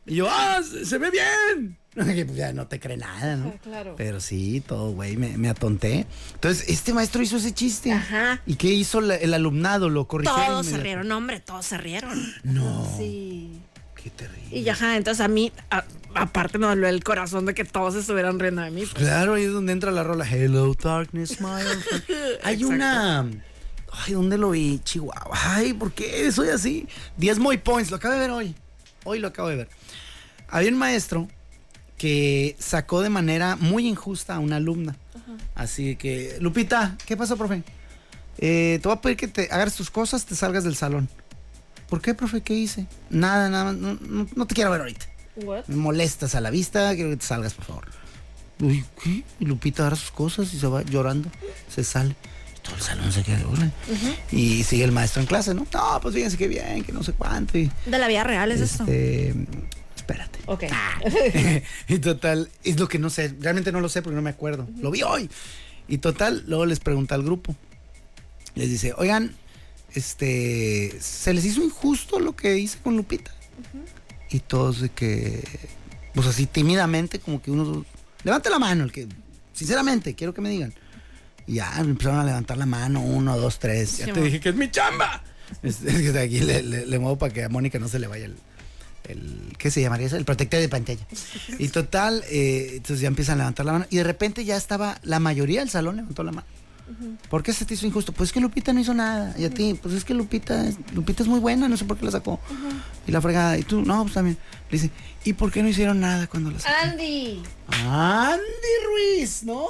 Y 0.06 0.15
yo, 0.15 0.27
¡ah! 0.30 0.62
Se 0.62 0.97
ve 0.97 1.10
bien. 1.10 1.77
Pues, 2.25 2.36
ya 2.36 2.53
no 2.53 2.67
te 2.67 2.79
cree 2.79 2.97
nada, 2.97 3.36
¿no? 3.36 3.53
Claro. 3.63 3.95
Pero 3.97 4.19
sí, 4.19 4.62
todo, 4.65 4.91
güey, 4.91 5.17
me, 5.17 5.38
me 5.38 5.49
atonté. 5.49 6.05
Entonces, 6.36 6.69
este 6.69 6.93
maestro 6.93 7.21
hizo 7.23 7.38
ese 7.38 7.53
chiste. 7.53 7.91
Ajá. 7.91 8.41
¿Y 8.45 8.55
qué 8.55 8.67
hizo 8.67 9.01
la- 9.01 9.15
el 9.15 9.33
alumnado? 9.33 9.89
¿Lo 9.89 10.07
corrigieron? 10.07 10.45
Todos 10.45 10.65
se 10.67 10.77
rieron, 10.77 11.07
no, 11.07 11.17
hombre, 11.17 11.39
todos 11.39 11.65
se 11.65 11.77
rieron. 11.77 12.17
No. 12.43 12.88
Sí. 12.97 13.60
Qué 14.01 14.12
terrible. 14.12 14.57
Y 14.60 14.63
ya, 14.63 14.73
ajá, 14.73 14.95
entonces 14.95 15.25
a 15.25 15.27
mí, 15.27 15.51
a- 15.71 15.83
aparte 16.13 16.57
me 16.60 16.67
dolió 16.67 16.88
el 16.88 17.03
corazón 17.03 17.45
de 17.47 17.53
que 17.55 17.65
todos 17.65 17.95
estuvieran 17.95 18.39
riendo 18.39 18.62
de 18.62 18.69
mí. 18.71 18.81
pues. 18.81 18.93
Claro, 18.93 19.33
ahí 19.33 19.43
es 19.45 19.51
donde 19.51 19.73
entra 19.73 19.91
la 19.91 20.03
rola. 20.03 20.23
Hello, 20.29 20.73
darkness, 20.75 21.41
my. 21.41 21.47
Hay 22.43 22.53
Exacto. 22.55 22.67
una. 22.67 23.27
Ay, 23.91 24.13
¿dónde 24.13 24.38
lo 24.38 24.51
vi? 24.51 24.79
Chihuahua. 24.83 25.36
Ay, 25.55 25.73
¿por 25.73 25.91
qué 25.91 26.31
soy 26.31 26.49
así? 26.49 26.88
10 27.17 27.39
Moy 27.39 27.57
Points, 27.57 27.89
lo 27.89 27.97
acabo 27.97 28.13
de 28.13 28.19
ver 28.19 28.29
hoy. 28.29 28.55
Hoy 29.03 29.17
lo 29.19 29.29
acabo 29.29 29.47
de 29.49 29.55
ver. 29.55 29.69
Había 30.49 30.69
un 30.69 30.77
maestro 30.77 31.27
que 31.97 32.55
sacó 32.60 33.01
de 33.01 33.10
manera 33.10 33.55
muy 33.55 33.88
injusta 33.88 34.36
a 34.36 34.39
una 34.39 34.57
alumna. 34.57 34.95
Así 35.55 35.95
que, 35.95 36.38
Lupita, 36.39 36.95
¿qué 37.05 37.17
pasó, 37.17 37.36
profe? 37.38 37.63
Eh, 38.38 38.79
te 38.81 38.88
voy 38.88 38.97
a 38.97 39.01
pedir 39.01 39.17
que 39.17 39.27
te 39.27 39.43
agarres 39.51 39.75
tus 39.75 39.89
cosas, 39.89 40.25
te 40.25 40.36
salgas 40.36 40.63
del 40.63 40.75
salón. 40.75 41.10
¿Por 41.89 42.01
qué, 42.01 42.13
profe? 42.13 42.41
¿Qué 42.41 42.53
hice? 42.53 42.86
Nada, 43.10 43.49
nada, 43.49 43.73
no, 43.73 43.95
no- 44.01 44.27
no 44.36 44.45
te 44.47 44.53
quiero 44.55 44.69
ver 44.71 44.81
ahorita. 44.81 45.05
Me 45.67 45.75
molestas 45.75 46.36
a 46.36 46.41
la 46.41 46.49
vista, 46.51 46.93
quiero 46.95 47.10
que 47.12 47.17
te 47.17 47.25
salgas, 47.25 47.53
por 47.53 47.65
favor. 47.65 47.86
Uy, 48.60 48.83
¿qué? 49.03 49.23
Y 49.39 49.45
Lupita 49.45 49.83
agarra 49.83 49.95
sus 49.95 50.12
cosas 50.12 50.53
y 50.53 50.60
se 50.60 50.67
va 50.67 50.81
llorando. 50.83 51.29
Se 51.73 51.83
sale. 51.83 52.15
Y 52.57 52.60
todo 52.62 52.75
el 52.75 52.81
salón 52.81 53.12
se 53.12 53.23
queda 53.23 53.47
órale. 53.47 53.71
Y 54.31 54.63
sigue 54.63 54.83
el 54.83 54.91
maestro 54.91 55.21
en 55.21 55.27
clase, 55.27 55.53
¿no? 55.53 55.65
No, 55.73 55.99
pues 56.01 56.13
fíjense 56.15 56.38
qué 56.38 56.47
bien, 56.47 56.83
que 56.83 56.91
no 56.91 57.03
sé 57.03 57.13
cuánto. 57.13 57.57
Y, 57.57 57.71
De 57.86 57.97
la 57.97 58.07
vida 58.07 58.23
real 58.23 58.51
es 58.51 58.62
esto. 58.62 58.83
Espérate. 60.07 60.39
Ok. 60.45 60.63
y 61.87 61.99
total, 61.99 62.49
es 62.63 62.79
lo 62.79 62.87
que 62.87 62.99
no 62.99 63.09
sé. 63.09 63.33
Realmente 63.39 63.71
no 63.71 63.81
lo 63.81 63.89
sé 63.89 64.01
porque 64.01 64.15
no 64.15 64.21
me 64.21 64.29
acuerdo. 64.29 64.67
Lo 64.79 64.91
vi 64.91 65.03
hoy. 65.03 65.29
Y 65.87 65.99
total, 65.99 66.43
luego 66.47 66.65
les 66.65 66.79
pregunta 66.79 67.15
al 67.15 67.23
grupo. 67.23 67.55
Les 68.55 68.69
dice, 68.69 68.93
oigan, 68.97 69.33
este, 69.93 70.95
¿se 70.99 71.33
les 71.33 71.45
hizo 71.45 71.63
injusto 71.63 72.19
lo 72.19 72.35
que 72.35 72.57
hice 72.57 72.77
con 72.83 72.97
Lupita? 72.97 73.31
Y 74.29 74.39
todos 74.39 74.81
de 74.81 74.89
que, 74.89 75.43
pues 76.13 76.27
así 76.27 76.45
tímidamente, 76.45 77.19
como 77.19 77.41
que 77.41 77.51
uno, 77.51 77.85
levante 78.23 78.49
la 78.49 78.59
mano, 78.59 78.83
el 78.83 78.91
que, 78.91 79.07
sinceramente, 79.53 80.15
quiero 80.15 80.33
que 80.33 80.41
me 80.41 80.49
digan. 80.49 80.73
Y 81.45 81.55
ya 81.55 81.73
empezaron 81.79 82.19
a 82.19 82.25
levantar 82.25 82.57
la 82.57 82.65
mano, 82.65 82.99
uno, 83.01 83.37
dos, 83.37 83.59
tres. 83.59 83.97
Ya 83.99 84.05
Sí, 84.07 84.11
te 84.11 84.21
dije 84.21 84.39
que 84.41 84.49
es 84.49 84.55
mi 84.55 84.69
chamba. 84.69 85.23
Es, 85.63 85.81
es 85.83 85.93
que 86.01 86.11
de 86.11 86.19
aquí 86.19 86.39
le, 86.41 86.61
le- 86.61 86.85
le 86.85 86.99
muevo 86.99 87.17
para 87.17 87.33
que 87.33 87.43
a 87.45 87.49
Mónica 87.49 87.79
no 87.79 87.87
se 87.87 87.99
le 87.99 88.07
vaya 88.07 88.25
el, 88.25 88.35
el 89.07 89.55
¿qué 89.57 89.71
se 89.71 89.81
llamaría 89.81 90.07
eso? 90.07 90.17
El 90.17 90.25
protector 90.25 90.59
de 90.59 90.69
pantalla. 90.69 91.05
Y 91.59 91.69
total, 91.69 92.23
eh, 92.29 92.73
entonces 92.73 93.01
ya 93.01 93.07
empiezan 93.07 93.35
a 93.35 93.37
levantar 93.39 93.65
la 93.65 93.73
mano 93.73 93.85
y 93.89 93.97
de 93.97 94.03
repente 94.03 94.45
ya 94.45 94.55
estaba, 94.55 94.99
la 95.03 95.19
mayoría 95.19 95.59
del 95.61 95.69
salón 95.69 95.97
levantó 95.97 96.23
la 96.23 96.31
mano. 96.31 96.47
¿Por 97.29 97.43
qué 97.43 97.51
se 97.51 97.65
te 97.65 97.73
hizo 97.73 97.85
injusto? 97.85 98.13
Pues 98.13 98.29
es 98.29 98.33
que 98.33 98.39
Lupita 98.39 98.71
no 98.71 98.79
hizo 98.79 98.93
nada. 98.93 99.35
Y 99.37 99.43
a 99.43 99.49
ti, 99.49 99.77
pues 99.81 99.93
es 99.93 100.05
que 100.05 100.13
Lupita, 100.13 100.65
Lupita 100.93 101.21
es 101.21 101.27
muy 101.27 101.39
buena, 101.39 101.67
no 101.67 101.75
sé 101.75 101.83
por 101.83 101.97
qué 101.97 102.05
la 102.05 102.11
sacó. 102.11 102.39
Y 103.05 103.11
la 103.11 103.19
fregada. 103.19 103.57
Y 103.57 103.63
tú, 103.63 103.81
no, 103.81 104.03
pues 104.03 104.13
también. 104.13 104.37
Le 104.69 104.79
dice, 104.79 104.91
¿y 105.25 105.33
por 105.33 105.51
qué 105.51 105.61
no 105.61 105.67
hicieron 105.67 105.99
nada 105.99 106.27
cuando 106.27 106.49
la 106.49 106.59
sacó? 106.59 106.75
Andy. 106.83 107.43
Andy 107.67 108.41
Ruiz, 108.85 109.43
¿no? 109.43 109.65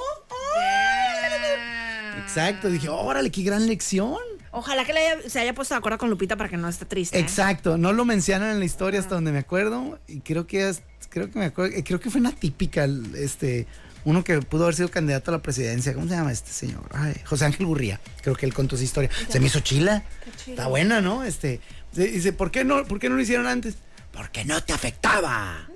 Exacto, 2.22 2.70
dije, 2.70 2.88
órale, 2.88 3.30
qué 3.30 3.42
gran 3.42 3.66
lección. 3.66 4.18
Ojalá 4.58 4.84
que 4.84 4.92
le 4.92 5.00
haya- 5.06 5.28
se 5.30 5.38
haya 5.40 5.54
puesto 5.54 5.74
de 5.74 5.78
acuerdo 5.78 5.98
con 5.98 6.10
Lupita 6.10 6.36
para 6.36 6.48
que 6.48 6.56
no 6.56 6.68
esté 6.68 6.84
triste. 6.84 7.16
¿eh? 7.16 7.20
Exacto, 7.20 7.78
no 7.78 7.92
lo 7.92 8.04
mencionan 8.04 8.50
en 8.50 8.58
la 8.58 8.64
historia 8.64 8.98
hasta 8.98 9.14
donde 9.14 9.30
me 9.32 9.38
acuerdo 9.38 9.98
y 10.08 10.20
creo 10.20 10.46
que 10.46 10.68
es- 10.68 10.82
creo 11.10 11.30
que 11.30 11.38
me 11.38 11.44
acuerdo, 11.46 11.76
eh, 11.76 11.84
creo 11.84 12.00
que 12.00 12.10
fue 12.10 12.20
una 12.20 12.32
típica 12.32 12.86
este 13.16 13.66
uno 14.04 14.24
que 14.24 14.40
pudo 14.40 14.64
haber 14.64 14.74
sido 14.74 14.90
candidato 14.90 15.30
a 15.30 15.34
la 15.36 15.42
presidencia, 15.42 15.92
¿cómo 15.94 16.08
se 16.08 16.14
llama 16.14 16.32
este 16.32 16.50
señor? 16.50 16.82
Ay, 16.92 17.14
José 17.24 17.44
Ángel 17.44 17.66
Gurría. 17.66 18.00
Creo 18.22 18.34
que 18.36 18.46
él 18.46 18.54
contó 18.54 18.76
su 18.76 18.82
historia. 18.84 19.10
Se 19.28 19.38
me 19.38 19.46
hizo 19.46 19.60
chila. 19.60 20.02
Está 20.46 20.66
buena, 20.66 21.00
¿no? 21.00 21.24
Este 21.24 21.60
dice, 21.92 22.32
¿por 22.32 22.50
qué 22.50 22.64
no 22.64 22.84
por 22.84 22.98
qué 23.00 23.08
no 23.08 23.16
lo 23.16 23.22
hicieron 23.22 23.46
antes? 23.46 23.74
Porque 24.12 24.44
no 24.44 24.62
te 24.62 24.72
afectaba. 24.72 25.68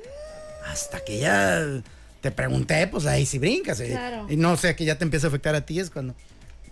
Hasta 0.66 1.01
que 1.05 1.18
ya 1.18 1.83
te 2.21 2.31
pregunté, 2.31 2.87
pues 2.87 3.07
ahí 3.07 3.27
sí 3.27 3.38
brincas. 3.38 3.81
eh. 3.81 3.88
Claro. 3.90 4.27
Y 4.31 4.37
no 4.37 4.57
sé 4.57 4.75
que 4.77 4.85
ya 4.85 4.97
te 4.97 5.05
empieza 5.05 5.27
a 5.27 5.29
afectar 5.29 5.55
a 5.55 5.61
ti 5.66 5.81
es 5.81 5.90
cuando 5.90 6.14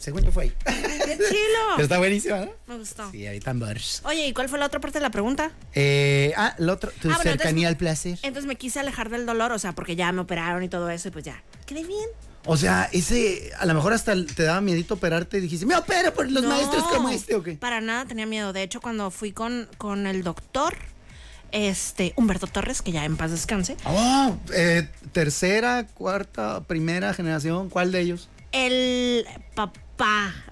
según 0.01 0.23
yo 0.25 0.33
fue 0.33 0.45
ahí. 0.45 0.53
¡Qué 0.65 0.73
Pero 1.17 1.29
chilo! 1.29 1.79
está 1.79 1.99
buenísima, 1.99 2.39
¿no? 2.41 2.51
Me 2.67 2.77
gustó. 2.79 3.09
Sí, 3.13 3.27
ahí 3.27 3.39
tambores. 3.39 4.01
Oye, 4.05 4.27
¿y 4.27 4.33
cuál 4.33 4.49
fue 4.49 4.59
la 4.59 4.67
otra 4.67 4.81
parte 4.81 4.99
de 4.99 5.03
la 5.03 5.11
pregunta? 5.11 5.53
Eh, 5.75 6.33
ah, 6.37 6.57
el 6.59 6.69
otro, 6.69 6.91
tu 7.01 7.09
Ah, 7.11 7.17
bueno, 7.17 7.23
cercanía 7.31 7.69
entonces- 7.69 7.69
al 7.69 7.77
placer. 7.77 8.19
Entonces 8.23 8.47
me 8.49 8.57
quise 8.57 8.81
alejar 8.81 9.09
del 9.11 9.27
dolor, 9.27 9.53
o 9.53 9.59
sea, 9.61 9.73
porque 9.75 9.95
ya 9.95 10.11
me 10.11 10.21
operaron 10.23 10.63
y 10.65 10.69
todo 10.69 10.91
eso, 10.91 11.07
y 11.09 11.11
pues 11.13 11.25
ya. 11.25 11.43
Quedé 11.67 11.85
bien. 11.85 12.09
O 12.47 12.57
sea, 12.57 12.89
ese, 12.93 13.51
a 13.59 13.67
lo 13.67 13.75
mejor 13.75 13.93
hasta 13.93 14.15
te 14.25 14.43
daba 14.45 14.63
miedito 14.63 14.95
operarte 14.95 15.37
y 15.37 15.41
dijiste, 15.43 15.67
me 15.67 15.77
opero 15.77 16.15
por 16.15 16.31
los 16.31 16.43
No, 16.43 16.49
maestros 16.49 16.85
como 16.85 17.11
este, 17.11 17.35
¿o 17.35 17.43
qué? 17.43 17.53
Para 17.53 17.83
nada 17.83 18.07
tenía 18.07 18.25
miedo. 18.25 18.55
De 18.55 18.63
hecho, 18.63 18.81
cuando 18.81 19.11
fui 19.11 19.33
con, 19.33 19.69
con 19.77 20.07
el 20.07 20.23
doctor, 20.25 20.75
este, 21.53 22.15
Humberto 22.17 22.47
Torres, 22.47 22.81
que 22.81 22.93
ya 22.93 23.05
en 23.05 23.17
paz 23.19 23.31
descanse, 23.33 23.77
Oh, 23.85 24.37
eh, 24.55 24.89
tercera, 25.13 25.87
cuarta, 25.93 26.63
primera 26.65 27.13
generación, 27.13 27.69
¿cuál 27.69 27.93
de 27.93 28.01
ellos? 28.01 28.29
el 28.53 29.27
papá, 29.55 29.79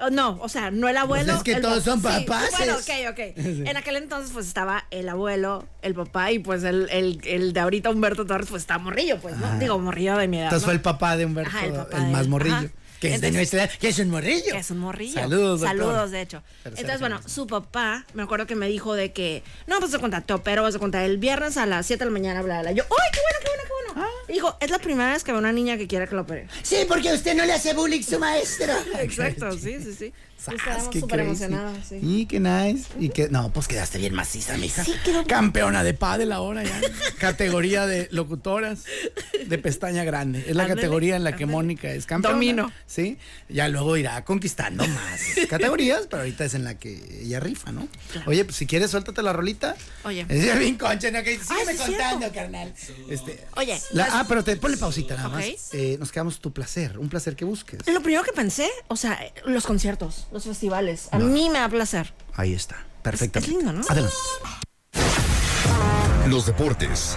oh, 0.00 0.10
no, 0.10 0.38
o 0.40 0.48
sea, 0.48 0.70
no 0.70 0.88
el 0.88 0.96
abuelo. 0.96 1.26
Pues 1.26 1.36
es 1.38 1.42
que 1.42 1.60
todos 1.60 1.84
papá. 1.84 1.90
son 1.90 2.00
Sí, 2.20 2.24
papaces. 2.26 2.58
bueno, 2.58 2.74
ok, 2.76 3.12
ok. 3.12 3.18
En 3.68 3.76
aquel 3.76 3.96
entonces, 3.96 4.30
pues 4.32 4.46
estaba 4.46 4.84
el 4.90 5.08
abuelo, 5.08 5.66
el 5.82 5.94
papá, 5.94 6.30
y 6.32 6.38
pues 6.38 6.62
el, 6.64 6.88
el, 6.90 7.20
el 7.24 7.52
de 7.52 7.60
ahorita, 7.60 7.90
Humberto 7.90 8.26
Torres, 8.26 8.48
pues 8.50 8.62
está 8.62 8.78
morrillo, 8.78 9.18
pues, 9.20 9.36
¿no? 9.36 9.58
Digo, 9.58 9.78
morrillo 9.78 10.16
de 10.16 10.28
mi 10.28 10.36
edad. 10.38 10.46
Entonces 10.46 10.62
¿no? 10.62 10.66
fue 10.66 10.74
el 10.74 10.80
papá 10.80 11.16
de 11.16 11.26
Humberto, 11.26 11.50
Ajá, 11.50 11.66
el 11.66 11.72
el, 11.72 11.78
papá 11.78 12.00
de 12.00 12.10
más 12.12 12.22
él. 12.22 12.28
morrillo. 12.28 12.56
Ajá. 12.56 12.68
Que 13.00 13.14
es 13.14 13.20
de 13.20 13.30
nuestra 13.30 13.64
edad, 13.64 13.70
que 13.78 13.88
es 13.88 13.98
un 13.98 14.10
morrillo. 14.10 14.52
Que 14.52 14.58
es 14.58 14.70
un 14.70 14.78
morrillo. 14.78 15.14
Saludos, 15.14 15.60
doctor. 15.60 15.78
Saludos, 15.78 16.10
de 16.10 16.20
hecho. 16.20 16.42
Entonces, 16.64 17.00
bueno, 17.00 17.20
su 17.26 17.46
papá, 17.46 18.04
me 18.14 18.22
acuerdo 18.22 18.46
que 18.46 18.56
me 18.56 18.68
dijo 18.68 18.94
de 18.94 19.12
que, 19.12 19.42
no, 19.66 19.78
pues 19.78 19.90
se 19.92 19.98
contactó, 19.98 20.42
pero 20.42 20.70
se 20.72 20.78
contactó 20.78 21.06
el 21.06 21.18
viernes 21.18 21.56
a 21.56 21.66
las 21.66 21.86
7 21.86 22.00
de 22.00 22.10
la 22.10 22.12
mañana, 22.12 22.42
bla. 22.42 22.72
Yo, 22.72 22.84
¡ay, 22.84 23.10
qué 23.12 23.20
bueno, 23.20 23.38
qué 23.40 23.48
bueno, 23.48 23.62
qué 23.62 23.92
bueno! 23.94 24.08
Ah. 24.08 24.32
Dijo, 24.32 24.56
es 24.60 24.70
la 24.70 24.78
primera 24.78 25.12
vez 25.12 25.24
que 25.24 25.32
veo 25.32 25.38
una 25.38 25.52
niña 25.52 25.76
que 25.76 25.86
quiere 25.86 26.08
que 26.08 26.14
lo 26.14 26.22
opere. 26.22 26.48
Sí, 26.62 26.84
porque 26.88 27.12
usted 27.12 27.34
no 27.34 27.44
le 27.44 27.52
hace 27.52 27.72
bullying 27.74 28.02
su 28.02 28.18
maestro. 28.18 28.72
Exacto, 29.00 29.52
sí, 29.52 29.78
sí, 29.82 29.94
sí. 29.94 30.12
Estábamos 30.38 30.94
súper 30.94 31.20
emocionados, 31.20 31.76
sí. 31.88 31.98
Y 32.00 32.26
qué 32.26 32.40
nice. 32.40 32.86
Y 32.98 33.08
que, 33.10 33.28
no, 33.28 33.50
pues 33.52 33.66
quedaste 33.68 33.98
bien 33.98 34.14
maciza, 34.14 34.56
mija. 34.56 34.84
Sí, 34.84 34.92
quedó- 35.04 35.26
Campeona 35.26 35.82
de 35.82 35.94
pádel 35.94 36.32
ahora 36.32 36.62
ya. 36.62 36.80
Categoría 37.18 37.86
de 37.86 38.08
locutoras 38.12 38.84
de 39.46 39.58
pestaña 39.58 40.04
grande. 40.04 40.40
Es 40.46 40.54
la 40.56 40.62
Ándale, 40.62 40.80
categoría 40.80 41.16
en 41.16 41.24
la 41.24 41.32
que 41.32 41.44
ándale. 41.44 41.52
Mónica 41.52 41.90
es 41.90 42.06
campeona. 42.06 42.34
Domino. 42.34 42.72
Sí. 42.86 43.18
Ya 43.48 43.68
luego 43.68 43.96
irá 43.96 44.24
conquistando 44.24 44.86
más 44.86 45.20
categorías, 45.50 46.06
pero 46.08 46.22
ahorita 46.22 46.44
es 46.44 46.54
en 46.54 46.64
la 46.64 46.78
que 46.78 47.20
ella 47.22 47.40
rifa, 47.40 47.72
¿no? 47.72 47.88
Oye, 48.26 48.44
pues 48.44 48.56
si 48.56 48.66
quieres, 48.66 48.90
suéltate 48.92 49.22
la 49.22 49.32
rolita. 49.32 49.74
Oye. 50.04 50.24
Es 50.28 50.58
bien 50.58 50.76
concha, 50.78 51.10
¿no? 51.10 51.22
Que 51.22 51.38
sígueme 51.38 51.72
sí 51.74 51.78
es 51.82 51.88
contando, 51.88 52.32
carnal. 52.32 52.72
Este, 53.10 53.44
Oye, 53.56 53.78
la- 53.92 54.08
ah, 54.12 54.24
pero 54.28 54.44
te 54.44 54.56
ponle 54.56 54.76
pausita 54.76 55.16
nada 55.16 55.28
Ok. 55.28 55.34
más. 55.34 55.44
Eh, 55.72 55.96
nos 55.98 56.12
quedamos 56.12 56.38
tu 56.40 56.52
placer, 56.52 56.98
un 56.98 57.08
placer 57.08 57.34
que 57.36 57.44
busques. 57.44 57.80
Lo 57.88 58.00
primero 58.02 58.22
que 58.22 58.32
pensé, 58.32 58.68
o 58.88 58.96
sea, 58.96 59.18
los 59.44 59.64
conciertos, 59.66 60.27
los 60.32 60.44
festivales. 60.44 61.08
A 61.12 61.18
mí 61.18 61.48
me 61.50 61.58
da 61.58 61.68
placer. 61.68 62.12
Ahí 62.34 62.52
está. 62.54 62.76
Perfecto. 63.02 63.38
es 63.38 63.48
lindo, 63.48 63.72
¿no? 63.72 63.82
Adelante. 63.88 64.16
Los 66.28 66.46
deportes. 66.46 67.16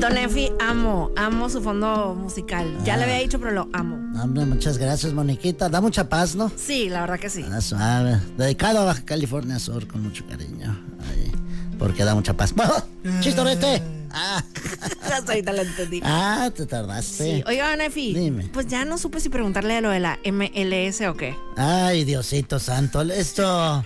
Don 0.00 0.18
Efi, 0.18 0.50
amo, 0.60 1.12
amo 1.16 1.48
su 1.48 1.62
fondo 1.62 2.14
musical. 2.14 2.76
Ya 2.84 2.96
le 2.96 3.04
había 3.04 3.18
dicho, 3.18 3.38
pero 3.38 3.52
lo 3.52 3.68
amo. 3.72 3.96
Hombre, 4.20 4.44
muchas 4.44 4.76
gracias, 4.76 5.14
Moniquita. 5.14 5.68
Da 5.68 5.80
mucha 5.80 6.08
paz, 6.08 6.34
¿no? 6.34 6.50
Sí, 6.56 6.90
la 6.90 7.02
verdad 7.02 7.18
que 7.18 7.30
sí. 7.30 7.44
Ah, 7.50 7.60
suave. 7.60 8.20
Dedicado 8.36 8.80
a 8.80 8.84
Baja 8.84 9.02
California 9.04 9.58
Sur 9.58 9.86
con 9.86 10.02
mucho 10.02 10.26
cariño. 10.26 10.78
Ahí, 11.08 11.32
porque 11.78 12.04
da 12.04 12.14
mucha 12.14 12.34
paz. 12.36 12.52
¡Chistorete! 13.20 13.93
Ah. 14.14 14.42
Hasta 15.02 15.32
ahorita 15.32 15.52
la 15.52 15.62
entendí. 15.62 16.00
Ah, 16.04 16.50
te 16.54 16.66
tardaste. 16.66 17.36
Sí. 17.38 17.44
Oiga, 17.46 17.74
Nefi, 17.76 18.14
Dime. 18.14 18.48
pues 18.52 18.66
ya 18.68 18.84
no 18.84 18.96
supe 18.96 19.18
si 19.20 19.28
preguntarle 19.28 19.80
lo 19.80 19.90
de 19.90 20.00
la 20.00 20.18
MLS 20.24 21.00
o 21.02 21.14
qué. 21.14 21.34
Ay, 21.56 22.04
Diosito 22.04 22.58
santo. 22.60 23.02
Esto 23.02 23.84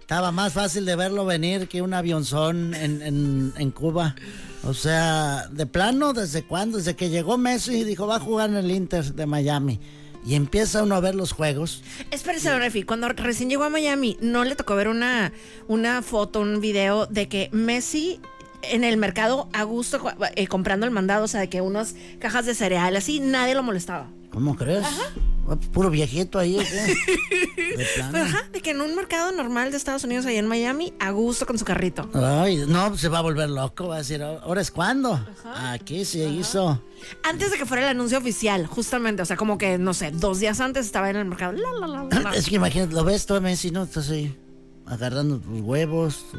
estaba 0.00 0.32
más 0.32 0.52
fácil 0.52 0.84
de 0.84 0.96
verlo 0.96 1.24
venir 1.24 1.66
que 1.66 1.82
un 1.82 1.94
avionzón 1.94 2.74
en, 2.74 3.00
en, 3.02 3.52
en 3.56 3.70
Cuba. 3.70 4.14
O 4.64 4.74
sea, 4.74 5.48
de 5.50 5.64
plano, 5.64 6.12
¿desde 6.12 6.42
cuándo? 6.42 6.76
Desde 6.76 6.94
que 6.94 7.08
llegó 7.08 7.38
Messi 7.38 7.76
y 7.78 7.84
dijo, 7.84 8.06
va 8.06 8.16
a 8.16 8.20
jugar 8.20 8.50
en 8.50 8.56
el 8.56 8.70
Inter 8.70 9.14
de 9.14 9.24
Miami. 9.24 9.80
Y 10.26 10.34
empieza 10.34 10.82
uno 10.82 10.96
a 10.96 11.00
ver 11.00 11.14
los 11.14 11.32
juegos. 11.32 11.82
Espérese, 12.10 12.50
don 12.50 12.60
Nefi, 12.60 12.82
cuando 12.82 13.08
recién 13.08 13.48
llegó 13.48 13.64
a 13.64 13.70
Miami, 13.70 14.18
¿no 14.20 14.44
le 14.44 14.54
tocó 14.54 14.76
ver 14.76 14.88
una, 14.88 15.32
una 15.66 16.02
foto, 16.02 16.40
un 16.40 16.60
video 16.60 17.06
de 17.06 17.26
que 17.28 17.48
Messi 17.52 18.20
en 18.62 18.84
el 18.84 18.96
mercado 18.96 19.48
a 19.52 19.62
gusto 19.62 20.00
eh, 20.36 20.46
comprando 20.46 20.86
el 20.86 20.92
mandado, 20.92 21.24
o 21.24 21.28
sea, 21.28 21.40
de 21.40 21.48
que 21.48 21.60
unas 21.60 21.94
cajas 22.18 22.46
de 22.46 22.54
cereal 22.54 22.96
así, 22.96 23.20
nadie 23.20 23.54
lo 23.54 23.62
molestaba? 23.62 24.08
¿Cómo 24.30 24.56
crees? 24.56 24.86
Puro 25.72 25.90
viejito 25.90 26.38
ahí, 26.38 26.56
¿o 26.56 26.60
qué? 26.60 26.94
De. 27.76 27.86
Pero 28.10 28.24
ajá, 28.24 28.48
de 28.52 28.60
que 28.60 28.70
en 28.70 28.80
un 28.80 28.94
mercado 28.96 29.30
normal 29.32 29.70
de 29.70 29.76
Estados 29.76 30.02
Unidos, 30.04 30.26
allá 30.26 30.38
en 30.38 30.46
Miami, 30.46 30.92
a 30.98 31.10
gusto 31.10 31.46
con 31.46 31.56
su 31.56 31.64
carrito. 31.64 32.08
Ay, 32.14 32.64
no, 32.66 32.96
se 32.96 33.08
va 33.08 33.18
a 33.18 33.22
volver 33.22 33.48
loco, 33.48 33.88
va 33.88 33.96
a 33.96 33.98
decir, 33.98 34.22
¿ahora 34.22 34.60
es 34.60 34.70
cuándo? 34.72 35.24
Aquí 35.54 36.04
se 36.04 36.28
hizo. 36.28 36.82
Antes 37.22 37.52
de 37.52 37.58
que 37.58 37.66
fuera 37.66 37.84
el 37.84 37.88
anuncio 37.88 38.18
oficial, 38.18 38.66
justamente, 38.66 39.22
o 39.22 39.24
sea, 39.24 39.36
como 39.36 39.56
que, 39.56 39.78
no 39.78 39.94
sé, 39.94 40.10
dos 40.10 40.40
días 40.40 40.60
antes 40.60 40.86
estaba 40.86 41.10
en 41.10 41.16
el 41.16 41.24
mercado. 41.26 41.52
La, 41.52 41.86
la, 41.86 42.04
la. 42.04 42.30
Es 42.34 42.48
que 42.48 42.56
imagínate, 42.56 42.92
lo 42.92 43.04
ves 43.04 43.24
todo 43.24 43.40
Messi, 43.40 43.70
¿no? 43.70 43.84
Estás 43.84 44.10
ahí 44.10 44.36
agarrando 44.90 45.38
tus 45.38 45.60
huevos, 45.60 46.26
tu 46.30 46.38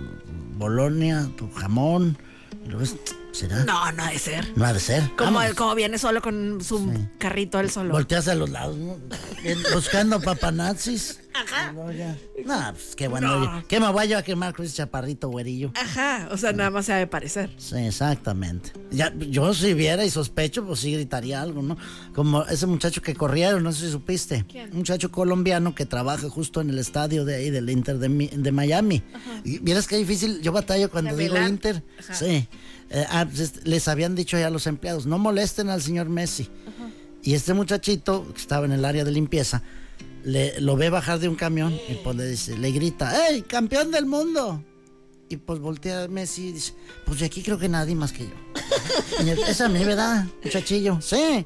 bolonia, 0.58 1.28
tu 1.38 1.50
jamón. 1.52 2.18
Y 2.66 2.76
ves, 2.76 2.96
¿será? 3.32 3.64
No, 3.64 3.92
no 3.94 4.04
ha 4.04 4.12
de 4.12 4.20
ser. 4.20 4.52
No 4.56 4.66
ha 4.66 4.74
de 4.74 4.80
ser. 4.80 5.10
Como, 5.18 5.40
como 5.56 5.74
viene 5.74 5.98
solo 5.98 6.22
con 6.22 6.62
su 6.64 7.08
carrito 7.18 7.60
él 7.60 7.72
solo. 7.72 7.94
Volteas 7.94 8.28
a 8.28 8.36
los 8.36 8.50
lados, 8.50 8.78
¿no? 8.78 8.98
Buscando 9.74 10.22
papanazis. 10.22 11.21
Ajá. 11.34 11.72
No, 11.72 11.92
ya. 11.92 12.18
No, 12.46 12.74
pues 12.74 12.96
qué 12.96 13.08
bueno. 13.08 13.28
No. 13.40 13.56
oye, 13.58 13.66
¿Qué 13.68 13.80
me 13.80 13.90
voy 13.92 14.12
a 14.14 14.22
quemar 14.24 14.54
con 14.54 14.66
ese 14.66 14.76
chaparrito 14.78 15.30
güerillo? 15.30 15.72
Ajá, 15.76 16.28
o 16.32 16.38
sea, 16.38 16.52
nada 16.54 16.70
más 16.70 16.86
se 16.86 16.94
ha 16.94 16.98
de 16.98 17.08
parecer. 17.08 17.50
Sí, 17.58 17.76
exactamente. 17.78 18.72
Ya, 18.92 19.14
yo 19.18 19.54
si 19.54 19.74
viera 19.74 20.04
y 20.04 20.10
sospecho, 20.10 20.66
pues 20.66 20.80
sí 20.82 20.92
gritaría 20.94 21.42
algo, 21.42 21.62
¿no? 21.62 21.78
Como 22.14 22.44
ese 22.46 22.66
muchacho 22.68 23.02
que 23.02 23.14
corrieron, 23.16 23.64
no 23.64 23.72
sé 23.72 23.86
si 23.86 23.92
supiste. 23.92 24.46
Un 24.72 24.78
muchacho 24.80 25.12
colombiano 25.12 25.74
que 25.76 25.86
trabaja 25.86 26.30
justo 26.30 26.62
en 26.62 26.70
el 26.70 26.80
estadio 26.80 27.24
de 27.26 27.36
ahí, 27.36 27.50
del 27.50 27.70
Inter 27.70 27.98
de, 28.00 28.10
Mi- 28.10 28.28
de 28.28 28.52
Miami. 28.52 29.02
Y 29.44 29.60
vieras 29.60 29.88
qué 29.88 29.98
difícil, 29.98 30.42
yo 30.42 30.52
batallo 30.52 30.90
cuando 30.90 31.16
digo 31.16 31.36
Milán. 31.36 31.52
Inter. 31.52 31.84
Ajá. 32.00 32.14
Sí. 32.14 32.48
Eh, 32.90 33.06
ah, 33.10 33.26
pues, 33.34 33.66
les 33.66 33.88
habían 33.88 34.16
dicho 34.16 34.38
ya 34.38 34.48
a 34.48 34.50
los 34.50 34.68
empleados, 34.68 35.06
no 35.06 35.18
molesten 35.18 35.70
al 35.70 35.82
señor 35.82 36.10
Messi. 36.10 36.50
Y 37.24 37.36
este 37.36 37.54
muchachito, 37.54 38.26
que 38.34 38.40
estaba 38.42 38.66
en 38.66 38.72
el 38.74 38.84
área 38.84 39.04
de 39.06 39.12
limpieza, 39.12 39.62
le, 40.24 40.60
lo 40.62 40.76
ve 40.76 40.90
bajar 40.90 41.20
de 41.20 41.28
un 41.28 41.36
camión 41.36 41.78
y 41.88 41.96
pues 41.96 42.16
le, 42.16 42.28
dice, 42.28 42.58
le 42.58 42.72
grita, 42.72 43.28
¡Ey, 43.28 43.42
campeón 43.42 43.92
del 43.92 44.06
mundo! 44.06 44.64
Y 45.30 45.38
pues 45.38 45.60
voltea 45.60 46.04
a 46.04 46.08
Messi 46.08 46.50
y 46.50 46.52
dice, 46.54 46.74
pues 47.06 47.20
de 47.20 47.26
aquí 47.26 47.42
creo 47.42 47.58
que 47.58 47.70
nadie 47.70 47.96
más 47.96 48.12
que 48.12 48.26
yo. 48.26 49.24
Y 49.24 49.30
él, 49.30 49.40
Esa 49.48 49.68
es 49.68 49.72
mi 49.72 49.84
verdad, 49.84 50.26
muchachillo. 50.44 51.00
Sí. 51.02 51.46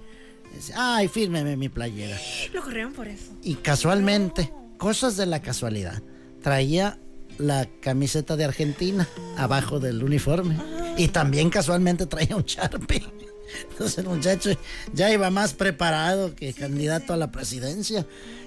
Dice, 0.55 0.73
Ay, 0.75 1.07
fírmeme 1.07 1.55
mi 1.55 1.69
playera. 1.69 2.17
Lo 2.53 2.63
corrieron 2.63 2.93
por 2.93 3.07
eso. 3.07 3.31
Y 3.43 3.55
casualmente, 3.55 4.51
cosas 4.77 5.17
de 5.17 5.27
la 5.27 5.41
casualidad, 5.41 6.01
traía 6.41 6.99
la 7.37 7.67
camiseta 7.81 8.35
de 8.35 8.45
Argentina 8.45 9.07
abajo 9.37 9.79
del 9.79 10.03
uniforme. 10.03 10.57
Y 10.97 11.09
también 11.09 11.49
casualmente 11.49 12.05
traía 12.05 12.35
un 12.35 12.43
Sharpie. 12.43 13.03
Entonces 13.69 13.97
el 13.99 14.07
muchacho 14.07 14.51
ya 14.93 15.11
iba 15.11 15.29
más 15.29 15.53
preparado 15.53 16.35
que 16.35 16.53
candidato 16.53 17.13
a 17.13 17.17
la 17.17 17.31
presidencia. 17.31 18.05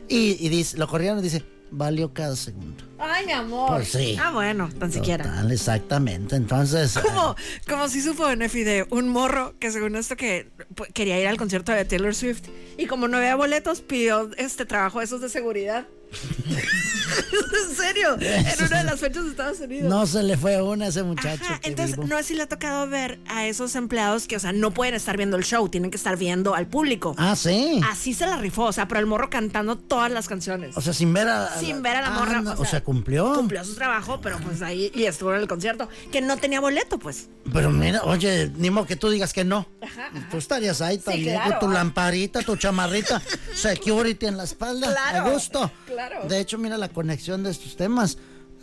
Y, 0.09 0.37
y 0.45 0.49
dice, 0.49 0.79
lo 0.79 0.89
corrieron 0.89 1.19
y 1.19 1.23
dice, 1.23 1.45
valió 1.71 2.13
cada 2.13 2.37
segundo. 2.37 2.85
Ay, 2.99 3.27
mi 3.27 3.33
amor. 3.33 3.77
Pues 3.77 3.93
sí. 3.93 4.17
Ah, 4.21 4.31
bueno, 4.33 4.69
tan 4.79 4.93
siquiera. 4.93 5.25
Total, 5.25 5.53
exactamente. 5.53 6.37
Entonces... 6.37 6.99
Como, 7.09 7.37
como 7.69 7.89
si 7.89 8.03
supo 8.03 8.35
Nefi 8.35 8.65
de 8.65 8.87
un 8.91 9.09
morro 9.09 9.55
que 9.59 9.71
según 9.71 9.97
esto 9.97 10.17
que 10.17 10.51
quería 10.95 11.21
ir 11.21 11.29
al 11.29 11.37
concierto 11.37 11.73
de 11.73 11.85
Taylor 11.85 12.15
Swift 12.15 12.43
y 12.77 12.87
como 12.87 13.09
no 13.09 13.17
había 13.19 13.37
boletos 13.37 13.81
pidió 13.81 14.31
este 14.37 14.67
trabajo 14.67 15.01
esos 15.01 15.21
de 15.21 15.29
seguridad. 15.29 15.87
en 17.69 17.77
serio, 17.77 18.17
en 18.21 18.65
una 18.67 18.79
de 18.79 18.85
las 18.85 19.01
fechas 19.01 19.25
de 19.25 19.31
Estados 19.31 19.61
Unidos. 19.61 19.89
No 19.89 20.07
se 20.07 20.23
le 20.23 20.37
fue 20.37 20.61
una 20.63 20.87
a 20.87 20.89
ese 20.89 21.03
muchacho. 21.03 21.43
Ajá, 21.45 21.61
entonces 21.63 21.97
vivo. 21.97 22.09
no 22.09 22.17
así 22.17 22.35
le 22.35 22.43
ha 22.43 22.49
tocado 22.49 22.87
ver 22.89 23.19
a 23.29 23.47
esos 23.47 23.75
empleados 23.77 24.27
que, 24.27 24.37
o 24.37 24.41
sea, 24.41 24.53
no 24.53 24.73
pueden 24.73 24.95
estar 24.95 25.17
viendo 25.17 25.37
el 25.37 25.45
show, 25.45 25.69
tienen 25.69 25.91
que 25.91 25.97
estar 25.97 26.17
viendo 26.17 26.55
al 26.55 26.67
público. 26.67 27.15
Ah, 27.19 27.37
sí. 27.37 27.81
Así 27.91 28.15
se 28.15 28.27
la 28.27 28.37
rifó, 28.37 28.65
o 28.65 28.73
sea, 28.73 28.89
pero 28.89 29.01
el 29.01 29.07
morro 29.07 29.31
cantando 29.31 29.77
todas 29.77 30.11
las 30.11 30.29
canciones. 30.29 30.77
O 30.77 30.81
sea, 30.81 30.93
sin 30.93 31.13
ver 31.13 31.29
a... 31.29 31.59
Sin 31.59 31.83
ver 31.83 31.97
a 31.97 32.03
la 32.03 32.09
Ah, 32.09 32.19
morra. 32.21 32.41
no, 32.41 32.53
o, 32.53 32.65
sea, 32.65 32.83
cumplió. 32.83 33.35
Cumplió 33.35 33.65
su 33.65 33.75
trabajo, 33.75 34.21
pero 34.21 34.39
pues 34.39 34.63
ahí 34.63 34.91
y 34.95 35.05
estuvo 35.05 35.35
en 35.35 35.41
el 35.41 35.49
concierto. 35.49 35.89
Que 36.11 36.21
no 36.21 36.37
tenía 36.37 36.61
boleto, 36.61 36.99
pues. 36.99 37.29
Pero 37.53 37.71
mira, 37.71 38.03
oye, 38.05 38.51
ni 38.57 38.71
modo 38.71 38.87
que 38.87 38.97
tú 38.97 39.11
digas 39.11 39.33
que 39.33 39.45
no. 39.45 39.67
Ajá, 39.83 40.11
Tú 40.31 40.39
estarías 40.39 40.81
ahí 40.81 40.99
también 40.99 41.35
claro. 41.37 41.59
con 41.59 41.69
tu 41.69 41.75
lamparita, 41.75 42.43
tu 42.43 42.57
chamarrita, 42.57 43.23
security 43.55 44.27
en 44.27 44.37
la 44.37 44.45
espalda, 44.45 44.91
Claro, 44.91 45.27
a 45.27 45.31
gusto. 45.33 45.71
claro. 45.87 45.98
De 46.29 46.39
hecho, 46.39 46.59
mira 46.59 46.79
la 46.79 46.89
conexión 46.89 47.43
de 47.43 47.51
estos 47.51 47.77
temas. 47.77 48.19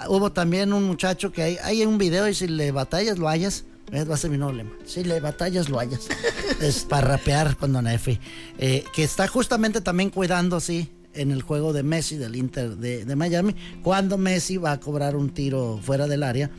Hubo 0.08 0.32
también 0.32 0.74
un 0.74 0.84
muchacho 0.84 1.32
que 1.32 1.44
hay, 1.44 1.58
hay 1.64 1.86
un 1.86 1.98
video 1.98 2.28
y 2.28 2.34
si 2.34 2.48
le 2.48 2.72
batallas, 2.72 3.18
lo 3.18 3.28
hayas. 3.28 3.66
Eh, 3.92 4.04
Va 4.04 4.16
a 4.16 4.18
ser 4.18 4.32
mi 4.32 4.38
nuevo 4.38 4.54
lema. 4.54 4.72
Si 4.86 5.04
le 5.04 5.20
batallas, 5.20 5.70
lo 5.70 5.80
hayas. 5.80 6.08
es 6.62 6.86
para 6.86 7.08
rapear 7.10 7.58
con 7.58 7.74
Don 7.74 7.88
Efi. 7.88 8.20
Eh, 8.58 8.84
que 8.94 9.04
está 9.04 9.28
justamente 9.28 9.82
también 9.82 10.10
cuidando, 10.10 10.60
sí, 10.60 10.90
en 11.14 11.32
el 11.32 11.42
juego 11.42 11.74
de 11.74 11.84
Messi, 11.84 12.18
del 12.18 12.36
Inter 12.36 12.78
de, 12.78 13.06
de 13.06 13.16
Miami, 13.16 13.56
cuando 13.84 14.18
Messi 14.18 14.58
va 14.58 14.74
a 14.74 14.80
cobrar 14.80 15.16
un 15.16 15.30
tiro 15.30 15.80
fuera 15.84 16.08
del 16.08 16.24
área. 16.24 16.50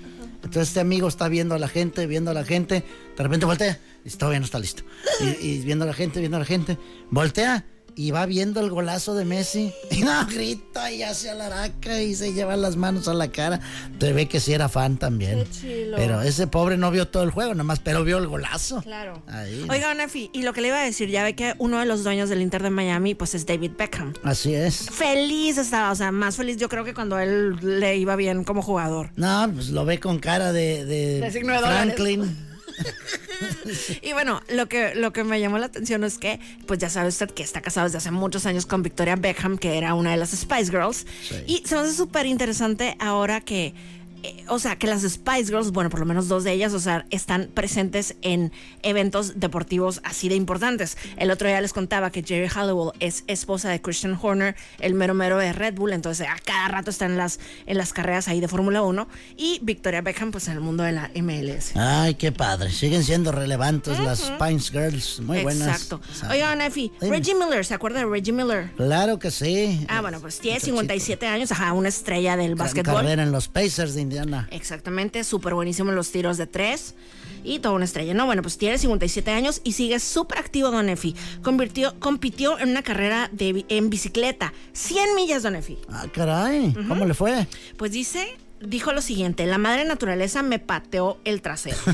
Entonces 0.44 0.68
este 0.68 0.80
amigo 0.80 1.08
está 1.08 1.28
viendo 1.28 1.54
a 1.54 1.58
la 1.58 1.68
gente, 1.68 2.06
viendo 2.06 2.30
a 2.30 2.34
la 2.34 2.44
gente, 2.44 2.84
de 3.16 3.22
repente 3.22 3.46
voltea, 3.46 3.80
y 4.04 4.10
todavía 4.10 4.38
no 4.38 4.44
está 4.44 4.58
listo. 4.58 4.84
Y, 5.20 5.46
y 5.46 5.60
viendo 5.60 5.84
a 5.84 5.88
la 5.88 5.94
gente, 5.94 6.20
viendo 6.20 6.36
a 6.36 6.40
la 6.40 6.46
gente, 6.46 6.78
voltea 7.10 7.64
y 7.98 8.10
va 8.10 8.26
viendo 8.26 8.60
el 8.60 8.70
golazo 8.70 9.14
de 9.14 9.24
Messi. 9.24 9.72
Y 9.96 10.02
no, 10.02 10.26
grita 10.26 10.92
y 10.92 11.02
hace 11.02 11.30
a 11.30 11.34
la 11.34 11.46
araca 11.46 12.02
y 12.02 12.14
se 12.14 12.34
lleva 12.34 12.54
las 12.56 12.76
manos 12.76 13.08
a 13.08 13.14
la 13.14 13.28
cara. 13.28 13.60
Te 13.98 14.12
ve 14.12 14.28
que 14.28 14.40
sí 14.40 14.52
era 14.52 14.68
fan 14.68 14.98
también. 14.98 15.44
Qué 15.44 15.50
chilo. 15.50 15.96
Pero 15.96 16.20
ese 16.20 16.46
pobre 16.46 16.76
no 16.76 16.90
vio 16.90 17.08
todo 17.08 17.22
el 17.22 17.30
juego, 17.30 17.54
nomás, 17.54 17.78
pero 17.80 18.04
vio 18.04 18.18
el 18.18 18.26
golazo. 18.26 18.82
Claro. 18.82 19.22
Ahí. 19.26 19.64
Oiga, 19.70 19.94
Nefi, 19.94 20.28
y 20.34 20.42
lo 20.42 20.52
que 20.52 20.60
le 20.60 20.68
iba 20.68 20.78
a 20.78 20.84
decir, 20.84 21.08
ya 21.08 21.24
ve 21.24 21.34
que 21.34 21.54
uno 21.58 21.80
de 21.80 21.86
los 21.86 22.04
dueños 22.04 22.28
del 22.28 22.42
Inter 22.42 22.62
de 22.62 22.68
Miami, 22.68 23.14
pues 23.14 23.34
es 23.34 23.46
David 23.46 23.70
Beckham. 23.78 24.12
Así 24.22 24.54
es. 24.54 24.90
Feliz 24.90 25.56
estaba, 25.56 25.90
o 25.90 25.94
sea, 25.94 26.12
más 26.12 26.36
feliz 26.36 26.58
yo 26.58 26.68
creo 26.68 26.84
que 26.84 26.92
cuando 26.92 27.18
él 27.18 27.56
le 27.62 27.96
iba 27.96 28.16
bien 28.16 28.44
como 28.44 28.60
jugador. 28.60 29.10
No, 29.16 29.50
pues 29.54 29.70
lo 29.70 29.86
ve 29.86 29.98
con 29.98 30.18
cara 30.18 30.52
de, 30.52 30.84
de 30.84 31.20
De 31.20 31.30
signo 31.30 31.54
de 31.54 31.60
dólares. 31.60 31.94
Franklin. 31.94 32.36
Y 34.02 34.12
bueno, 34.12 34.40
lo 34.48 34.66
que, 34.66 34.94
lo 34.94 35.12
que 35.12 35.24
me 35.24 35.40
llamó 35.40 35.58
la 35.58 35.66
atención 35.66 36.04
es 36.04 36.18
que, 36.18 36.40
pues 36.66 36.78
ya 36.78 36.90
sabe 36.90 37.08
usted 37.08 37.30
que 37.30 37.42
está 37.42 37.60
casado 37.60 37.86
desde 37.86 37.98
hace 37.98 38.10
muchos 38.10 38.46
años 38.46 38.66
con 38.66 38.82
Victoria 38.82 39.16
Beckham, 39.16 39.58
que 39.58 39.78
era 39.78 39.94
una 39.94 40.10
de 40.10 40.16
las 40.16 40.30
Spice 40.30 40.70
Girls. 40.70 41.06
Y 41.46 41.62
se 41.66 41.74
me 41.74 41.82
hace 41.82 41.94
súper 41.94 42.26
interesante 42.26 42.96
ahora 43.00 43.40
que, 43.40 43.74
eh, 44.22 44.44
o 44.48 44.58
sea, 44.58 44.76
que 44.76 44.86
las 44.86 45.02
Spice 45.02 45.46
Girls, 45.46 45.72
bueno, 45.72 45.90
por 45.90 46.00
lo 46.00 46.06
menos 46.06 46.28
dos 46.28 46.44
de 46.44 46.52
ellas, 46.52 46.72
o 46.72 46.80
sea, 46.80 47.06
están 47.10 47.48
presentes 47.52 48.16
en 48.22 48.52
eventos 48.82 49.38
deportivos 49.40 50.00
así 50.04 50.28
de 50.28 50.34
importantes. 50.34 50.96
El 51.16 51.30
otro 51.30 51.48
día 51.48 51.60
les 51.60 51.72
contaba 51.72 52.10
que 52.10 52.22
Jerry 52.22 52.48
Halliwell 52.48 52.92
es 53.00 53.24
esposa 53.26 53.68
de 53.70 53.80
Christian 53.80 54.18
Horner, 54.20 54.56
el 54.80 54.94
mero 54.94 55.14
mero 55.14 55.38
de 55.38 55.52
Red 55.52 55.74
Bull, 55.74 55.92
entonces 55.92 56.26
a 56.28 56.36
cada 56.44 56.68
rato 56.68 56.90
está 56.90 57.06
en 57.06 57.16
las, 57.16 57.40
en 57.66 57.78
las 57.78 57.92
carreras 57.92 58.28
ahí 58.28 58.40
de 58.40 58.48
Fórmula 58.48 58.82
1. 58.82 59.08
Y 59.36 59.58
Victoria 59.62 60.00
Beckham, 60.00 60.30
pues 60.30 60.48
en 60.48 60.54
el 60.54 60.60
mundo 60.60 60.82
de 60.82 60.92
la 60.92 61.10
MLS. 61.14 61.76
Ay, 61.76 62.14
qué 62.14 62.32
padre. 62.32 62.70
Siguen 62.70 63.04
siendo 63.04 63.32
relevantes 63.32 63.98
las 64.00 64.20
Spice 64.20 64.70
Girls. 64.70 65.20
Muy 65.20 65.42
buenas. 65.42 65.68
Exacto. 65.68 66.00
Sabe. 66.12 66.34
Oiga, 66.34 66.54
Nefi, 66.54 66.92
Dime. 67.00 67.16
Reggie 67.16 67.34
Miller, 67.34 67.64
¿se 67.64 67.74
acuerda 67.74 68.00
de 68.00 68.06
Reggie 68.06 68.32
Miller? 68.32 68.72
Claro 68.76 69.18
que 69.18 69.30
sí. 69.30 69.84
Ah, 69.88 70.00
bueno, 70.00 70.20
pues 70.20 70.38
tiene 70.38 70.56
Muchachito. 70.56 70.76
57 70.76 71.26
años, 71.26 71.52
ajá, 71.52 71.72
una 71.72 71.88
estrella 71.88 72.36
del 72.36 72.54
básquetbol. 72.54 72.94
carrera 72.96 73.22
en 73.22 73.32
los 73.32 73.48
Pacers 73.48 73.94
de 73.94 74.00
Indiana. 74.06 74.48
Exactamente, 74.50 75.24
súper 75.24 75.54
buenísimo 75.54 75.90
en 75.90 75.96
los 75.96 76.10
tiros 76.10 76.36
de 76.36 76.46
tres 76.46 76.94
y 77.44 77.58
toda 77.58 77.74
una 77.74 77.84
estrella. 77.84 78.14
No, 78.14 78.26
bueno, 78.26 78.42
pues 78.42 78.58
tiene 78.58 78.78
57 78.78 79.30
años 79.30 79.60
y 79.64 79.72
sigue 79.72 80.00
súper 80.00 80.38
activo, 80.38 80.70
Don 80.70 80.88
Efi. 80.88 81.14
Convirtió, 81.42 81.98
compitió 81.98 82.58
en 82.58 82.70
una 82.70 82.82
carrera 82.82 83.30
de, 83.32 83.64
en 83.68 83.90
bicicleta, 83.90 84.52
100 84.72 85.14
millas, 85.14 85.42
Don 85.42 85.56
Efi. 85.56 85.78
Ah, 85.88 86.06
caray. 86.12 86.74
¿Cómo 86.88 87.04
le 87.04 87.14
fue? 87.14 87.46
Pues 87.76 87.92
dice, 87.92 88.36
dijo 88.60 88.92
lo 88.92 89.00
siguiente, 89.02 89.46
la 89.46 89.58
madre 89.58 89.84
naturaleza 89.84 90.42
me 90.42 90.58
pateó 90.58 91.18
el 91.24 91.42
trasero. 91.42 91.76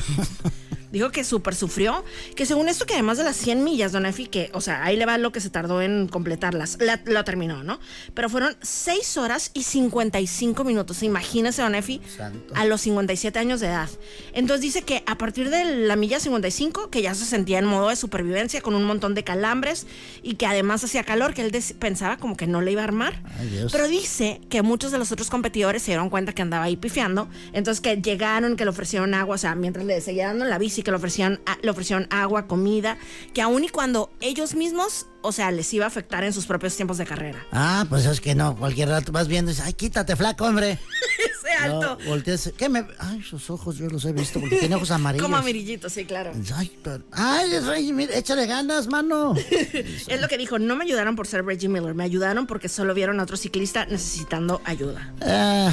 Dijo 0.93 1.11
que 1.11 1.23
súper 1.25 1.55
sufrió, 1.55 2.05
que 2.35 2.45
según 2.45 2.69
esto 2.69 2.85
que 2.85 2.93
además 2.93 3.17
de 3.17 3.23
las 3.25 3.35
100 3.35 3.63
millas, 3.63 3.91
Don 3.91 4.05
Efi, 4.05 4.27
que, 4.27 4.49
o 4.53 4.61
sea, 4.61 4.83
ahí 4.83 4.95
le 4.95 5.05
va 5.05 5.17
lo 5.17 5.31
que 5.31 5.41
se 5.41 5.49
tardó 5.49 5.81
en 5.81 6.07
completarlas, 6.07 6.77
la- 6.79 7.01
lo 7.05 7.23
terminó, 7.23 7.63
¿no? 7.63 7.79
Pero 8.13 8.29
fueron 8.29 8.55
6 8.61 9.17
horas 9.17 9.49
y 9.55 9.63
55 9.63 10.63
minutos, 10.63 11.01
imagínese, 11.01 11.63
Don 11.63 11.73
Efi, 11.73 11.99
Santo. 12.15 12.53
a 12.55 12.65
los 12.65 12.81
57 12.81 13.39
años 13.39 13.59
de 13.59 13.67
edad. 13.67 13.89
Entonces 14.33 14.61
dice 14.61 14.83
que 14.83 15.03
a 15.07 15.17
partir 15.17 15.49
de 15.49 15.65
la 15.87 15.95
milla 15.95 16.19
55, 16.19 16.91
que 16.91 17.01
ya 17.01 17.15
se 17.15 17.25
sentía 17.25 17.57
en 17.57 17.65
modo 17.65 17.89
de 17.89 17.95
supervivencia 17.95 18.61
con 18.61 18.75
un 18.75 18.83
montón 18.83 19.15
de 19.15 19.23
calambres 19.23 19.87
y 20.21 20.35
que 20.35 20.45
además 20.45 20.83
hacía 20.83 21.03
calor, 21.03 21.33
que 21.33 21.41
él 21.41 21.51
pensaba 21.79 22.17
como 22.17 22.37
que 22.37 22.45
no 22.45 22.61
le 22.61 22.71
iba 22.71 22.81
a 22.81 22.85
armar. 22.85 23.19
Ay, 23.39 23.47
Dios. 23.49 23.71
Pero 23.71 23.87
dice 23.87 24.41
que 24.49 24.61
muchos 24.61 24.91
de 24.91 24.99
los 24.99 25.11
otros 25.11 25.31
competidores 25.31 25.81
se 25.81 25.91
dieron 25.91 26.11
cuenta 26.11 26.33
que 26.33 26.43
andaba 26.43 26.65
ahí 26.65 26.75
pifiando, 26.77 27.27
entonces 27.51 27.81
que 27.81 27.97
llegaron, 27.99 28.55
que 28.55 28.63
le 28.63 28.69
ofrecieron 28.69 29.15
agua, 29.15 29.35
o 29.35 29.39
sea, 29.39 29.55
mientras 29.55 29.85
le 29.85 29.99
seguía 29.99 30.27
dando 30.27 30.45
la 30.45 30.59
bici, 30.59 30.82
que 30.83 30.91
le 30.91 30.97
ofrecieron, 30.97 31.41
a- 31.45 31.57
le 31.61 31.69
ofrecieron 31.69 32.07
agua, 32.11 32.47
comida, 32.47 32.97
que 33.33 33.41
aun 33.41 33.63
y 33.63 33.69
cuando 33.69 34.11
ellos 34.21 34.53
mismos, 34.55 35.07
o 35.21 35.31
sea, 35.31 35.51
les 35.51 35.73
iba 35.73 35.85
a 35.85 35.87
afectar 35.87 36.23
en 36.23 36.33
sus 36.33 36.45
propios 36.45 36.75
tiempos 36.75 36.97
de 36.97 37.05
carrera. 37.05 37.45
Ah, 37.51 37.85
pues 37.89 38.05
es 38.05 38.19
que 38.21 38.35
no, 38.35 38.55
cualquier 38.55 38.89
rato 38.89 39.11
vas 39.11 39.27
viendo 39.27 39.51
y 39.51 39.53
dices, 39.53 39.65
ay, 39.67 39.73
quítate, 39.73 40.15
flaco, 40.15 40.45
hombre. 40.45 40.77
Alto. 41.53 41.97
No, 41.99 42.05
volteas, 42.09 42.51
¿qué 42.57 42.69
me...? 42.69 42.85
Ay, 42.99 43.21
sus 43.21 43.49
ojos 43.49 43.77
yo 43.77 43.87
los 43.89 44.03
he 44.05 44.13
visto 44.13 44.39
porque 44.39 44.57
tiene 44.57 44.75
ojos 44.75 44.91
amarillos. 44.91 45.23
Como 45.23 45.37
amarillito, 45.37 45.89
sí, 45.89 46.05
claro. 46.05 46.31
Ay, 46.55 46.71
pero- 46.83 47.03
ay, 47.11 47.59
Rey, 47.59 47.93
mira, 47.93 48.15
échale 48.15 48.45
ganas, 48.45 48.87
mano. 48.87 49.33
Es 50.07 50.21
lo 50.21 50.27
que 50.27 50.37
dijo, 50.37 50.59
no 50.59 50.75
me 50.75 50.83
ayudaron 50.83 51.15
por 51.15 51.27
ser 51.27 51.45
Reggie 51.45 51.67
Miller, 51.69 51.93
me 51.93 52.03
ayudaron 52.03 52.47
porque 52.47 52.69
solo 52.69 52.93
vieron 52.93 53.19
a 53.19 53.23
otro 53.23 53.37
ciclista 53.37 53.85
necesitando 53.85 54.61
ayuda. 54.65 55.13
Ah, 55.21 55.71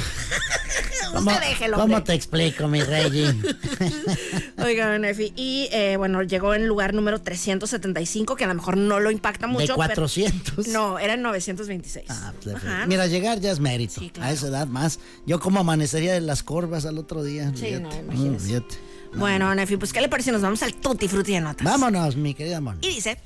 ¿cómo, 1.13 1.31
déjelo, 1.31 1.77
¿Cómo 1.77 2.03
te 2.03 2.13
explico, 2.13 2.67
mi 2.67 2.81
Reggie? 2.83 3.33
Oiga, 4.63 4.97
Nefi, 4.97 5.33
y 5.35 5.67
eh, 5.71 5.97
bueno, 5.97 6.21
llegó 6.23 6.53
en 6.53 6.67
lugar 6.67 6.93
número 6.93 7.19
375, 7.21 8.35
que 8.35 8.43
a 8.43 8.47
lo 8.47 8.53
mejor 8.55 8.77
no 8.77 8.99
lo 8.99 9.11
impacta 9.11 9.47
mucho. 9.47 9.61
De 9.61 9.67
pero- 9.67 9.75
400. 9.75 10.67
no, 10.67 10.99
era 10.99 11.13
en 11.15 11.21
926. 11.21 12.05
Ah, 12.09 12.33
pues, 12.41 12.55
Ajá. 12.55 12.85
Mira, 12.85 13.07
llegar 13.07 13.39
ya 13.39 13.51
es 13.51 13.59
mérito. 13.59 13.99
Sí, 13.99 14.09
claro. 14.09 14.29
A 14.29 14.33
esa 14.33 14.47
edad 14.47 14.67
más. 14.67 14.99
Yo 15.25 15.39
como 15.39 15.63
amanecería 15.71 16.13
de 16.13 16.21
las 16.21 16.43
corvas 16.43 16.85
al 16.85 16.97
otro 16.97 17.23
día. 17.23 17.51
Sí, 17.55 17.71
no, 17.71 17.89
fíjate. 17.89 17.99
imagínese. 17.99 18.45
Mm, 18.45 18.47
fíjate. 18.47 18.75
Bueno, 19.15 19.55
Nefi, 19.55 19.77
pues 19.77 19.93
¿qué 19.93 20.01
le 20.01 20.09
parece? 20.09 20.29
si 20.29 20.33
Nos 20.33 20.41
vamos 20.41 20.61
al 20.63 20.73
Tutti 20.73 21.07
Frutti 21.07 21.33
de 21.33 21.41
notas. 21.41 21.63
Vámonos, 21.65 22.15
mi 22.15 22.33
querida 22.33 22.59
Mon. 22.61 22.77
Y 22.81 22.95
dice, 22.95 23.17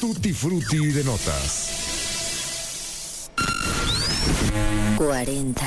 Tutti 0.00 0.32
Frutti 0.32 0.78
de 0.88 1.04
notas. 1.04 1.70
40. 4.96 5.62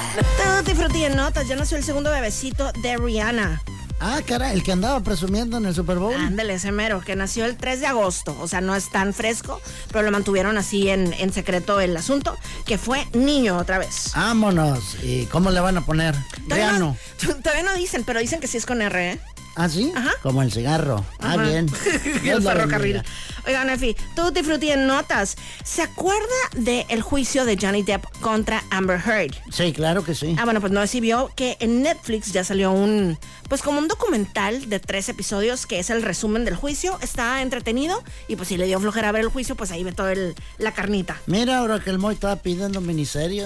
Tutti 0.57 0.73
Frutti 0.73 1.01
de 1.01 1.09
notas, 1.09 1.47
ya 1.47 1.55
nació 1.57 1.77
el 1.77 1.83
segundo 1.83 2.11
bebecito 2.11 2.71
de 2.81 2.97
Rihanna. 2.97 3.61
Ah, 3.99 4.21
cara, 4.25 4.51
el 4.51 4.61
que 4.63 4.71
andaba 4.71 4.99
presumiendo 5.01 5.57
en 5.57 5.65
el 5.65 5.73
Super 5.73 5.97
Bowl. 5.97 6.13
Ándale, 6.13 6.55
ese 6.55 6.71
mero, 6.71 7.01
que 7.01 7.15
nació 7.15 7.45
el 7.45 7.55
3 7.55 7.79
de 7.79 7.87
agosto. 7.87 8.37
O 8.41 8.47
sea, 8.47 8.61
no 8.61 8.75
es 8.75 8.89
tan 8.91 9.13
fresco, 9.13 9.61
pero 9.91 10.03
lo 10.03 10.11
mantuvieron 10.11 10.57
así 10.57 10.89
en, 10.89 11.13
en 11.13 11.31
secreto 11.31 11.79
el 11.79 11.95
asunto, 11.95 12.37
que 12.65 12.77
fue 12.77 13.07
niño 13.13 13.57
otra 13.57 13.77
vez. 13.77 14.11
Vámonos. 14.15 14.97
¿Y 15.01 15.25
cómo 15.27 15.49
le 15.51 15.59
van 15.59 15.77
a 15.77 15.85
poner? 15.85 16.15
Todavía 16.43 16.73
no, 16.73 16.97
todavía 17.43 17.63
no 17.63 17.73
dicen, 17.75 18.03
pero 18.03 18.19
dicen 18.19 18.39
que 18.39 18.47
sí 18.47 18.57
es 18.57 18.65
con 18.65 18.81
R, 18.81 19.13
¿eh? 19.13 19.19
¿Ah, 19.55 19.69
sí? 19.69 19.91
Ajá. 19.95 20.11
Como 20.21 20.41
el 20.41 20.51
cigarro. 20.51 21.05
Ah, 21.19 21.37
bien. 21.37 21.67
el 22.25 22.41
ferrocarril. 22.43 23.01
Oigan, 23.47 23.67
Nefi, 23.67 23.95
Tutti 24.15 24.43
Frutti 24.43 24.71
en 24.71 24.85
notas. 24.87 25.37
¿Se 25.63 25.81
acuerda 25.81 26.25
del 26.55 27.01
juicio 27.01 27.45
de 27.45 27.57
Johnny 27.61 27.83
Depp 27.83 28.03
contra 28.19 28.63
Amber 28.71 28.99
Heard? 28.99 29.33
Sí, 29.51 29.71
claro 29.71 30.03
que 30.03 30.13
sí. 30.15 30.35
Ah, 30.37 30.43
bueno, 30.45 30.59
pues 30.59 30.71
no 30.73 30.81
sé 30.81 30.87
si 30.87 30.99
vio 30.99 31.31
que 31.35 31.55
en 31.59 31.81
Netflix 31.83 32.33
ya 32.33 32.43
salió 32.43 32.71
un, 32.71 33.17
pues 33.47 33.61
como 33.61 33.79
un 33.79 33.87
documental 33.87 34.67
de 34.69 34.79
tres 34.79 35.07
episodios 35.09 35.65
que 35.65 35.79
es 35.79 35.89
el 35.89 36.01
resumen 36.01 36.43
del 36.43 36.55
juicio. 36.55 36.97
Está 37.01 37.41
entretenido 37.41 38.03
y 38.27 38.35
pues 38.35 38.49
si 38.49 38.57
le 38.57 38.65
dio 38.65 38.79
flojera 38.79 39.11
ver 39.11 39.21
el 39.21 39.29
juicio, 39.29 39.55
pues 39.55 39.71
ahí 39.71 39.83
ve 39.83 39.91
toda 39.93 40.11
el- 40.11 40.35
la 40.57 40.73
carnita. 40.73 41.15
Mira, 41.27 41.59
ahora 41.59 41.79
que 41.79 41.91
el 41.91 41.97
Moy 41.99 42.15
estaba 42.15 42.35
pidiendo 42.37 42.81
miniserie, 42.81 43.45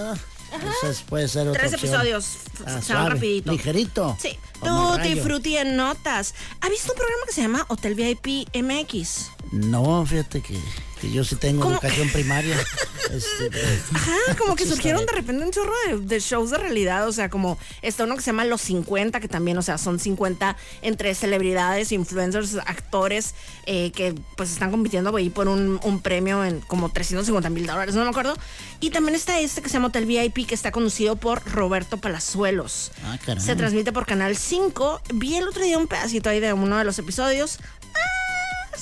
¿no? 0.58 0.72
Esa 0.72 0.90
es- 0.90 1.02
puede 1.02 1.28
ser 1.28 1.48
otra 1.48 1.60
Tres 1.62 1.74
opción. 1.74 1.92
episodios, 1.94 2.26
Ah, 2.66 2.82
suave, 2.82 3.10
rapidito. 3.12 3.52
Ligerito. 3.52 4.18
Sí. 4.20 4.38
Tutti. 4.64 5.20
Frutti 5.22 5.58
en 5.58 5.76
notas. 5.78 6.34
¿Ha 6.62 6.70
visto 6.70 6.92
un 6.92 6.98
programa 6.98 7.24
que 7.26 7.34
se 7.34 7.42
llama 7.42 7.66
Hotel 7.70 7.96
VIP 7.96 8.48
MX? 8.54 9.32
No, 9.52 10.06
fíjate 10.06 10.42
que, 10.42 10.60
que 11.00 11.12
yo 11.12 11.24
sí 11.24 11.36
tengo 11.36 11.64
¿Cómo? 11.64 11.76
educación 11.76 12.10
primaria. 12.10 12.58
Este, 13.10 13.50
Ajá, 13.92 14.36
como 14.38 14.56
que 14.56 14.68
surgieron 14.68 15.04
de 15.04 15.12
repente 15.12 15.44
un 15.44 15.50
chorro 15.50 15.74
de, 15.88 15.98
de 15.98 16.20
shows 16.20 16.52
de 16.52 16.60
realidad, 16.60 17.08
o 17.08 17.12
sea, 17.12 17.28
como 17.28 17.58
está 17.82 18.04
uno 18.04 18.16
que 18.16 18.22
se 18.22 18.28
llama 18.28 18.46
Los 18.46 18.62
50, 18.62 19.20
que 19.20 19.28
también, 19.28 19.58
o 19.58 19.64
sea, 19.64 19.80
son 19.80 19.98
50 19.98 20.56
entre 20.84 21.16
celebridades, 21.16 21.92
influencers, 21.92 22.58
actores, 22.68 23.34
eh, 23.66 23.92
que 23.94 24.14
pues 24.38 24.52
están 24.52 24.70
compitiendo 24.70 25.16
ahí 25.16 25.32
por 25.32 25.48
un, 25.48 25.80
un 25.82 26.02
premio 26.02 26.46
en 26.46 26.60
como 26.62 26.92
350 26.92 27.50
mil 27.50 27.66
dólares, 27.66 27.96
no 27.96 28.04
me 28.04 28.10
acuerdo. 28.12 28.38
Y 28.80 28.92
también 28.92 29.16
está 29.16 29.40
este 29.40 29.64
que 29.64 29.70
se 29.70 29.74
llama 29.74 29.88
Hotel 29.88 30.06
VIP, 30.06 30.46
que 30.46 30.54
está 30.54 30.72
conducido 30.72 31.16
por 31.16 31.44
Roberto 31.52 31.98
Palazuelos. 31.98 32.92
Ah. 33.04 33.18
Se 33.40 33.56
transmite 33.56 33.92
por 33.92 34.06
Canal 34.06 34.38
5. 34.38 35.02
Vi 35.16 35.36
el 35.36 35.48
otro 35.48 35.64
día 35.64 35.80
un 35.80 35.88
pedacito 35.88 36.30
ahí 36.30 36.40
de 36.40 36.54
uno 36.54 36.78
de 36.78 36.84
los 36.84 37.00
episodios. 37.00 37.58
Ah, 37.96 38.29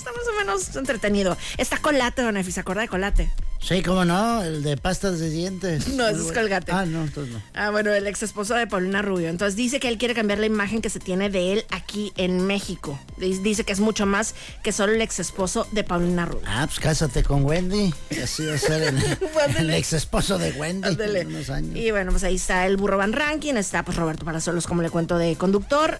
está 0.07 0.17
más 0.17 0.27
o 0.27 0.39
menos 0.39 0.75
entretenido. 0.75 1.37
Está 1.57 1.77
Colate, 1.77 2.21
Don 2.21 2.37
Efi, 2.37 2.51
¿se 2.51 2.59
acuerda 2.59 2.81
de 2.81 2.87
Colate? 2.87 3.31
Sí, 3.67 3.81
cómo 3.83 4.05
no, 4.05 4.43
el 4.43 4.63
de 4.63 4.77
pastas 4.77 5.19
de 5.19 5.29
dientes. 5.29 5.89
No, 5.89 6.07
ese 6.07 6.21
es. 6.21 6.31
Colgate. 6.31 6.71
Ah, 6.71 6.85
no, 6.85 7.01
entonces 7.03 7.33
no. 7.33 7.41
Ah, 7.53 7.69
bueno, 7.69 7.91
el 7.91 8.07
ex 8.07 8.23
esposo 8.23 8.53
de 8.55 8.65
Paulina 8.65 9.01
Rubio. 9.01 9.27
Entonces 9.27 9.57
dice 9.57 9.81
que 9.81 9.89
él 9.89 9.97
quiere 9.97 10.13
cambiar 10.13 10.39
la 10.39 10.45
imagen 10.45 10.81
que 10.81 10.89
se 10.89 11.01
tiene 11.01 11.29
de 11.29 11.51
él 11.51 11.65
aquí 11.69 12.13
en 12.15 12.47
México. 12.47 12.97
Dice 13.17 13.65
que 13.65 13.73
es 13.73 13.81
mucho 13.81 14.05
más 14.05 14.35
que 14.63 14.71
solo 14.71 14.93
el 14.93 15.01
ex 15.01 15.19
esposo 15.19 15.67
de 15.73 15.83
Paulina 15.83 16.25
Rubio. 16.25 16.47
Ah, 16.47 16.65
pues 16.65 16.79
cásate 16.79 17.23
con 17.23 17.43
Wendy. 17.43 17.93
Así 18.23 18.45
va 18.45 18.53
a 18.55 18.57
ser 18.57 18.83
el, 18.83 19.03
el 19.57 19.73
ex 19.73 19.91
esposo 19.91 20.37
de 20.37 20.51
Wendy 20.53 20.87
en 20.87 21.27
unos 21.27 21.49
años. 21.49 21.75
Y 21.75 21.91
bueno, 21.91 22.11
pues 22.11 22.23
ahí 22.23 22.35
está 22.35 22.65
el 22.67 22.77
burro 22.77 22.97
Van 22.97 23.11
Ranking, 23.11 23.55
está 23.55 23.83
pues 23.83 23.97
Roberto 23.97 24.23
Parasolos, 24.23 24.65
como 24.65 24.81
le 24.81 24.89
cuento, 24.89 25.17
de 25.17 25.35
conductor. 25.35 25.99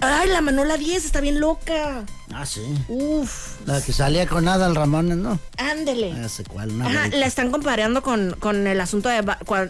Ah, 0.00 0.20
Ay, 0.20 0.28
la 0.28 0.40
Manola 0.40 0.76
10 0.76 1.04
está 1.04 1.20
bien 1.20 1.40
loca. 1.40 2.04
Ah, 2.32 2.46
sí. 2.46 2.60
Uf, 2.88 3.56
La 3.66 3.80
que 3.80 3.92
salía 3.92 4.26
con 4.26 4.46
Adal 4.46 4.76
Ramones, 4.76 5.16
¿no? 5.16 5.40
ándele. 5.56 6.12
Ya 6.14 6.28
sé 6.28 6.44
cuál, 6.44 6.70
una 6.70 6.86
Ajá, 6.86 7.07
la 7.12 7.26
están 7.26 7.50
comparando 7.50 8.02
con, 8.02 8.36
con 8.38 8.66
el 8.66 8.80
asunto 8.80 9.08
de, 9.08 9.22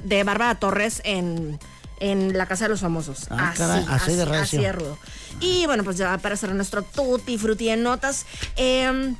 de 0.05 0.25
Bárbara 0.25 0.55
Torres 0.57 1.01
en, 1.05 1.59
en 2.01 2.37
La 2.37 2.47
Casa 2.47 2.65
de 2.65 2.71
los 2.71 2.81
Famosos. 2.81 3.27
Ah, 3.31 3.55
caray, 3.57 3.85
así 3.89 4.13
de 4.15 4.23
así 4.23 4.59
de 4.59 4.73
rudo. 4.73 4.99
Y 5.41 5.67
bueno, 5.67 5.85
pues 5.85 5.97
ya 5.97 6.17
para 6.19 6.35
hacer 6.35 6.53
nuestro 6.55 6.83
tutti 6.83 7.39
frutti 7.39 7.69
en 7.69 7.83
notas. 7.83 8.27
eh, 8.57 9.15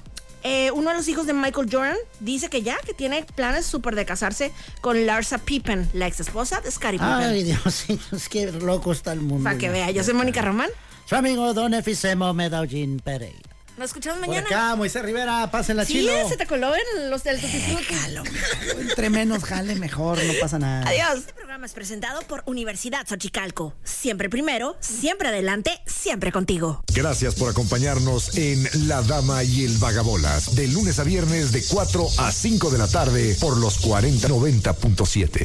eh, 0.45 0.71
uno 0.71 0.91
de 0.91 0.97
los 0.97 1.09
hijos 1.09 1.27
de 1.27 1.33
Michael 1.33 1.69
Jordan 1.71 1.97
dice 2.21 2.49
que 2.49 2.63
ya, 2.63 2.77
que 2.87 2.95
tiene 2.95 3.27
planes 3.35 3.67
súper 3.67 3.97
de 3.97 4.07
casarse 4.07 4.53
con 4.81 5.05
Larsa 5.05 5.39
Pippen, 5.39 5.91
la 5.95 6.07
ex 6.07 6.21
esposa 6.21 6.61
de 6.61 6.71
Scottie 6.71 6.93
Pippen. 7.01 7.09
Ay, 7.09 7.43
Diosito, 7.43 8.05
es 8.17 8.29
que 8.29 8.51
loco 8.53 8.93
está 8.93 9.13
el 9.13 9.21
mundo. 9.21 9.43
para 9.45 9.59
que 9.59 9.69
vea, 9.69 9.91
yo 9.91 10.05
soy 10.05 10.15
Mónica 10.15 10.41
Román. 10.41 10.71
Su 11.07 11.17
amigo 11.17 11.53
Don 11.55 11.75
Efisemo 11.75 12.33
Medellín 12.35 13.01
Pereira. 13.01 13.48
Nos 13.79 13.91
escuchamos 13.91 14.19
Por 14.19 14.29
mañana. 14.29 14.47
acá, 14.49 14.75
Moisés 14.75 15.03
Rivera, 15.03 15.49
pásenla 15.53 15.85
sí, 15.85 15.93
chilo. 15.93 16.29
se 16.29 16.37
te 16.37 16.47
coló 16.47 16.73
en 16.75 17.11
los 17.11 17.23
del 17.23 17.41
tutti. 17.41 17.77
Entre 18.81 19.09
menos 19.09 19.45
jale, 19.45 19.77
mejor, 19.77 20.21
no 20.25 20.33
pasa 20.41 20.59
nada. 20.59 20.89
Adiós. 20.89 21.19
Este 21.19 21.33
programa 21.35 21.65
es 21.65 21.75
presentado 21.75 22.23
por 22.23 22.43
Universidad 22.47 23.07
Xochicalco. 23.07 23.75
Siempre 23.85 24.29
primero, 24.29 24.77
siempre 24.81 25.29
adelante, 25.29 25.81
siempre 25.87 26.33
contigo. 26.33 26.83
Gracias 26.93 27.37
por 27.37 27.51
acompañarnos 27.51 28.37
en 28.37 28.69
La 28.89 29.01
Dama 29.03 29.45
y 29.45 29.65
el 29.65 29.79
Vagabolas, 29.79 30.57
de 30.57 30.67
lunes 30.67 30.99
a 30.99 31.05
viernes 31.05 31.53
de 31.53 31.63
4 31.65 32.09
a 32.19 32.33
5 32.33 32.71
de 32.71 32.79
la 32.79 32.89
tarde 32.89 33.37
por 33.41 33.57
los 33.59 33.81
4090.7. 33.87 35.45